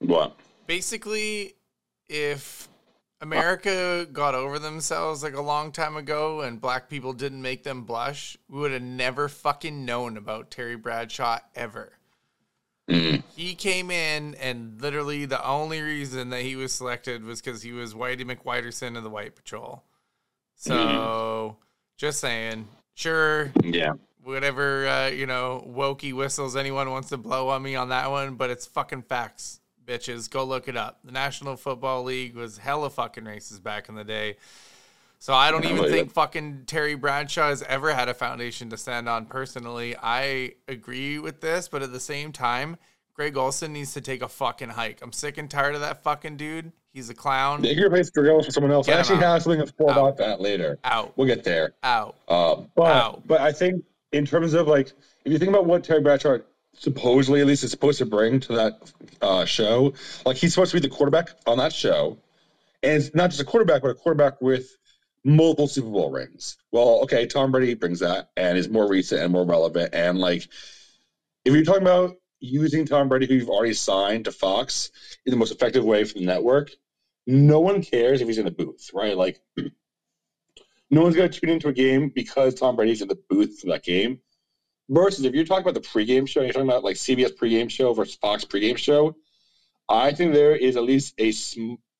What? 0.00 0.36
Basically, 0.66 1.54
if 2.08 2.68
America 3.22 4.06
got 4.12 4.34
over 4.34 4.58
themselves 4.58 5.22
like 5.22 5.34
a 5.34 5.40
long 5.40 5.70
time 5.70 5.96
ago 5.96 6.40
and 6.40 6.60
black 6.60 6.88
people 6.90 7.12
didn't 7.12 7.40
make 7.40 7.62
them 7.62 7.84
blush, 7.84 8.36
we 8.48 8.58
would 8.60 8.72
have 8.72 8.82
never 8.82 9.28
fucking 9.28 9.84
known 9.84 10.16
about 10.16 10.50
Terry 10.50 10.76
Bradshaw 10.76 11.38
ever. 11.54 11.92
Mm. 12.90 13.22
He 13.36 13.54
came 13.54 13.92
in, 13.92 14.34
and 14.34 14.82
literally 14.82 15.24
the 15.24 15.42
only 15.46 15.80
reason 15.80 16.30
that 16.30 16.42
he 16.42 16.56
was 16.56 16.72
selected 16.72 17.24
was 17.24 17.40
because 17.40 17.62
he 17.62 17.72
was 17.72 17.94
Whitey 17.94 18.24
McWhiterson 18.28 18.98
of 18.98 19.04
the 19.04 19.08
White 19.10 19.36
Patrol. 19.36 19.84
So, 20.56 21.56
just 21.96 22.18
saying, 22.20 22.66
Sure, 22.94 23.52
Yeah. 23.62 23.92
whatever 24.24 24.86
uh, 24.86 25.06
you 25.06 25.26
know, 25.26 25.64
wokey 25.66 26.12
whistles 26.12 26.56
anyone 26.56 26.90
wants 26.90 27.08
to 27.10 27.16
blow 27.16 27.48
on 27.48 27.62
me 27.62 27.76
on 27.76 27.88
that 27.90 28.10
one, 28.10 28.34
but 28.34 28.50
it's 28.50 28.66
fucking 28.66 29.02
facts, 29.02 29.60
bitches. 29.92 30.30
Go 30.30 30.44
look 30.44 30.68
it 30.68 30.76
up. 30.76 30.98
The 31.04 31.12
National 31.12 31.56
Football 31.56 32.04
League 32.04 32.34
was 32.34 32.58
hella 32.58 32.90
fucking 32.90 33.24
racist 33.24 33.62
back 33.62 33.88
in 33.88 33.94
the 33.94 34.04
day. 34.04 34.36
So 35.18 35.32
I 35.34 35.52
don't 35.52 35.64
even 35.64 35.84
think 35.84 36.12
fucking 36.12 36.64
Terry 36.66 36.96
Bradshaw 36.96 37.48
has 37.48 37.62
ever 37.62 37.94
had 37.94 38.08
a 38.08 38.14
foundation 38.14 38.70
to 38.70 38.76
stand 38.76 39.08
on 39.08 39.26
personally. 39.26 39.94
I 40.02 40.54
agree 40.66 41.20
with 41.20 41.40
this, 41.40 41.68
but 41.68 41.80
at 41.82 41.92
the 41.92 42.00
same 42.00 42.32
time, 42.32 42.76
Greg 43.14 43.36
Olsen 43.36 43.72
needs 43.72 43.92
to 43.94 44.00
take 44.00 44.20
a 44.22 44.28
fucking 44.28 44.70
hike. 44.70 44.98
I'm 45.00 45.12
sick 45.12 45.38
and 45.38 45.48
tired 45.48 45.76
of 45.76 45.80
that 45.82 46.02
fucking 46.02 46.38
dude. 46.38 46.72
He's 46.92 47.08
a 47.08 47.14
clown. 47.14 47.62
They 47.62 47.74
can 47.74 47.84
replace 47.84 48.10
Dragos 48.10 48.46
for 48.46 48.50
someone 48.50 48.72
else. 48.72 48.86
Get 48.86 48.96
I 48.96 49.00
actually 49.00 49.16
out. 49.18 49.22
have 49.22 49.42
something 49.44 49.64
to 49.64 49.72
pull 49.72 49.90
about 49.90 50.16
that 50.16 50.40
later. 50.40 50.78
Out. 50.82 51.16
We'll 51.16 51.28
get 51.28 51.44
there. 51.44 51.74
Out. 51.84 52.16
Um, 52.28 52.68
but 52.74 52.82
Wow. 52.82 53.22
but 53.24 53.40
I 53.40 53.52
think 53.52 53.84
in 54.10 54.26
terms 54.26 54.54
of 54.54 54.66
like 54.66 54.92
if 55.24 55.32
you 55.32 55.38
think 55.38 55.50
about 55.50 55.66
what 55.66 55.84
Terry 55.84 56.00
Bradshaw 56.00 56.38
supposedly 56.74 57.40
at 57.40 57.46
least 57.46 57.64
is 57.64 57.70
supposed 57.70 57.98
to 57.98 58.04
bring 58.04 58.40
to 58.40 58.54
that 58.54 58.92
uh, 59.20 59.44
show, 59.44 59.92
like 60.24 60.36
he's 60.36 60.52
supposed 60.52 60.70
to 60.72 60.76
be 60.76 60.86
the 60.86 60.94
quarterback 60.94 61.30
on 61.46 61.58
that 61.58 61.72
show, 61.72 62.18
and 62.82 62.94
it's 63.02 63.14
not 63.14 63.30
just 63.30 63.40
a 63.40 63.44
quarterback, 63.44 63.82
but 63.82 63.90
a 63.90 63.94
quarterback 63.94 64.40
with 64.40 64.76
multiple 65.24 65.66
Super 65.66 65.88
Bowl 65.90 66.10
rings. 66.10 66.56
Well, 66.72 67.00
okay, 67.02 67.26
Tom 67.26 67.52
Brady 67.52 67.74
brings 67.74 68.00
that 68.00 68.26
and 68.36 68.58
is 68.58 68.68
more 68.68 68.88
recent 68.88 69.22
and 69.22 69.32
more 69.32 69.44
relevant. 69.44 69.90
And 69.92 70.18
like 70.18 70.46
if 71.44 71.54
you're 71.54 71.62
talking 71.62 71.82
about 71.82 72.16
using 72.40 72.84
Tom 72.84 73.08
Brady, 73.08 73.26
who 73.26 73.34
you've 73.34 73.48
already 73.50 73.72
signed 73.72 74.24
to 74.24 74.32
Fox 74.32 74.90
in 75.24 75.30
the 75.30 75.36
most 75.36 75.52
effective 75.52 75.84
way 75.84 76.04
for 76.04 76.14
the 76.14 76.24
network, 76.24 76.70
no 77.26 77.60
one 77.60 77.82
cares 77.82 78.20
if 78.20 78.26
he's 78.26 78.38
in 78.38 78.44
the 78.44 78.50
booth, 78.50 78.90
right? 78.92 79.16
Like 79.16 79.40
no 80.90 81.02
one's 81.02 81.16
going 81.16 81.30
to 81.30 81.40
tune 81.40 81.50
into 81.50 81.68
a 81.68 81.72
game 81.72 82.10
because 82.14 82.54
Tom 82.54 82.76
Brady's 82.76 83.02
in 83.02 83.08
the 83.08 83.18
booth 83.28 83.60
for 83.60 83.68
that 83.68 83.82
game. 83.82 84.18
Versus 84.92 85.24
if 85.24 85.34
you're 85.34 85.44
talking 85.44 85.66
about 85.66 85.72
the 85.72 85.88
pregame 85.88 86.28
show, 86.28 86.42
you're 86.42 86.52
talking 86.52 86.68
about 86.68 86.84
like 86.84 86.96
CBS 86.96 87.34
pregame 87.34 87.70
show 87.70 87.94
versus 87.94 88.14
Fox 88.16 88.44
pregame 88.44 88.76
show. 88.76 89.16
I 89.88 90.12
think 90.12 90.34
there 90.34 90.54
is 90.54 90.76
at 90.76 90.82
least 90.82 91.14
a 91.18 91.32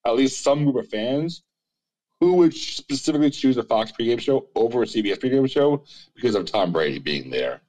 at 0.07 0.15
least 0.15 0.43
some 0.43 0.65
group 0.65 0.77
of 0.77 0.89
fans 0.89 1.43
who 2.21 2.35
would 2.35 2.55
specifically 2.55 3.31
choose 3.31 3.57
a 3.57 3.63
Fox 3.63 3.93
pregame 3.99 4.21
show 4.21 4.47
over 4.55 4.83
a 4.83 4.87
CBS 4.87 5.17
pregame 5.17 5.51
show 5.51 5.85
because 6.15 6.35
of 6.35 6.45
Tom 6.45 6.71
Brady 6.71 6.99
being 6.99 7.31
there. 7.31 7.63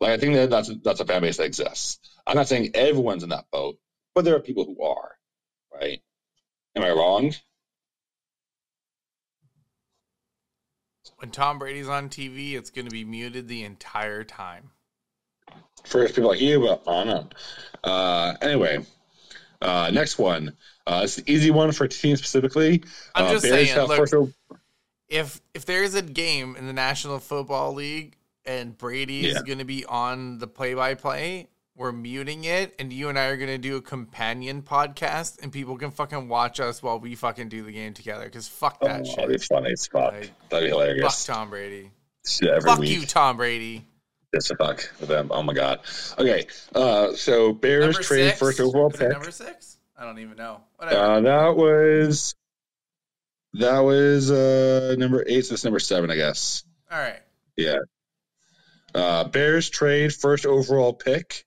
Like 0.00 0.10
I 0.10 0.16
think 0.18 0.34
that 0.34 0.50
that's 0.50 0.70
that's 0.84 1.00
a 1.00 1.06
fan 1.06 1.22
base 1.22 1.38
that 1.38 1.44
exists. 1.44 1.98
I'm 2.26 2.36
not 2.36 2.46
saying 2.46 2.68
everyone's 2.74 3.22
in 3.22 3.30
that 3.30 3.46
boat, 3.50 3.78
but 4.14 4.26
there 4.26 4.36
are 4.36 4.40
people 4.40 4.66
who 4.66 4.84
are. 4.84 5.16
Right? 5.74 5.98
Am 6.76 6.82
I 6.82 6.90
wrong? 6.90 7.32
When 11.18 11.30
Tom 11.30 11.58
Brady's 11.58 11.88
on 11.88 12.08
TV, 12.08 12.54
it's 12.54 12.70
going 12.70 12.84
to 12.84 12.92
be 12.92 13.04
muted 13.04 13.48
the 13.48 13.64
entire 13.64 14.22
time. 14.22 14.70
First, 15.84 16.14
people 16.14 16.30
like 16.30 16.40
you, 16.40 16.60
but 16.60 16.82
I 16.86 17.04
don't 17.04 17.06
know. 17.08 17.28
Uh, 17.82 18.34
anyway, 18.40 18.84
uh, 19.60 19.90
next 19.92 20.18
one. 20.18 20.56
Uh, 20.86 21.00
it's 21.04 21.18
an 21.18 21.24
easy 21.26 21.50
one 21.50 21.72
for 21.72 21.88
teams 21.88 22.20
specifically. 22.20 22.84
I'm 23.16 23.26
uh, 23.26 23.32
just 23.32 23.42
Bears 23.44 23.70
saying, 23.72 23.88
look, 23.88 23.96
first 23.96 24.14
if 25.08 25.40
if 25.54 25.64
there's 25.64 25.94
a 25.94 26.02
game 26.02 26.54
in 26.56 26.66
the 26.66 26.72
National 26.72 27.18
Football 27.18 27.74
League 27.74 28.16
and 28.44 28.76
Brady 28.78 29.26
is 29.26 29.34
Yeah. 29.34 29.42
going 29.42 29.58
to 29.58 29.64
be 29.64 29.84
on 29.86 30.38
the 30.38 30.46
play-by-play, 30.46 31.48
we're 31.78 31.92
muting 31.92 32.44
it, 32.44 32.74
and 32.80 32.92
you 32.92 33.08
and 33.08 33.16
I 33.16 33.26
are 33.26 33.36
going 33.36 33.50
to 33.50 33.56
do 33.56 33.76
a 33.76 33.80
companion 33.80 34.62
podcast, 34.62 35.40
and 35.42 35.52
people 35.52 35.78
can 35.78 35.92
fucking 35.92 36.28
watch 36.28 36.58
us 36.58 36.82
while 36.82 36.98
we 36.98 37.14
fucking 37.14 37.48
do 37.48 37.62
the 37.62 37.70
game 37.70 37.94
together. 37.94 38.24
Because 38.24 38.48
fuck 38.48 38.80
that 38.80 39.02
oh, 39.02 39.04
shit. 39.04 39.16
that'd 39.16 39.30
be 39.30 39.38
funny 39.38 39.70
as 39.72 39.86
fuck. 39.86 40.12
Like, 40.12 40.30
that'd 40.48 40.66
be 40.66 40.70
hilarious. 40.70 41.24
Fuck. 41.24 41.36
Tom 41.36 41.50
Brady. 41.50 41.92
Every 42.42 42.60
Fuck 42.60 42.80
week. 42.80 42.90
you, 42.90 43.06
Tom 43.06 43.36
Brady. 43.38 43.86
Just 44.34 44.50
a 44.50 44.56
fuck 44.56 44.90
them. 44.98 45.28
Oh 45.30 45.42
my 45.42 45.54
god. 45.54 45.80
Okay. 46.18 46.46
Uh, 46.74 47.14
so 47.14 47.52
Bears 47.52 47.94
Number 47.94 48.02
trade 48.02 48.28
six? 48.28 48.38
first 48.38 48.60
overall 48.60 48.90
Is 48.90 48.98
pick. 48.98 49.08
number 49.10 49.30
six? 49.30 49.78
I 49.96 50.04
don't 50.04 50.18
even 50.18 50.36
know. 50.36 50.60
Whatever. 50.76 51.00
Uh, 51.00 51.20
that 51.22 51.56
was 51.56 52.34
that 53.54 53.78
was 53.78 54.30
uh, 54.30 54.96
number 54.98 55.24
eight. 55.26 55.46
So 55.46 55.54
it's 55.54 55.64
number 55.64 55.78
seven, 55.78 56.10
I 56.10 56.16
guess. 56.16 56.64
All 56.90 56.98
right. 56.98 57.20
Yeah. 57.56 57.78
Uh, 58.94 59.24
Bears 59.24 59.70
trade 59.70 60.12
first 60.14 60.44
overall 60.44 60.92
pick. 60.92 61.46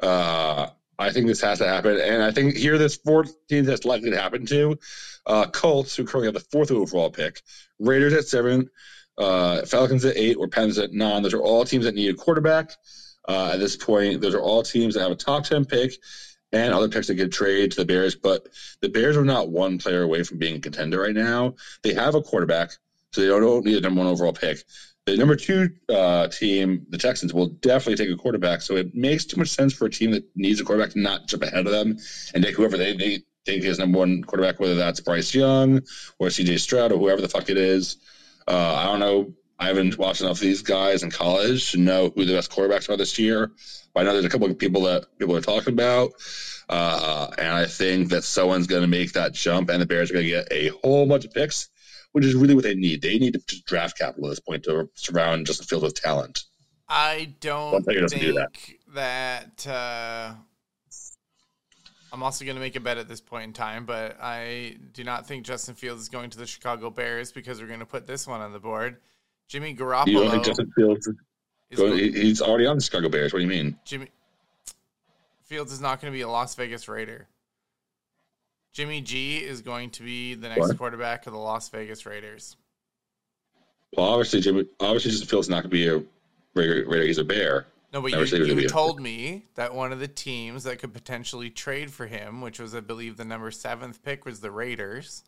Uh, 0.00 0.68
I 0.98 1.12
think 1.12 1.26
this 1.26 1.42
has 1.42 1.58
to 1.58 1.66
happen, 1.66 2.00
and 2.00 2.22
I 2.22 2.30
think 2.30 2.56
here 2.56 2.78
there's 2.78 2.96
four 2.96 3.24
teams 3.48 3.66
that's 3.66 3.84
likely 3.84 4.10
to 4.10 4.20
happen 4.20 4.46
to. 4.46 4.78
Uh, 5.26 5.46
Colts, 5.46 5.94
who 5.94 6.04
currently 6.04 6.28
have 6.28 6.34
the 6.34 6.48
fourth 6.50 6.70
overall 6.70 7.10
pick, 7.10 7.42
Raiders 7.78 8.14
at 8.14 8.24
seven, 8.24 8.70
uh, 9.18 9.66
Falcons 9.66 10.04
at 10.04 10.16
eight, 10.16 10.36
or 10.36 10.48
Pens 10.48 10.78
at 10.78 10.92
nine. 10.92 11.22
Those 11.22 11.34
are 11.34 11.42
all 11.42 11.64
teams 11.64 11.84
that 11.84 11.94
need 11.94 12.14
a 12.14 12.16
quarterback. 12.16 12.72
Uh, 13.28 13.50
at 13.54 13.58
this 13.58 13.76
point, 13.76 14.20
those 14.20 14.34
are 14.34 14.40
all 14.40 14.62
teams 14.62 14.94
that 14.94 15.00
have 15.00 15.10
a 15.10 15.16
top 15.16 15.44
ten 15.44 15.64
pick 15.64 15.92
and 16.52 16.72
other 16.72 16.88
picks 16.88 17.08
that 17.08 17.14
get 17.14 17.32
traded 17.32 17.72
to 17.72 17.78
the 17.78 17.84
Bears. 17.84 18.14
But 18.14 18.46
the 18.80 18.88
Bears 18.88 19.16
are 19.16 19.24
not 19.24 19.50
one 19.50 19.78
player 19.78 20.02
away 20.02 20.22
from 20.22 20.38
being 20.38 20.56
a 20.56 20.60
contender 20.60 21.00
right 21.00 21.14
now. 21.14 21.56
They 21.82 21.92
have 21.94 22.14
a 22.14 22.22
quarterback, 22.22 22.70
so 23.12 23.20
they 23.20 23.26
don't 23.26 23.64
need 23.64 23.76
a 23.76 23.80
number 23.80 23.98
one 23.98 24.08
overall 24.08 24.32
pick. 24.32 24.58
The 25.06 25.16
number 25.16 25.36
two 25.36 25.70
uh, 25.88 26.26
team, 26.28 26.86
the 26.90 26.98
Texans, 26.98 27.32
will 27.32 27.46
definitely 27.46 28.04
take 28.04 28.12
a 28.12 28.20
quarterback. 28.20 28.60
So 28.60 28.74
it 28.74 28.94
makes 28.94 29.24
too 29.24 29.38
much 29.38 29.50
sense 29.50 29.72
for 29.72 29.86
a 29.86 29.90
team 29.90 30.10
that 30.10 30.24
needs 30.34 30.60
a 30.60 30.64
quarterback 30.64 30.92
to 30.94 31.00
not 31.00 31.28
jump 31.28 31.44
ahead 31.44 31.64
of 31.64 31.72
them 31.72 31.96
and 32.34 32.42
take 32.42 32.56
whoever 32.56 32.76
they, 32.76 32.96
they 32.96 33.22
think 33.44 33.64
is 33.64 33.78
number 33.78 33.98
one 33.98 34.22
quarterback, 34.24 34.58
whether 34.58 34.74
that's 34.74 34.98
Bryce 34.98 35.32
Young 35.32 35.78
or 36.18 36.28
CJ 36.28 36.58
Stroud 36.58 36.90
or 36.90 36.98
whoever 36.98 37.20
the 37.20 37.28
fuck 37.28 37.48
it 37.48 37.56
is. 37.56 37.98
Uh, 38.48 38.74
I 38.74 38.84
don't 38.86 39.00
know. 39.00 39.32
I 39.58 39.68
haven't 39.68 39.96
watched 39.96 40.20
enough 40.20 40.36
of 40.36 40.40
these 40.40 40.62
guys 40.62 41.02
in 41.02 41.10
college 41.10 41.70
to 41.70 41.78
know 41.78 42.12
who 42.14 42.24
the 42.24 42.34
best 42.34 42.50
quarterbacks 42.50 42.90
are 42.90 42.96
this 42.96 43.18
year. 43.18 43.52
But 43.94 44.00
I 44.00 44.02
know 44.04 44.12
there's 44.12 44.26
a 44.26 44.28
couple 44.28 44.50
of 44.50 44.58
people 44.58 44.82
that 44.82 45.06
people 45.18 45.36
are 45.36 45.40
talking 45.40 45.72
about. 45.72 46.12
Uh, 46.68 47.30
and 47.38 47.48
I 47.48 47.66
think 47.66 48.10
that 48.10 48.24
someone's 48.24 48.66
going 48.66 48.82
to 48.82 48.88
make 48.88 49.12
that 49.12 49.32
jump, 49.32 49.70
and 49.70 49.80
the 49.80 49.86
Bears 49.86 50.10
are 50.10 50.14
going 50.14 50.26
to 50.26 50.30
get 50.30 50.48
a 50.50 50.68
whole 50.68 51.06
bunch 51.06 51.24
of 51.24 51.32
picks, 51.32 51.68
which 52.16 52.24
is 52.24 52.34
really 52.34 52.54
what 52.54 52.64
they 52.64 52.74
need. 52.74 53.02
They 53.02 53.18
need 53.18 53.34
to 53.46 53.62
draft 53.64 53.98
capital 53.98 54.28
at 54.28 54.30
this 54.30 54.40
point 54.40 54.62
to 54.62 54.88
surround 54.94 55.44
just 55.44 55.58
Justin 55.60 55.66
Fields 55.66 55.84
with 55.84 56.02
talent. 56.02 56.44
I 56.88 57.34
don't 57.40 57.72
One 57.72 57.82
do 57.82 58.08
think 58.08 58.78
that. 58.94 59.66
uh, 59.66 60.32
I'm 62.10 62.22
also 62.22 62.46
going 62.46 62.54
to 62.54 62.60
make 62.60 62.74
a 62.74 62.80
bet 62.80 62.96
at 62.96 63.06
this 63.06 63.20
point 63.20 63.44
in 63.44 63.52
time, 63.52 63.84
but 63.84 64.16
I 64.18 64.78
do 64.94 65.04
not 65.04 65.26
think 65.26 65.44
Justin 65.44 65.74
Fields 65.74 66.00
is 66.00 66.08
going 66.08 66.30
to 66.30 66.38
the 66.38 66.46
Chicago 66.46 66.88
Bears 66.88 67.32
because 67.32 67.60
we're 67.60 67.66
going 67.66 67.80
to 67.80 67.84
put 67.84 68.06
this 68.06 68.26
one 68.26 68.40
on 68.40 68.50
the 68.54 68.60
board. 68.60 68.96
Jimmy 69.46 69.72
You 69.72 69.76
don't 69.76 70.08
think 70.08 70.08
Garoppolo 70.08 70.44
Justin 70.46 70.72
Fields 70.74 71.06
is 71.06 71.16
is 71.68 71.78
going, 71.78 71.98
he's 71.98 72.40
already 72.40 72.64
on 72.64 72.78
the 72.78 72.82
Chicago 72.82 73.10
Bears. 73.10 73.34
What 73.34 73.40
do 73.40 73.42
you 73.42 73.50
mean? 73.50 73.78
Jimmy 73.84 74.08
Fields 75.44 75.70
is 75.70 75.82
not 75.82 76.00
going 76.00 76.10
to 76.10 76.16
be 76.16 76.22
a 76.22 76.28
Las 76.28 76.54
Vegas 76.54 76.88
Raider. 76.88 77.28
Jimmy 78.76 79.00
G 79.00 79.38
is 79.38 79.62
going 79.62 79.88
to 79.92 80.02
be 80.02 80.34
the 80.34 80.50
next 80.50 80.60
What? 80.60 80.76
quarterback 80.76 81.26
of 81.26 81.32
the 81.32 81.38
Las 81.38 81.70
Vegas 81.70 82.04
Raiders. 82.04 82.56
Well, 83.96 84.06
obviously, 84.06 84.42
Jimmy, 84.42 84.66
obviously 84.80 85.12
just 85.12 85.30
Fields 85.30 85.48
not 85.48 85.62
going 85.62 85.62
to 85.62 85.68
be 85.70 85.88
a 85.88 86.02
Raider. 86.54 86.84
Raider. 86.86 87.04
He's 87.06 87.16
a 87.16 87.24
Bear. 87.24 87.68
No, 87.94 88.02
but 88.02 88.10
you, 88.10 88.18
you 88.18 88.38
gonna 88.38 88.54
be 88.54 88.66
a- 88.66 88.68
told 88.68 89.00
me 89.00 89.46
that 89.54 89.74
one 89.74 89.92
of 89.92 89.98
the 89.98 90.08
teams 90.08 90.64
that 90.64 90.78
could 90.78 90.92
potentially 90.92 91.48
trade 91.48 91.90
for 91.90 92.06
him, 92.06 92.42
which 92.42 92.60
was, 92.60 92.74
I 92.74 92.80
believe, 92.80 93.16
the 93.16 93.24
number 93.24 93.50
seventh 93.50 94.04
pick, 94.04 94.26
was 94.26 94.40
the 94.40 94.50
Raiders. 94.50 95.24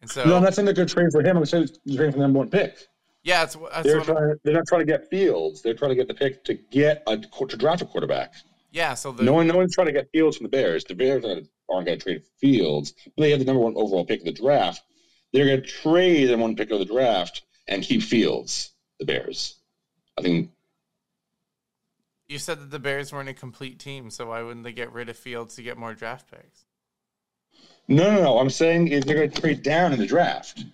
And 0.00 0.08
so, 0.08 0.24
no, 0.24 0.36
I'm 0.36 0.44
not 0.44 0.54
saying 0.54 0.66
they're 0.66 0.74
going 0.74 0.86
to 0.86 0.94
trade 0.94 1.08
for 1.10 1.20
him. 1.20 1.36
I'm 1.36 1.46
saying 1.46 1.70
they're 1.84 1.96
trading 1.96 2.12
for 2.12 2.18
the 2.18 2.22
number 2.22 2.38
one 2.38 2.48
pick. 2.48 2.76
yeah, 3.24 3.40
that's, 3.40 3.56
that's 3.56 3.88
They're 3.88 4.02
trying. 4.02 4.34
They're 4.44 4.54
not 4.54 4.68
trying 4.68 4.82
to 4.82 4.86
get 4.86 5.10
Fields. 5.10 5.62
They're 5.62 5.74
trying 5.74 5.90
to 5.90 5.96
get 5.96 6.06
the 6.06 6.14
pick 6.14 6.44
to 6.44 6.54
get 6.54 7.02
a 7.08 7.16
to 7.18 7.56
draft 7.56 7.82
a 7.82 7.86
quarterback. 7.86 8.34
Yeah, 8.70 8.94
so 8.94 9.12
the 9.12 9.22
No 9.22 9.32
one, 9.32 9.46
no 9.46 9.56
one's 9.56 9.74
trying 9.74 9.86
to 9.86 9.92
get 9.92 10.10
Fields 10.12 10.36
from 10.36 10.44
the 10.44 10.50
Bears. 10.50 10.84
The 10.84 10.94
Bears 10.94 11.24
aren't, 11.24 11.48
aren't 11.70 11.86
going 11.86 11.98
to 11.98 12.04
trade 12.04 12.22
Fields. 12.40 12.94
But 13.16 13.22
they 13.22 13.30
have 13.30 13.38
the 13.38 13.46
number 13.46 13.62
one 13.62 13.74
overall 13.76 14.04
pick 14.04 14.20
of 14.20 14.26
the 14.26 14.32
draft. 14.32 14.82
They're 15.32 15.46
going 15.46 15.62
to 15.62 15.66
trade 15.66 16.26
the 16.26 16.38
one 16.38 16.56
pick 16.56 16.70
of 16.70 16.78
the 16.78 16.84
draft 16.84 17.42
and 17.66 17.82
keep 17.82 18.02
Fields. 18.02 18.70
The 18.98 19.06
Bears. 19.06 19.56
I 20.18 20.22
think. 20.22 20.50
you 22.26 22.38
said 22.38 22.60
that 22.60 22.70
the 22.70 22.80
Bears 22.80 23.12
weren't 23.12 23.28
a 23.28 23.34
complete 23.34 23.78
team, 23.78 24.10
so 24.10 24.26
why 24.26 24.42
wouldn't 24.42 24.64
they 24.64 24.72
get 24.72 24.92
rid 24.92 25.08
of 25.08 25.16
Fields 25.16 25.54
to 25.54 25.62
get 25.62 25.78
more 25.78 25.94
draft 25.94 26.30
picks? 26.30 26.64
No, 27.86 28.10
no, 28.10 28.22
no. 28.22 28.38
I'm 28.38 28.50
saying 28.50 28.88
is 28.88 29.04
they're 29.04 29.16
going 29.16 29.30
to 29.30 29.40
trade 29.40 29.62
down 29.62 29.92
in 29.92 29.98
the 29.98 30.06
draft. 30.06 30.64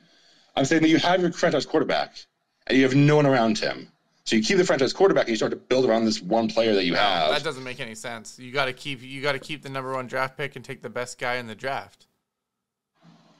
I'm 0.57 0.65
saying 0.65 0.83
that 0.83 0.89
you 0.89 0.99
have 0.99 1.21
your 1.21 1.33
franchise 1.33 1.67
quarterback 1.67 2.17
and 2.67 2.79
you 2.79 2.85
have 2.85 2.95
no 2.95 3.17
one 3.17 3.27
around 3.27 3.59
him. 3.59 3.89
So 4.27 4.37
you 4.37 4.43
keep 4.43 4.57
the 4.57 4.65
franchise 4.65 4.95
quarterback 4.95 5.25
and 5.25 5.31
you 5.31 5.37
start 5.37 5.51
to 5.53 5.57
build 5.57 5.85
around 5.85 6.07
this 6.07 6.23
one 6.23 6.49
player 6.49 6.75
that 6.75 6.85
you 6.85 6.95
have. 6.95 7.31
That 7.31 7.45
doesn't 7.45 7.63
make 7.63 7.79
any 7.79 7.95
sense. 7.95 8.39
You 8.39 8.53
got 8.53 8.67
to 8.67 8.73
keep 8.73 9.03
you 9.03 9.21
got 9.21 9.33
to 9.33 9.39
keep 9.39 9.63
the 9.63 9.69
number 9.69 9.93
one 9.93 10.07
draft 10.07 10.39
pick 10.39 10.57
and 10.57 10.65
take 10.65 10.81
the 10.81 10.89
best 10.89 11.19
guy 11.19 11.35
in 11.35 11.47
the 11.47 11.55
draft. 11.55 12.07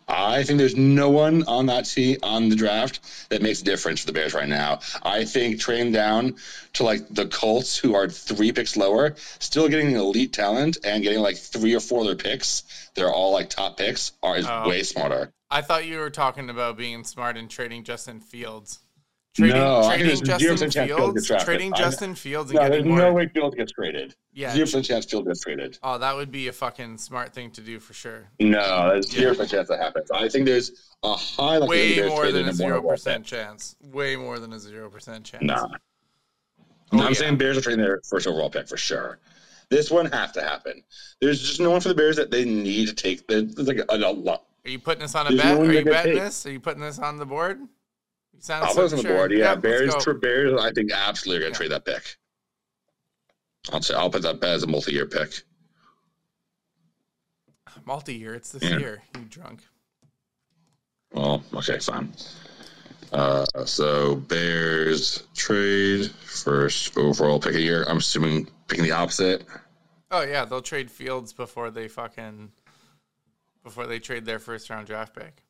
I 0.07 0.43
think 0.43 0.59
there's 0.59 0.77
no 0.77 1.09
one 1.09 1.45
on 1.45 1.67
that 1.67 1.87
team 1.87 2.19
on 2.23 2.51
the 2.51 2.57
draft 2.57 3.01
that 3.31 3.41
makes 3.41 3.63
a 3.63 3.65
difference 3.65 4.01
for 4.01 4.07
the 4.07 4.13
Bears 4.13 4.35
right 4.35 4.47
now. 4.47 4.81
I 5.03 5.25
think 5.25 5.59
trading 5.59 5.93
down 5.93 6.37
to 6.75 6.85
like 6.85 7.09
the 7.09 7.25
Colts, 7.27 7.79
who 7.79 7.95
are 7.95 8.11
three 8.11 8.53
picks 8.53 8.77
lower, 8.77 9.15
still 9.39 9.67
getting 9.71 9.93
elite 9.93 10.35
talent 10.35 10.77
and 10.85 11.03
getting 11.03 11.21
like 11.21 11.39
three 11.39 11.75
or 11.75 11.81
four 11.81 12.03
other 12.03 12.17
picks. 12.17 12.91
They're 12.95 13.11
all 13.11 13.33
like 13.33 13.49
top 13.49 13.79
picks. 13.79 14.13
Are 14.23 14.37
is 14.37 14.47
Oh. 14.47 14.69
way 14.69 14.83
smarter. 14.83 15.33
I 15.51 15.63
thought 15.63 15.87
you 15.87 15.99
were 15.99 16.11
talking 16.11 16.51
about 16.51 16.77
being 16.77 17.05
smart 17.05 17.39
and 17.39 17.49
trading 17.49 17.85
Justin 17.85 18.21
Fields. 18.21 18.81
Trading, 19.35 19.57
No, 19.57 19.83
trading 19.89 20.25
Justin 20.25 20.39
Fields 20.71 20.75
Fields, 21.27 21.45
trading 21.45 21.73
Justin 21.75 22.15
Fields 22.15 22.53
and 22.53 22.61
No, 22.61 22.69
there's 22.69 22.85
more. 22.85 22.99
no 22.99 23.13
way 23.13 23.27
Fields 23.27 23.57
gets 23.57 23.73
traded. 23.73 24.15
Yeah. 24.33 24.53
Zero 24.53 24.65
percent 24.67 24.85
chance 24.85 25.07
Fields 25.07 25.27
gets 25.27 25.41
traded. 25.41 25.77
Oh, 25.83 25.99
that 25.99 26.15
would 26.15 26.31
be 26.31 26.47
a 26.47 26.53
fucking 26.53 26.99
smart 26.99 27.33
thing 27.35 27.51
to 27.53 27.61
do 27.61 27.81
for 27.81 27.95
sure. 27.95 28.29
No, 28.39 28.91
there's 28.91 29.11
zero 29.11 29.31
percent 29.31 29.51
chance 29.51 29.69
that 29.71 29.81
happens. 29.81 30.09
I 30.13 30.29
think 30.29 30.47
there's 30.47 30.93
a 31.03 31.15
high 31.15 31.59
Way 31.59 32.07
more 32.09 32.31
than 32.31 32.49
a 32.49 32.53
zero 32.53 32.81
percent 32.81 33.27
chance. 33.27 33.75
Way 33.83 34.15
more 34.15 34.39
than 34.39 34.53
a 34.53 34.59
zero 34.61 34.89
percent 34.89 35.25
chance. 35.25 35.43
Nah. 35.43 35.67
Oh, 36.93 37.01
I'm 37.01 37.09
yeah. 37.09 37.13
saying 37.15 37.37
Bears 37.37 37.59
are 37.59 37.61
trading 37.61 37.85
their 37.85 38.01
first 38.09 38.29
overall 38.29 38.51
pick 38.51 38.69
for 38.69 38.77
sure. 38.77 39.19
This 39.69 39.91
one 39.91 40.07
has 40.13 40.31
to 40.33 40.43
happen. 40.43 40.85
There's 41.21 41.41
just 41.41 41.59
no 41.59 41.71
one 41.71 41.81
for 41.81 41.89
the 41.89 41.95
Bears 41.97 42.15
that 42.17 42.31
they 42.31 42.45
need 42.45 42.87
to 42.87 42.95
take. 42.95 43.27
There's 43.27 43.59
like 43.59 43.79
a, 43.79 43.85
a 43.89 44.13
lot. 44.13 44.45
Are 44.65 44.71
you 44.71 44.79
putting 44.79 45.03
this 45.03 45.17
on 45.17 45.27
a 45.27 45.31
There's 45.31 45.43
bet? 45.43 45.59
no 45.59 45.65
Are 45.67 45.73
you 45.73 45.85
betting 45.85 46.13
paid. 46.13 46.21
this? 46.23 46.47
Are 46.47 46.53
you 46.53 46.61
putting 46.61 46.83
this 46.83 47.01
on 47.01 47.17
the 47.17 47.27
board? 47.27 47.59
I'll 48.51 48.75
put 48.75 48.85
on 48.93 48.97
the 48.99 49.03
sure. 49.03 49.17
board. 49.17 49.33
Yeah, 49.33 49.55
Bears. 49.55 49.95
For 50.05 50.15
Bears, 50.15 50.61
I 50.61 50.71
think 50.73 50.93
absolutely 50.93 51.39
are 51.39 51.41
going 51.41 51.53
Yeah. 51.53 51.55
to 51.55 51.59
trade 51.59 51.71
that 51.73 51.85
pick. 51.85 52.17
I'll 53.73 53.83
say 53.83 53.95
I'll 53.95 54.11
put 54.11 54.23
that 54.23 54.43
as 54.45 54.63
a 54.63 54.67
multi-year 54.67 55.07
pick. 55.07 55.43
Multi-year. 57.85 58.35
It's 58.35 58.53
this 58.53 58.63
Yeah. 58.63 58.79
year. 58.79 59.03
You 59.17 59.25
drunk? 59.25 59.61
Well, 61.13 61.45
okay, 61.55 61.79
fine. 61.79 62.13
Uh, 63.13 63.47
so 63.67 64.17
Bears 64.17 65.23
trade 65.35 66.11
first 66.11 66.97
overall 66.99 67.39
pick 67.39 67.53
the 67.53 67.61
year. 67.63 67.85
I'm 67.85 67.99
assuming 67.99 68.49
picking 68.67 68.85
the 68.85 68.93
opposite. 68.93 69.45
Oh 70.11 70.23
yeah, 70.23 70.45
they'll 70.45 70.63
trade 70.63 70.91
Fields 70.91 71.33
before 71.33 71.71
they 71.71 71.87
fucking 71.89 72.51
before 73.63 73.87
they 73.87 73.99
trade 74.01 74.25
their 74.25 74.39
first 74.39 74.69
round 74.71 74.87
draft 74.87 75.15
pick. 75.15 75.44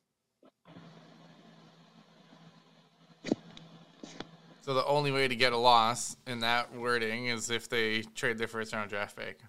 So 4.65 4.73
the 4.73 4.85
only 4.87 5.11
way 5.11 5.27
to 5.27 5.35
get 5.35 5.53
a 5.53 5.57
loss 5.57 6.17
in 6.25 6.39
that 6.39 6.73
wording 6.73 7.27
is 7.27 7.51
if 7.51 7.69
they 7.69 8.01
trade 8.15 8.39
their 8.39 8.47
first 8.47 8.73
round 8.73 8.89
draft 8.89 9.15
pick. 9.15 9.39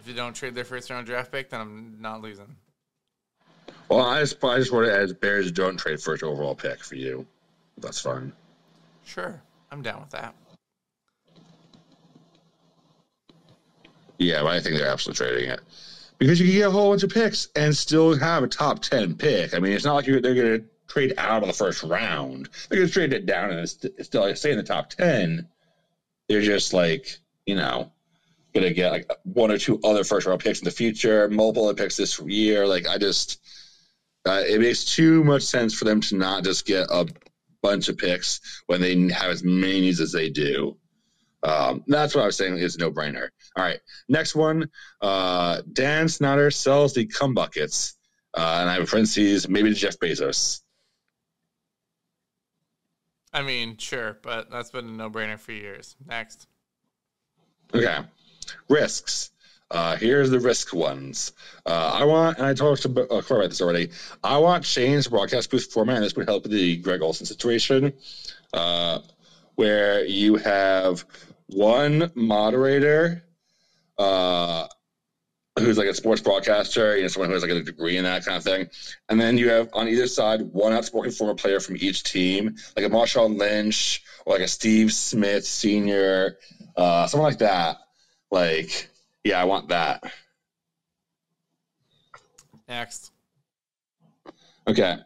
If 0.00 0.06
you 0.06 0.14
don't 0.14 0.32
trade 0.32 0.54
their 0.54 0.64
first 0.64 0.88
round 0.88 1.06
draft 1.08 1.32
pick, 1.32 1.50
then 1.50 1.60
I'm 1.60 1.96
not 1.98 2.22
losing. 2.22 2.54
Well, 3.88 4.02
I 4.02 4.20
just 4.20 4.44
I 4.44 4.58
just 4.58 4.72
want 4.72 4.86
to 4.86 4.96
add 4.96 5.18
Bears 5.18 5.50
don't 5.50 5.76
trade 5.76 6.00
first 6.00 6.22
overall 6.22 6.54
pick 6.54 6.84
for 6.84 6.94
you. 6.94 7.26
That's 7.78 8.00
fine. 8.00 8.32
Sure, 9.04 9.42
I'm 9.72 9.82
down 9.82 10.02
with 10.02 10.10
that. 10.10 10.32
Yeah, 14.18 14.44
but 14.44 14.52
I 14.52 14.60
think 14.60 14.76
they're 14.76 14.86
absolutely 14.86 15.26
trading 15.26 15.50
it 15.50 15.60
because 16.18 16.38
you 16.38 16.46
can 16.46 16.54
get 16.54 16.68
a 16.68 16.70
whole 16.70 16.92
bunch 16.92 17.02
of 17.02 17.10
picks 17.10 17.48
and 17.56 17.76
still 17.76 18.16
have 18.16 18.44
a 18.44 18.46
top 18.46 18.82
ten 18.82 19.16
pick. 19.16 19.52
I 19.52 19.58
mean, 19.58 19.72
it's 19.72 19.84
not 19.84 19.96
like 19.96 20.06
you're, 20.06 20.20
they're 20.20 20.36
going 20.36 20.60
to 20.60 20.64
trade 20.88 21.14
out 21.18 21.42
of 21.42 21.48
the 21.48 21.54
first 21.54 21.82
round. 21.82 22.48
They're 22.68 22.78
going 22.78 22.88
to 22.88 22.92
trade 22.92 23.12
it 23.12 23.26
down 23.26 23.50
and 23.50 23.60
it's 23.60 23.76
still 24.02 24.34
stay 24.36 24.52
in 24.52 24.56
the 24.56 24.62
top 24.62 24.90
ten. 24.90 25.48
They're 26.28 26.42
just 26.42 26.72
like 26.72 27.18
you 27.44 27.54
know 27.56 27.92
going 28.56 28.68
to 28.68 28.74
get 28.74 28.90
like 28.90 29.10
one 29.24 29.50
or 29.50 29.58
two 29.58 29.80
other 29.84 30.04
first 30.04 30.26
round 30.26 30.40
picks 30.40 30.60
in 30.60 30.64
the 30.64 30.70
future, 30.70 31.28
multiple 31.28 31.72
picks 31.74 31.96
this 31.96 32.18
year. 32.20 32.66
Like 32.66 32.88
I 32.88 32.98
just, 32.98 33.40
uh, 34.26 34.42
it 34.46 34.60
makes 34.60 34.84
too 34.84 35.22
much 35.22 35.42
sense 35.42 35.74
for 35.74 35.84
them 35.84 36.00
to 36.02 36.16
not 36.16 36.44
just 36.44 36.66
get 36.66 36.88
a 36.90 37.06
bunch 37.62 37.88
of 37.88 37.98
picks 37.98 38.62
when 38.66 38.80
they 38.80 38.94
have 39.12 39.30
as 39.30 39.44
many 39.44 39.82
needs 39.82 40.00
as 40.00 40.12
they 40.12 40.30
do. 40.30 40.76
Um, 41.42 41.84
that's 41.86 42.14
what 42.14 42.22
I 42.22 42.26
was 42.26 42.36
saying 42.36 42.58
is 42.58 42.78
no 42.78 42.90
brainer. 42.90 43.28
All 43.56 43.64
right, 43.64 43.78
next 44.08 44.34
one. 44.34 44.70
Uh, 45.00 45.62
Dan 45.70 46.08
Snyder 46.08 46.50
sells 46.50 46.94
the 46.94 47.06
cum 47.06 47.34
buckets, 47.34 47.94
uh, 48.34 48.58
and 48.60 48.70
I 48.70 48.74
have 48.74 48.82
a 48.82 48.86
parentheses 48.86 49.48
maybe 49.48 49.68
to 49.72 49.78
Jeff 49.78 49.98
Bezos. 49.98 50.62
I 53.36 53.42
mean, 53.42 53.76
sure, 53.76 54.18
but 54.22 54.50
that's 54.50 54.70
been 54.70 54.86
a 54.88 54.92
no 54.92 55.10
brainer 55.10 55.38
for 55.38 55.52
years. 55.52 55.94
Next. 56.06 56.46
Okay, 57.74 57.98
risks. 58.70 59.30
Uh, 59.70 59.94
here's 59.96 60.30
the 60.30 60.40
risk 60.40 60.72
ones. 60.72 61.32
Uh, 61.66 61.98
I 62.00 62.04
want, 62.04 62.38
and 62.38 62.46
I 62.46 62.54
talked 62.54 62.80
to 62.82 62.88
uh, 62.88 63.18
about 63.18 63.50
this 63.50 63.60
already. 63.60 63.90
I 64.24 64.38
want 64.38 64.64
change 64.64 65.10
broadcast 65.10 65.50
booth 65.50 65.70
format, 65.70 65.96
and 65.96 66.04
this 66.06 66.16
would 66.16 66.26
help 66.26 66.44
with 66.44 66.52
the 66.52 66.78
Greg 66.78 67.02
Olsen 67.02 67.26
situation, 67.26 67.92
uh, 68.54 69.00
where 69.56 70.02
you 70.06 70.36
have 70.36 71.04
one 71.48 72.10
moderator 72.14 73.22
uh, 73.98 74.66
who's 75.58 75.78
like 75.78 75.88
a 75.88 75.94
sports 75.94 76.20
broadcaster, 76.20 76.96
you 76.96 77.02
know, 77.02 77.08
someone 77.08 77.28
who 77.28 77.34
has 77.34 77.42
like 77.42 77.50
a 77.50 77.62
degree 77.62 77.96
in 77.96 78.04
that 78.04 78.24
kind 78.24 78.36
of 78.36 78.44
thing, 78.44 78.66
and 79.08 79.20
then 79.20 79.38
you 79.38 79.48
have 79.48 79.68
on 79.72 79.88
either 79.88 80.06
side 80.06 80.42
one 80.42 80.72
outspoken 80.72 81.10
former 81.10 81.34
player 81.34 81.60
from 81.60 81.76
each 81.78 82.02
team, 82.02 82.56
like 82.76 82.84
a 82.84 82.88
Marshawn 82.88 83.38
Lynch 83.38 84.02
or 84.24 84.34
like 84.34 84.42
a 84.42 84.48
Steve 84.48 84.92
Smith 84.92 85.44
Senior, 85.44 86.36
uh, 86.76 87.06
someone 87.06 87.28
like 87.28 87.38
that. 87.38 87.76
Like, 88.30 88.88
yeah, 89.24 89.40
I 89.40 89.44
want 89.44 89.68
that. 89.68 90.02
Next. 92.68 93.12
Okay. 94.66 94.96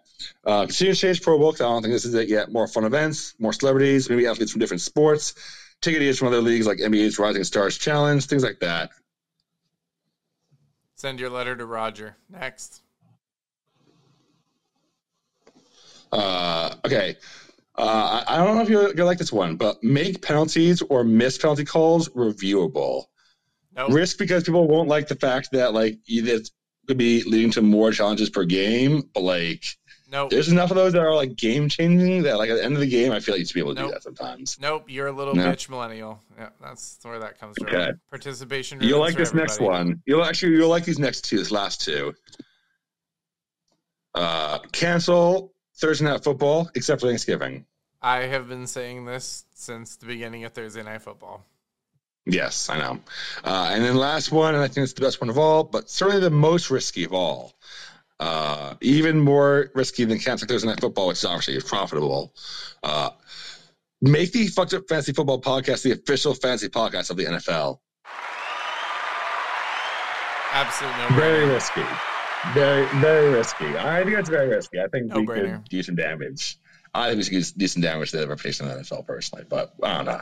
Uh, 0.45 0.67
continue 0.67 0.95
to 0.95 0.99
change 0.99 1.23
Pro 1.23 1.39
Bowl 1.39 1.55
I 1.55 1.59
don't 1.59 1.83
think 1.83 1.93
this 1.93 2.05
is 2.05 2.15
it 2.15 2.29
yet. 2.29 2.51
More 2.51 2.67
fun 2.67 2.85
events, 2.85 3.35
more 3.39 3.53
celebrities, 3.53 4.09
maybe 4.09 4.27
athletes 4.27 4.53
from 4.53 4.59
different 4.59 4.81
sports, 4.81 5.35
ticket 5.81 6.01
deals 6.01 6.19
from 6.19 6.29
other 6.29 6.41
leagues 6.41 6.67
like 6.67 6.79
NBA's 6.79 7.19
Rising 7.19 7.45
Stars 7.45 7.79
Challenge, 7.79 8.25
things 8.25 8.43
like 8.43 8.59
that. 8.61 8.91
Send 11.01 11.19
your 11.19 11.31
letter 11.31 11.57
to 11.57 11.65
Roger. 11.65 12.15
Next. 12.29 12.83
Uh, 16.13 16.75
okay. 16.85 17.17
Uh, 17.75 18.23
I, 18.29 18.37
don't 18.37 18.57
know 18.57 18.61
if 18.61 18.69
you 18.69 18.93
you 18.95 19.05
like 19.05 19.17
this 19.17 19.33
one, 19.33 19.57
but 19.57 19.83
make 19.83 20.21
penalties 20.21 20.83
or 20.83 21.03
miss 21.03 21.39
penalty 21.39 21.65
calls 21.65 22.11
reviewable. 22.11 23.05
Nope. 23.75 23.93
Risk 23.93 24.19
because 24.19 24.45
people 24.45 24.69
won't 24.69 24.91
like 24.91 25.09
the 25.09 25.15
fact 25.15 25.53
that 25.53 25.73
like 25.73 26.01
it's 26.07 26.51
could 26.87 26.99
be 26.99 27.23
leading 27.23 27.53
to 27.53 27.63
more 27.63 27.93
challenges 27.93 28.29
per 28.29 28.45
game, 28.45 29.09
but 29.15 29.23
like 29.23 29.65
Nope. 30.11 30.31
there's 30.31 30.49
enough 30.49 30.71
of 30.71 30.77
those 30.77 30.93
that 30.95 31.01
are 31.03 31.15
like 31.15 31.37
game 31.37 31.69
changing 31.69 32.23
that 32.25 32.37
like 32.37 32.51
at 32.51 32.55
the 32.57 32.65
end 32.65 32.75
of 32.75 32.81
the 32.81 32.89
game, 32.89 33.13
I 33.13 33.21
feel 33.21 33.35
like 33.35 33.41
you 33.41 33.47
should 33.47 33.55
be 33.55 33.61
able 33.61 33.75
to 33.77 33.81
Nope. 33.83 33.91
do 33.91 33.95
that 33.95 34.03
sometimes. 34.03 34.59
Nope, 34.61 34.85
you're 34.89 35.07
a 35.07 35.13
little 35.13 35.35
No. 35.35 35.45
bitch 35.45 35.69
millennial. 35.69 36.21
Yeah, 36.39 36.49
that's 36.61 36.99
where 37.03 37.21
that 37.21 37.39
comes 37.39 37.57
from. 37.59 38.01
Participation. 38.11 38.81
You'll 38.83 39.01
like 39.01 39.17
this 39.17 39.33
next 39.35 39.61
one. 39.61 40.03
You'll 40.07 40.25
actually 40.25 40.53
you'll 40.57 40.69
like 40.69 40.85
these 40.85 40.99
next 40.99 41.23
two. 41.27 41.39
This 41.39 41.51
last 41.51 41.83
two. 41.83 42.15
Uh, 44.15 44.59
cancel 44.73 45.53
Thursday 45.77 46.05
night 46.05 46.25
football 46.25 46.69
except 46.75 47.01
for 47.01 47.07
Thanksgiving. 47.07 47.65
I 48.03 48.23
have 48.23 48.49
been 48.49 48.67
saying 48.67 49.05
this 49.05 49.45
since 49.55 49.97
the 49.97 50.07
beginning 50.07 50.45
of 50.45 50.53
Thursday 50.53 50.83
Night 50.83 51.03
Football. 51.03 51.45
Yes, 52.27 52.69
I 52.71 52.79
know. 52.79 53.01
Uh, 53.45 53.69
and 53.73 53.85
then 53.85 53.95
last 53.95 54.33
one, 54.33 54.55
and 54.55 54.63
I 54.63 54.69
think 54.69 54.85
it's 54.85 54.95
the 54.95 55.03
best 55.03 55.21
one 55.21 55.31
of 55.31 55.39
all, 55.39 55.65
but 55.65 55.89
certainly 55.91 56.21
the 56.21 56.31
most 56.31 56.71
risky 56.71 57.05
of 57.05 57.13
all. 57.13 57.53
Uh, 58.21 58.75
even 58.83 59.19
more 59.19 59.71
risky 59.75 60.05
than 60.05 60.19
canceling 60.19 60.47
Thursday 60.49 60.69
night 60.69 60.79
football, 60.79 61.09
which 61.09 61.17
is 61.19 61.25
obviously 61.25 61.59
profitable. 61.67 62.35
Uh, 62.83 63.09
make 64.03 64.31
the 64.33 64.47
fucked 64.49 64.75
up 64.75 64.83
fantasy 64.89 65.13
football 65.15 65.41
podcast 65.41 65.83
the 65.83 65.93
official 65.93 66.35
fantasy 66.35 66.69
podcast 66.69 67.11
of 67.11 67.17
the 67.17 67.25
NFL. 67.25 67.79
Absolutely. 70.53 71.01
no 71.01 71.17
Very 71.17 71.47
brainer. 71.47 71.55
risky. 71.55 71.83
Very, 72.55 72.87
very 73.01 73.31
risky. 73.31 73.67
I 73.77 74.03
think 74.03 74.17
that's 74.17 74.29
very 74.29 74.49
risky. 74.49 74.81
I 74.81 74.89
think 74.89 75.15
we 75.15 75.23
No-brainer. 75.23 75.57
could 75.63 75.69
do 75.69 75.83
some 75.83 75.95
damage. 75.95 76.59
I 76.93 77.09
think 77.15 77.31
we 77.31 77.43
should 77.43 77.57
do 77.59 77.67
some 77.69 77.83
damage 77.83 78.11
to 78.11 78.19
the 78.19 78.29
reputation 78.29 78.69
of 78.69 78.77
the 78.77 78.83
NFL 78.83 79.07
personally, 79.07 79.45
but 79.49 79.75
I 79.83 79.97
don't 79.99 80.07
know. 80.07 80.21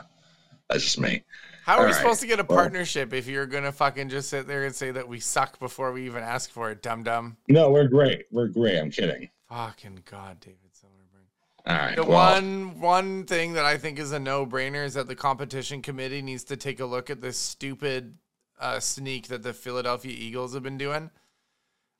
That's 0.69 0.83
just 0.83 0.99
me. 0.99 1.23
How 1.69 1.75
are 1.75 1.81
All 1.81 1.85
we 1.85 1.91
right. 1.91 1.97
supposed 1.99 2.21
to 2.21 2.25
get 2.25 2.39
a 2.39 2.43
Well- 2.43 2.57
partnership 2.57 3.13
if 3.13 3.27
you're 3.27 3.45
gonna 3.45 3.71
fucking 3.71 4.09
just 4.09 4.29
sit 4.29 4.47
there 4.47 4.65
and 4.65 4.73
say 4.73 4.89
that 4.89 5.07
we 5.07 5.19
suck 5.19 5.59
before 5.59 5.91
we 5.91 6.03
even 6.07 6.23
ask 6.23 6.49
for 6.49 6.71
it, 6.71 6.81
dum 6.81 7.03
dum? 7.03 7.37
No, 7.47 7.69
we're 7.69 7.87
great. 7.87 8.25
We're 8.31 8.47
great. 8.47 8.79
I'm 8.79 8.89
kidding. 8.89 9.29
Fucking 9.49 10.01
god, 10.09 10.39
David 10.39 10.71
Silverberg. 10.73 11.27
All 11.67 11.75
right. 11.77 11.95
The 11.95 12.05
well, 12.05 12.33
one 12.33 12.79
one 12.79 13.23
thing 13.25 13.53
that 13.53 13.65
I 13.65 13.77
think 13.77 13.99
is 13.99 14.11
a 14.11 14.19
no 14.19 14.47
brainer 14.47 14.83
is 14.83 14.95
that 14.95 15.07
the 15.07 15.15
competition 15.15 15.83
committee 15.83 16.23
needs 16.23 16.43
to 16.45 16.57
take 16.57 16.79
a 16.79 16.87
look 16.87 17.11
at 17.11 17.21
this 17.21 17.37
stupid 17.37 18.17
uh, 18.59 18.79
sneak 18.79 19.27
that 19.27 19.43
the 19.43 19.53
Philadelphia 19.53 20.15
Eagles 20.17 20.55
have 20.55 20.63
been 20.63 20.79
doing. 20.79 21.11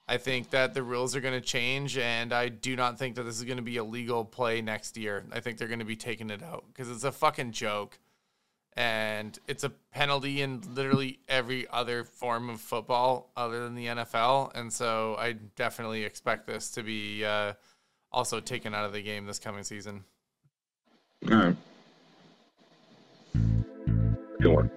I 0.08 0.18
think 0.18 0.50
that 0.50 0.74
the 0.74 0.82
rules 0.82 1.16
are 1.16 1.22
going 1.22 1.40
to 1.40 1.48
change, 1.48 1.96
and 1.96 2.34
I 2.34 2.50
do 2.50 2.76
not 2.76 2.98
think 2.98 3.18
that 3.18 3.24
this 3.24 3.36
is 3.38 3.44
going 3.44 3.58
to 3.58 3.64
be 3.64 3.78
a 3.78 3.84
legal 3.84 4.26
play 4.26 4.64
next 4.64 4.98
year. 4.98 5.26
I 5.32 5.42
think 5.42 5.60
they're 5.60 5.68
going 5.68 5.78
to 5.78 5.86
be 5.86 5.96
taking 5.96 6.32
it 6.32 6.42
out 6.42 6.64
because 6.74 6.90
it's 6.90 7.04
a 7.04 7.12
fucking 7.12 7.52
joke, 7.52 8.00
and 8.80 9.38
it's 9.46 9.66
a 9.66 9.70
penalty 9.92 10.42
in 10.42 10.62
literally 10.74 11.20
every 11.28 11.68
other 11.70 12.06
form 12.06 12.50
of 12.50 12.62
football 12.62 13.30
other 13.36 13.62
than 13.66 13.76
the 13.76 13.88
NFL. 13.88 14.56
And 14.56 14.72
so 14.72 15.18
I 15.20 15.34
definitely 15.58 16.06
expect 16.06 16.48
this 16.48 16.72
to 16.72 16.84
be 16.84 17.26
uh, 17.26 17.54
also 18.10 18.40
taken 18.40 18.74
out 18.74 18.86
of 18.86 18.94
the 18.94 19.02
game 19.02 19.26
this 19.26 19.38
coming 19.38 19.64
season. 19.64 20.06
All 21.30 21.38
right. 21.38 21.56
Good 24.40 24.54
one. 24.54 24.72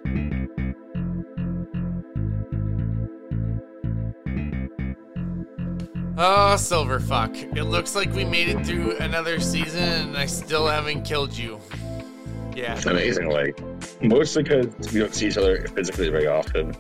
Oh, 6.18 6.56
silver 6.56 6.98
fuck. 6.98 7.36
It 7.36 7.64
looks 7.64 7.94
like 7.94 8.12
we 8.12 8.24
made 8.24 8.48
it 8.48 8.66
through 8.66 8.96
another 8.96 9.38
season 9.38 9.80
and 10.08 10.16
I 10.16 10.26
still 10.26 10.66
haven't 10.66 11.04
killed 11.04 11.38
you. 11.38 11.60
Yeah, 12.54 12.78
Amazingly. 12.86 13.54
Mostly 14.02 14.42
because 14.42 14.92
we 14.92 15.00
don't 15.00 15.14
see 15.14 15.28
each 15.28 15.38
other 15.38 15.66
physically 15.68 16.08
very 16.10 16.26
often. 16.26 16.74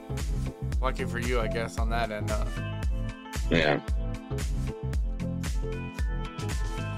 lucky 0.80 1.04
for 1.04 1.18
you, 1.18 1.40
I 1.40 1.48
guess, 1.48 1.78
on 1.78 1.88
that 1.90 2.10
end. 2.10 2.30
Huh? 2.30 2.44
Yeah. 3.50 3.80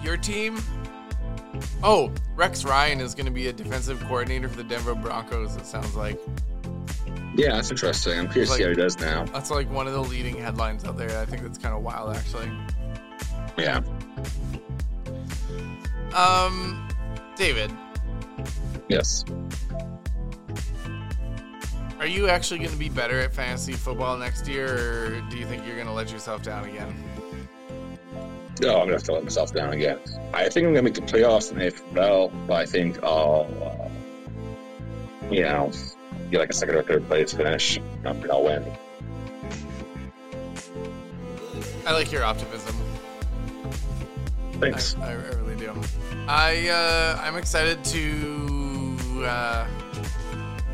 Your 0.03 0.17
team? 0.17 0.59
Oh, 1.83 2.13
Rex 2.35 2.65
Ryan 2.65 3.01
is 3.01 3.15
going 3.15 3.27
to 3.27 3.33
be 3.33 3.47
a 3.49 3.53
defensive 3.53 4.03
coordinator 4.05 4.49
for 4.49 4.57
the 4.57 4.65
Denver 4.65 4.95
Broncos, 4.95 5.57
it 5.57 5.67
sounds 5.67 5.95
like. 5.95 6.19
Yeah, 7.37 7.57
that's 7.57 7.71
interesting. 7.71 8.19
I'm 8.19 8.29
curious 8.29 8.51
to 8.51 8.57
see 8.57 8.63
how 8.63 8.69
he 8.71 8.75
does 8.75 8.99
now. 8.99 9.25
That's 9.27 9.51
like 9.51 9.71
one 9.71 9.87
of 9.87 9.93
the 9.93 10.03
leading 10.03 10.37
headlines 10.37 10.85
out 10.85 10.97
there. 10.97 11.19
I 11.21 11.25
think 11.25 11.43
that's 11.43 11.59
kind 11.59 11.75
of 11.75 11.83
wild, 11.83 12.15
actually. 12.17 12.51
Yeah. 13.59 13.83
Um, 16.15 16.89
David, 17.37 17.71
Yes. 18.89 19.25
are 21.99 22.07
you 22.07 22.29
actually 22.29 22.59
going 22.59 22.71
to 22.71 22.77
be 22.77 22.91
better 22.91 23.19
at 23.21 23.33
fantasy 23.33 23.73
football 23.73 24.17
next 24.19 24.47
year, 24.47 24.69
or 25.07 25.21
do 25.31 25.39
you 25.39 25.47
think 25.47 25.67
you're 25.67 25.77
going 25.77 25.87
to 25.87 25.93
let 25.93 26.13
yourself 26.13 26.43
down 26.43 26.65
again? 26.65 26.95
No, 28.61 28.81
I'm 28.81 28.89
have 28.91 29.03
to 29.05 29.13
let 29.13 29.25
myself 29.25 29.53
down 29.53 29.73
again. 29.73 29.99
I 30.33 30.49
think 30.49 30.67
I'm 30.67 30.73
gonna 30.73 30.83
make 30.83 30.95
the 30.95 31.01
playoffs 31.01 31.51
in 31.51 31.59
AFL, 31.59 32.47
but 32.47 32.55
I 32.55 32.67
think 32.67 33.03
I'll, 33.03 33.49
uh, 33.63 33.89
you 35.31 35.43
know, 35.43 35.73
get 36.31 36.39
like 36.39 36.51
a 36.51 36.55
second 36.55 36.77
or 36.77 36.83
third 36.83 37.07
place 37.09 37.33
finish, 37.33 37.79
and 38.05 38.31
I'll 38.31 38.45
win. 38.45 38.65
I 41.87 41.93
like 41.93 42.13
your 42.13 42.23
optimism. 42.23 42.77
Thanks. 44.61 44.95
I, 44.97 45.11
I 45.11 45.15
really 45.15 45.57
do. 45.57 45.75
I 46.29 46.69
uh, 46.69 47.21
I'm 47.21 47.37
excited 47.37 47.85
to 47.87 48.64
uh, 49.25 49.67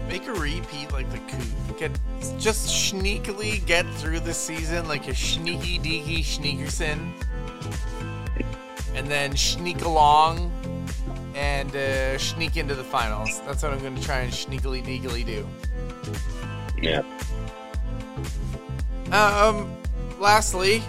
make 0.09 0.26
a 0.26 0.32
repeat 0.32 0.92
like 0.92 1.11
the 1.11 1.18
coup. 1.18 1.76
Get 1.78 1.90
just 2.38 2.68
sneakily 2.68 3.64
get 3.66 3.86
through 3.94 4.20
the 4.20 4.34
season 4.34 4.86
like 4.88 5.09
a 5.09 5.14
sneaky 5.14 5.78
deaky 5.78 6.20
sneakerson, 6.20 7.12
and 8.94 9.07
then 9.07 9.36
sneak 9.36 9.82
along 9.82 10.53
and 11.34 11.74
uh, 11.74 12.18
sneak 12.18 12.57
into 12.57 12.74
the 12.74 12.84
finals. 12.84 13.40
That's 13.46 13.62
what 13.62 13.72
I'm 13.72 13.80
going 13.80 13.94
to 13.96 14.03
try 14.03 14.20
and 14.20 14.32
sneakily 14.32 14.84
deakily 14.84 15.24
do. 15.24 15.46
Yeah. 16.80 17.03
Um, 19.12 19.76
lastly, 20.18 20.82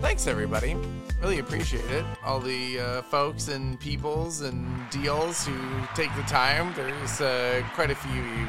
thanks 0.00 0.26
everybody. 0.26 0.76
Really 1.20 1.38
appreciate 1.38 1.90
it. 1.90 2.04
All 2.24 2.38
the 2.38 2.80
uh, 2.80 3.02
folks 3.02 3.48
and 3.48 3.80
peoples 3.80 4.42
and 4.42 4.66
deals 4.90 5.46
who 5.46 5.56
take 5.94 6.14
the 6.16 6.22
time. 6.22 6.74
There's 6.74 7.20
uh, 7.20 7.62
quite 7.74 7.90
a 7.90 7.94
few. 7.94 8.12
You 8.12 8.48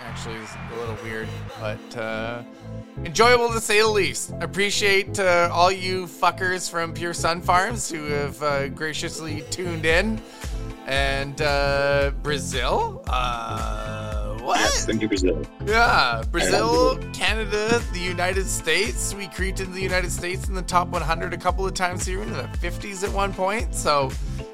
actually 0.00 0.36
is 0.36 0.50
a 0.72 0.76
little 0.76 0.96
weird, 1.02 1.28
but 1.60 1.96
uh, 1.96 2.42
enjoyable 3.04 3.52
to 3.52 3.60
say 3.60 3.80
the 3.80 3.88
least. 3.88 4.32
Appreciate 4.40 5.18
uh, 5.18 5.50
all 5.52 5.70
you 5.70 6.06
fuckers 6.06 6.70
from 6.70 6.94
Pure 6.94 7.12
Sunfarms 7.12 7.92
who 7.92 8.04
have 8.06 8.42
uh, 8.42 8.68
graciously 8.68 9.42
tuned 9.50 9.84
in. 9.84 10.20
And 10.86 11.42
uh, 11.42 12.12
Brazil. 12.22 13.02
What? 14.46 15.00
You, 15.00 15.08
Brazil. 15.08 15.42
Yeah, 15.64 16.22
Brazil, 16.30 16.98
Canada, 17.12 17.82
the 17.92 17.98
United 17.98 18.46
States. 18.46 19.12
We 19.12 19.26
creeped 19.26 19.58
into 19.58 19.72
the 19.72 19.82
United 19.82 20.12
States 20.12 20.48
in 20.48 20.54
the 20.54 20.62
top 20.62 20.88
100 20.88 21.34
a 21.34 21.36
couple 21.36 21.66
of 21.66 21.74
times 21.74 22.06
here, 22.06 22.22
in 22.22 22.32
the 22.32 22.44
50s 22.60 23.02
at 23.02 23.12
one 23.12 23.34
point. 23.34 23.74
So 23.74 24.10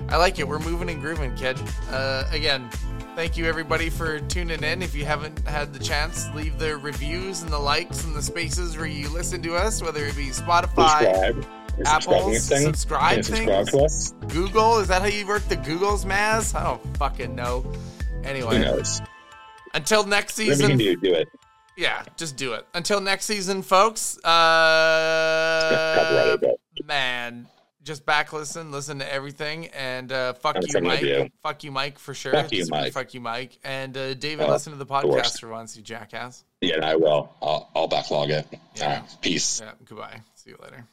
I 0.09 0.17
like 0.17 0.39
it. 0.39 0.49
We're 0.49 0.61
moving 0.61 0.89
and 0.89 1.01
grooving, 1.01 1.35
kid. 1.37 1.61
Uh, 1.91 2.25
again, 2.31 2.71
thank 3.15 3.37
you 3.37 3.45
everybody 3.45 3.91
for 3.91 4.19
tuning 4.21 4.63
in. 4.65 4.81
If 4.83 4.95
you 4.95 5.05
haven't 5.05 5.47
had 5.47 5.75
the 5.75 5.79
chance, 5.79 6.27
leave 6.35 6.59
the 6.59 6.79
reviews 6.79 7.43
and 7.43 7.53
the 7.53 7.59
likes 7.59 8.05
and 8.05 8.17
the 8.17 8.23
spaces 8.23 8.79
where 8.79 8.87
you 8.87 9.11
listen 9.11 9.43
to 9.43 9.55
us, 9.57 9.83
whether 9.83 10.07
it 10.07 10.17
be 10.17 10.29
Spotify, 10.29 11.01
Subscribe. 11.01 11.47
Apple, 11.87 12.35
subscribe 12.35 13.25
subscribe 13.25 13.25
things? 13.25 13.71
to 13.71 13.79
us? 13.79 14.15
Google. 14.29 14.79
Is 14.79 14.89
that 14.89 15.03
how 15.03 15.09
you 15.09 15.27
work 15.27 15.43
the 15.49 15.57
Google's, 15.57 16.05
Maz? 16.05 16.55
I 16.55 16.65
don't 16.65 16.97
fucking 16.97 17.35
know. 17.35 17.71
Anyway. 18.25 18.57
Who 18.57 18.65
knows? 18.65 19.03
Until 19.75 20.05
next 20.05 20.35
season. 20.35 20.77
do, 20.79 20.97
do 20.97 21.15
it. 21.15 21.29
Yeah, 21.77 22.03
just 22.17 22.37
do 22.37 22.53
it. 22.53 22.67
Until 22.75 23.01
next 23.01 23.25
season, 23.25 23.63
folks. 23.63 24.19
Uh, 25.13 26.37
man, 26.85 27.47
just 27.83 28.05
back 28.05 28.33
listen, 28.33 28.71
listen 28.71 28.99
to 28.99 29.11
everything, 29.13 29.69
and 29.69 30.13
uh, 30.13 30.35
fuck 30.35 30.57
you, 30.61 30.81
Mike. 30.83 31.33
Fuck 31.43 31.65
you, 31.65 31.73
Mike, 31.73 31.99
for 31.99 32.13
sure. 32.15 32.33
Fuck 32.33 32.53
you, 32.53 32.67
Mike. 32.69 32.93
Fuck 32.93 33.15
you, 33.15 33.21
Mike. 33.21 33.59
And 33.65 33.97
uh, 33.97 34.13
David, 34.15 34.47
Oh, 34.47 34.53
listen 34.53 34.73
to 34.73 34.79
the 34.79 34.87
podcast 34.87 35.41
for 35.41 35.49
once, 35.49 35.77
you 35.77 35.83
jackass. 35.83 36.45
yeah, 36.61 36.77
I 36.87 36.95
will. 36.97 37.33
I'll, 37.41 37.71
I'll 37.75 37.89
backlog 37.89 38.31
it. 38.31 38.47
Yeah. 38.77 38.85
All 38.85 38.91
right. 39.01 39.17
Peace. 39.23 39.61
Yeah. 39.63 39.73
Goodbye. 39.85 40.21
See 40.35 40.51
you 40.51 40.59
later. 40.63 40.85